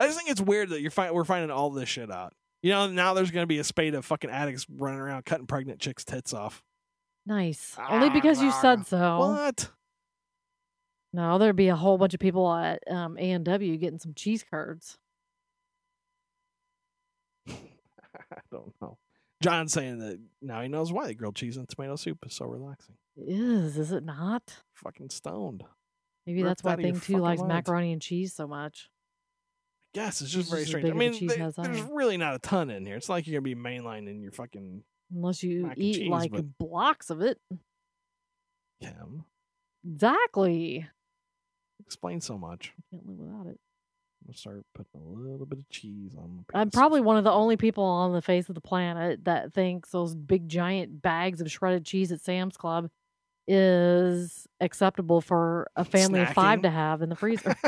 I 0.00 0.06
just 0.06 0.16
think 0.16 0.30
it's 0.30 0.40
weird 0.40 0.70
that 0.70 0.80
you're 0.80 0.90
fi- 0.90 1.10
we're 1.10 1.24
finding 1.24 1.50
all 1.50 1.68
this 1.68 1.90
shit 1.90 2.10
out. 2.10 2.32
You 2.62 2.70
know, 2.70 2.86
now 2.90 3.12
there's 3.12 3.30
going 3.30 3.42
to 3.42 3.46
be 3.46 3.58
a 3.58 3.64
spate 3.64 3.94
of 3.94 4.06
fucking 4.06 4.30
addicts 4.30 4.66
running 4.74 4.98
around 4.98 5.26
cutting 5.26 5.46
pregnant 5.46 5.78
chicks' 5.78 6.06
tits 6.06 6.32
off. 6.32 6.62
Nice. 7.26 7.76
Only 7.90 8.08
because 8.08 8.40
you 8.40 8.50
said 8.50 8.86
so. 8.86 9.18
What? 9.18 9.68
No, 11.12 11.36
there'd 11.36 11.54
be 11.54 11.68
a 11.68 11.76
whole 11.76 11.98
bunch 11.98 12.14
of 12.14 12.20
people 12.20 12.50
at 12.50 12.82
um, 12.90 13.18
A 13.18 13.30
and 13.32 13.44
W 13.44 13.76
getting 13.76 13.98
some 13.98 14.14
cheese 14.14 14.42
curds. 14.50 14.96
I 17.48 17.52
don't 18.50 18.72
know. 18.80 18.96
John's 19.44 19.72
saying 19.72 19.98
that 19.98 20.18
now 20.42 20.60
he 20.62 20.68
knows 20.68 20.92
why 20.92 21.06
the 21.06 21.14
grilled 21.14 21.36
cheese 21.36 21.56
and 21.56 21.68
tomato 21.68 21.96
soup 21.96 22.18
is 22.26 22.34
so 22.34 22.46
relaxing. 22.46 22.96
It 23.16 23.28
is, 23.28 23.78
is 23.78 23.92
it 23.92 24.02
not? 24.04 24.42
Fucking 24.74 25.10
stoned. 25.10 25.62
Maybe 26.26 26.42
Ripped 26.42 26.48
that's 26.50 26.64
why 26.64 26.72
out 26.72 26.78
of 26.80 26.84
your 26.86 26.94
Thing 26.94 27.16
Two 27.16 27.22
likes 27.22 27.40
minds. 27.40 27.52
macaroni 27.54 27.92
and 27.92 28.00
cheese 28.02 28.32
so 28.34 28.46
much. 28.48 28.88
Yes, 29.92 30.20
it's 30.22 30.30
Cheese 30.32 30.48
just 30.48 30.50
very 30.50 30.62
is 30.62 30.68
as 30.68 30.70
strange. 30.70 30.84
I 30.86 30.88
big 30.88 31.40
as 31.40 31.56
a 31.58 31.62
mean, 31.62 31.68
they- 31.68 31.76
there's 31.76 31.90
really 31.92 32.16
not 32.16 32.34
a 32.34 32.38
ton 32.40 32.70
in 32.70 32.84
here. 32.86 32.96
It's 32.96 33.08
like 33.08 33.26
you're 33.26 33.40
gonna 33.40 33.54
be 33.54 33.60
mainlining 33.60 34.22
your 34.22 34.32
fucking 34.32 34.82
Unless 35.14 35.42
you 35.44 35.70
eat 35.76 35.94
cheese, 35.96 36.08
like 36.08 36.32
but- 36.32 36.58
blocks 36.58 37.10
of 37.10 37.20
it. 37.20 37.38
Kim. 38.82 39.24
Exactly. 39.86 40.86
Explain 41.80 42.20
so 42.20 42.38
much. 42.38 42.72
I 42.78 42.82
can't 42.96 43.06
live 43.06 43.18
without 43.18 43.46
it. 43.46 43.60
I'm 44.24 44.28
gonna 44.28 44.38
start 44.38 44.64
putting 44.74 45.00
a 45.00 45.04
little 45.04 45.44
bit 45.44 45.58
of 45.58 45.68
cheese 45.68 46.14
on. 46.16 46.44
my 46.52 46.60
I'm 46.60 46.70
probably 46.70 47.02
one 47.02 47.18
of 47.18 47.24
the 47.24 47.30
only 47.32 47.56
people 47.58 47.84
on 47.84 48.12
the 48.12 48.22
face 48.22 48.48
of 48.48 48.54
the 48.54 48.60
planet 48.60 49.24
that 49.24 49.52
thinks 49.52 49.90
those 49.90 50.14
big 50.14 50.48
giant 50.48 51.02
bags 51.02 51.40
of 51.42 51.50
shredded 51.50 51.84
cheese 51.84 52.10
at 52.10 52.20
Sam's 52.22 52.56
Club 52.56 52.88
is 53.46 54.46
acceptable 54.60 55.20
for 55.20 55.70
a 55.76 55.84
family 55.84 56.20
of 56.20 56.30
five 56.30 56.62
to 56.62 56.70
have 56.70 57.02
in 57.02 57.10
the 57.10 57.16
freezer. 57.16 57.54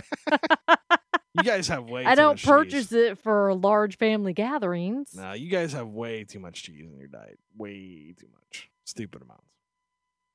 You 1.36 1.42
guys 1.42 1.68
have 1.68 1.84
way. 1.84 2.06
I 2.06 2.14
too 2.14 2.16
don't 2.16 2.34
much 2.36 2.44
purchase 2.46 2.88
cheese. 2.88 2.92
it 2.92 3.18
for 3.18 3.54
large 3.54 3.98
family 3.98 4.32
gatherings. 4.32 5.10
No, 5.14 5.34
you 5.34 5.50
guys 5.50 5.74
have 5.74 5.86
way 5.86 6.24
too 6.24 6.38
much 6.38 6.62
cheese 6.62 6.86
in 6.90 6.96
your 6.96 7.08
diet. 7.08 7.38
Way 7.58 8.14
too 8.18 8.28
much. 8.32 8.70
Stupid 8.84 9.20
amounts. 9.20 9.44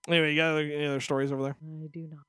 Anyway, 0.07 0.31
you 0.31 0.35
got 0.37 0.57
any 0.57 0.85
other 0.85 0.99
stories 0.99 1.31
over 1.31 1.41
there? 1.41 1.55
I 1.59 1.87
do 1.91 2.01
not. 2.01 2.19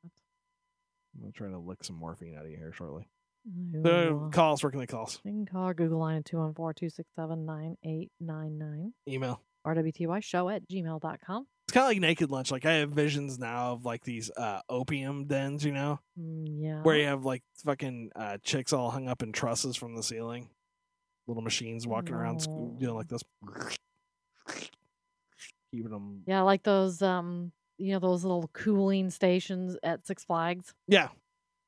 I'm 1.15 1.21
gonna 1.21 1.33
try 1.33 1.49
to 1.51 1.59
lick 1.59 1.85
some 1.85 1.97
morphine 1.97 2.35
out 2.35 2.47
of 2.47 2.51
your 2.51 2.61
hair 2.61 2.73
shortly. 2.73 3.09
Will- 3.45 4.31
call 4.33 4.53
us. 4.55 4.63
Where 4.63 4.71
can 4.71 4.81
they 4.81 4.87
call 4.87 5.05
us? 5.05 5.19
You 5.25 5.33
can 5.33 5.47
call 5.47 5.65
our 5.65 5.75
Google 5.75 5.99
line 5.99 6.19
at 6.19 6.25
214-267-9899. 6.27 8.93
Email. 9.09 9.41
RWTY 9.67 10.23
show 10.23 10.49
at 10.49 10.69
gmail.com. 10.69 11.47
It's 11.69 11.73
kind 11.73 11.85
of 11.85 11.89
like 11.91 12.01
Naked 12.01 12.31
Lunch. 12.31 12.51
Like 12.51 12.67
I 12.67 12.73
have 12.75 12.91
visions 12.91 13.39
now 13.39 13.73
of 13.73 13.85
like 13.85 14.03
these 14.05 14.31
uh, 14.37 14.61
opium 14.69 15.27
dens, 15.27 15.65
you 15.65 15.73
know, 15.73 16.01
Mm, 16.21 16.47
yeah. 16.61 16.83
where 16.83 16.97
you 16.97 17.07
have 17.07 17.25
like 17.25 17.43
fucking 17.65 18.11
uh, 18.17 18.39
chicks 18.43 18.73
all 18.73 18.91
hung 18.91 19.09
up 19.09 19.23
in 19.23 19.31
trusses 19.33 19.77
from 19.77 19.95
the 19.97 20.03
ceiling, 20.03 20.49
little 21.29 21.43
machines 21.45 21.87
walking 21.87 22.15
around 22.15 22.41
sc- 22.43 22.51
No. 22.51 22.77
doing 22.81 22.95
like 22.97 23.07
this, 23.09 23.23
keeping 25.73 25.91
them. 25.91 26.23
Yeah, 26.27 26.43
like 26.43 26.65
those 26.65 27.01
um 27.01 27.53
you 27.79 27.93
know, 27.93 28.01
those 28.01 28.25
little 28.25 28.51
cooling 28.53 29.09
stations 29.11 29.77
at 29.83 30.07
Six 30.07 30.25
Flags. 30.25 30.75
Yeah, 30.89 31.09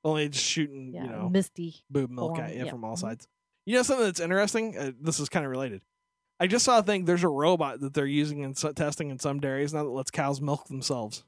only 0.05 0.29
just 0.29 0.45
shooting, 0.45 0.93
Yeah. 0.93 1.05
you 1.05 1.11
know, 1.11 1.29
misty. 1.29 1.77
boob 1.91 2.11
milk 2.11 2.39
at 2.39 2.55
you 2.55 2.65
yeah. 2.65 2.71
from 2.71 2.85
all 2.85 2.95
Mhm. 2.97 3.01
sides. 3.01 3.29
You 3.67 3.77
know 3.77 3.83
something 3.83 4.05
that's 4.07 4.21
interesting? 4.21 4.77
Uh, 4.77 4.93
this 5.01 5.19
is 5.19 5.29
kind 5.29 5.45
of 5.47 5.51
related. 5.51 5.81
I 6.39 6.47
just 6.47 6.65
saw 6.65 6.79
a 6.81 6.83
thing. 6.83 7.05
There's 7.07 7.25
a 7.25 7.29
robot 7.29 7.81
that 7.81 7.95
they're 7.95 8.07
using 8.07 8.41
in 8.41 8.55
so- 8.55 8.73
testing 8.73 9.09
in 9.11 9.19
some 9.19 9.41
dairies 9.41 9.73
now 9.73 9.85
that 9.85 9.91
lets 9.91 10.11
cows 10.11 10.41
milk 10.41 10.67
themselves. 10.67 11.25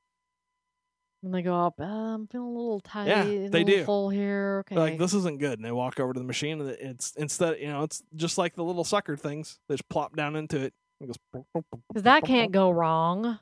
And 1.23 1.35
they 1.35 1.43
go 1.43 1.55
up, 1.59 1.81
uh, 1.81 1.85
I'm 1.85 2.27
feeling 2.29 2.49
a 2.55 2.59
little 2.59 2.81
tight, 2.81 3.09
Yeah, 3.09 3.25
they 3.25 3.49
little 3.49 3.65
do. 3.65 3.85
full 3.85 4.11
here. 4.11 4.59
Okay. 4.61 4.75
They're 4.75 4.85
like 4.85 4.99
this 4.99 5.15
isn't 5.15 5.39
good, 5.41 5.59
and 5.59 5.65
they 5.65 5.73
walk 5.73 5.99
over 5.99 6.13
to 6.13 6.21
the 6.21 6.27
machine, 6.27 6.61
and 6.61 6.71
it's 6.71 7.13
instead, 7.17 7.59
you 7.59 7.69
know, 7.69 7.83
it's 7.83 8.03
just 8.15 8.37
like 8.37 8.55
the 8.55 8.63
little 8.63 8.85
sucker 8.85 9.17
things. 9.17 9.59
They 9.69 9.75
just 9.77 9.89
plop 9.89 10.15
down 10.15 10.37
into 10.37 10.59
it. 10.61 10.75
It. 11.01 11.17
Because 11.33 12.03
that 12.05 12.25
can't 12.25 12.53
go 12.53 12.71
wrong. 12.71 13.39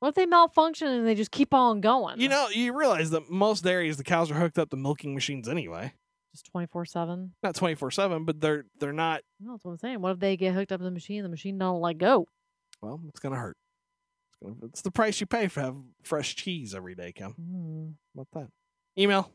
What 0.00 0.08
if 0.10 0.14
they 0.14 0.26
malfunction 0.26 0.88
and 0.88 1.06
they 1.06 1.14
just 1.14 1.30
keep 1.30 1.54
on 1.54 1.80
going? 1.80 2.20
You 2.20 2.28
know, 2.28 2.48
you 2.48 2.76
realize 2.76 3.10
that 3.10 3.30
most 3.30 3.62
dairies, 3.64 3.96
the 3.98 4.04
cows 4.04 4.30
are 4.30 4.34
hooked 4.34 4.58
up 4.58 4.70
to 4.70 4.76
milking 4.76 5.14
machines 5.14 5.48
anyway. 5.48 5.92
just 6.32 6.46
twenty 6.46 6.66
four 6.66 6.84
seven. 6.86 7.34
Not 7.42 7.54
twenty 7.54 7.74
four 7.74 7.90
seven, 7.90 8.24
but 8.24 8.40
they're 8.40 8.64
they're 8.78 8.92
not. 8.94 9.20
No, 9.40 9.52
that's 9.52 9.64
what 9.64 9.72
I'm 9.72 9.78
saying. 9.78 10.00
What 10.00 10.12
if 10.12 10.18
they 10.18 10.36
get 10.36 10.54
hooked 10.54 10.72
up 10.72 10.80
to 10.80 10.84
the 10.84 10.90
machine? 10.90 11.22
The 11.22 11.28
machine 11.28 11.58
don't 11.58 11.80
let 11.80 11.98
go. 11.98 12.26
Well, 12.80 13.00
it's 13.08 13.20
gonna 13.20 13.36
hurt. 13.36 13.56
It's, 14.30 14.38
gonna, 14.42 14.56
it's 14.68 14.80
the 14.82 14.90
price 14.90 15.20
you 15.20 15.26
pay 15.26 15.48
for 15.48 15.60
have 15.60 15.76
fresh 16.02 16.34
cheese 16.34 16.74
every 16.74 16.94
day, 16.94 17.12
Kim. 17.12 17.32
Hmm, 17.32 17.88
What 18.14 18.26
that? 18.32 18.48
Email. 18.98 19.30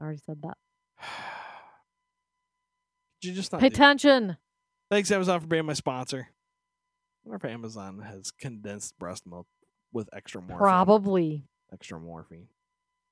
I 0.00 0.04
already 0.04 0.20
said 0.24 0.40
that. 0.42 0.56
Did 3.20 3.28
you 3.30 3.34
just 3.34 3.50
not 3.50 3.60
Pay 3.60 3.66
attention. 3.66 4.36
Thanks, 4.92 5.10
Amazon, 5.10 5.40
for 5.40 5.46
being 5.48 5.66
my 5.66 5.72
sponsor. 5.72 6.28
I 7.28 7.30
wonder 7.32 7.46
if 7.46 7.52
Amazon 7.52 7.98
has 8.00 8.30
condensed 8.30 8.98
breast 8.98 9.26
milk 9.26 9.46
with 9.92 10.08
extra 10.14 10.40
morphine. 10.40 10.56
Probably. 10.56 11.44
Extra 11.70 12.00
morphine. 12.00 12.48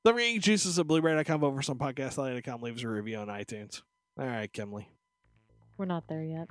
The 0.04 0.14
Ring 0.14 0.40
Juices 0.40 0.78
at 0.78 0.86
Blueberry.com, 0.86 1.44
over 1.44 1.60
some 1.60 1.78
podcast.com, 1.78 2.62
leaves 2.62 2.82
a 2.82 2.88
review 2.88 3.18
on 3.18 3.28
iTunes. 3.28 3.82
All 4.18 4.26
right, 4.26 4.50
Kimley. 4.50 4.86
We're 5.76 5.84
not 5.84 6.08
there 6.08 6.22
yet. 6.22 6.48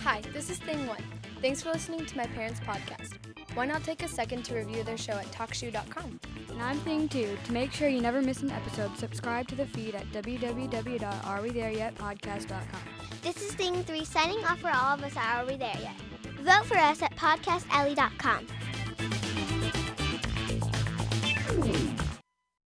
Hi, 0.00 0.20
this 0.34 0.50
is 0.50 0.58
Thing 0.58 0.86
One. 0.86 1.02
Thanks 1.40 1.62
for 1.62 1.70
listening 1.70 2.04
to 2.04 2.16
my 2.18 2.26
parents' 2.26 2.60
podcast. 2.60 3.14
Why 3.54 3.64
not 3.64 3.82
take 3.82 4.02
a 4.02 4.08
second 4.08 4.44
to 4.44 4.56
review 4.56 4.82
their 4.82 4.98
show 4.98 5.14
at 5.14 5.32
TalkShoe.com? 5.32 6.20
And 6.56 6.64
I'm 6.64 6.78
Thing 6.78 7.06
2. 7.06 7.36
To 7.44 7.52
make 7.52 7.70
sure 7.70 7.86
you 7.86 8.00
never 8.00 8.22
miss 8.22 8.40
an 8.40 8.50
episode, 8.50 8.96
subscribe 8.96 9.46
to 9.48 9.54
the 9.54 9.66
feed 9.66 9.94
at 9.94 10.10
www.arewethereyetpodcast.com. 10.10 12.80
This 13.20 13.42
is 13.42 13.52
Thing 13.52 13.82
3 13.82 14.04
signing 14.06 14.42
off 14.46 14.60
for 14.60 14.70
all 14.70 14.94
of 14.94 15.04
us 15.04 15.14
at 15.18 15.36
Are 15.36 15.44
We 15.44 15.58
There 15.58 15.76
Yet? 15.78 15.92
Vote 16.40 16.64
for 16.64 16.78
us 16.78 17.02
at 17.02 17.14
podcastalley.com. 17.16 18.46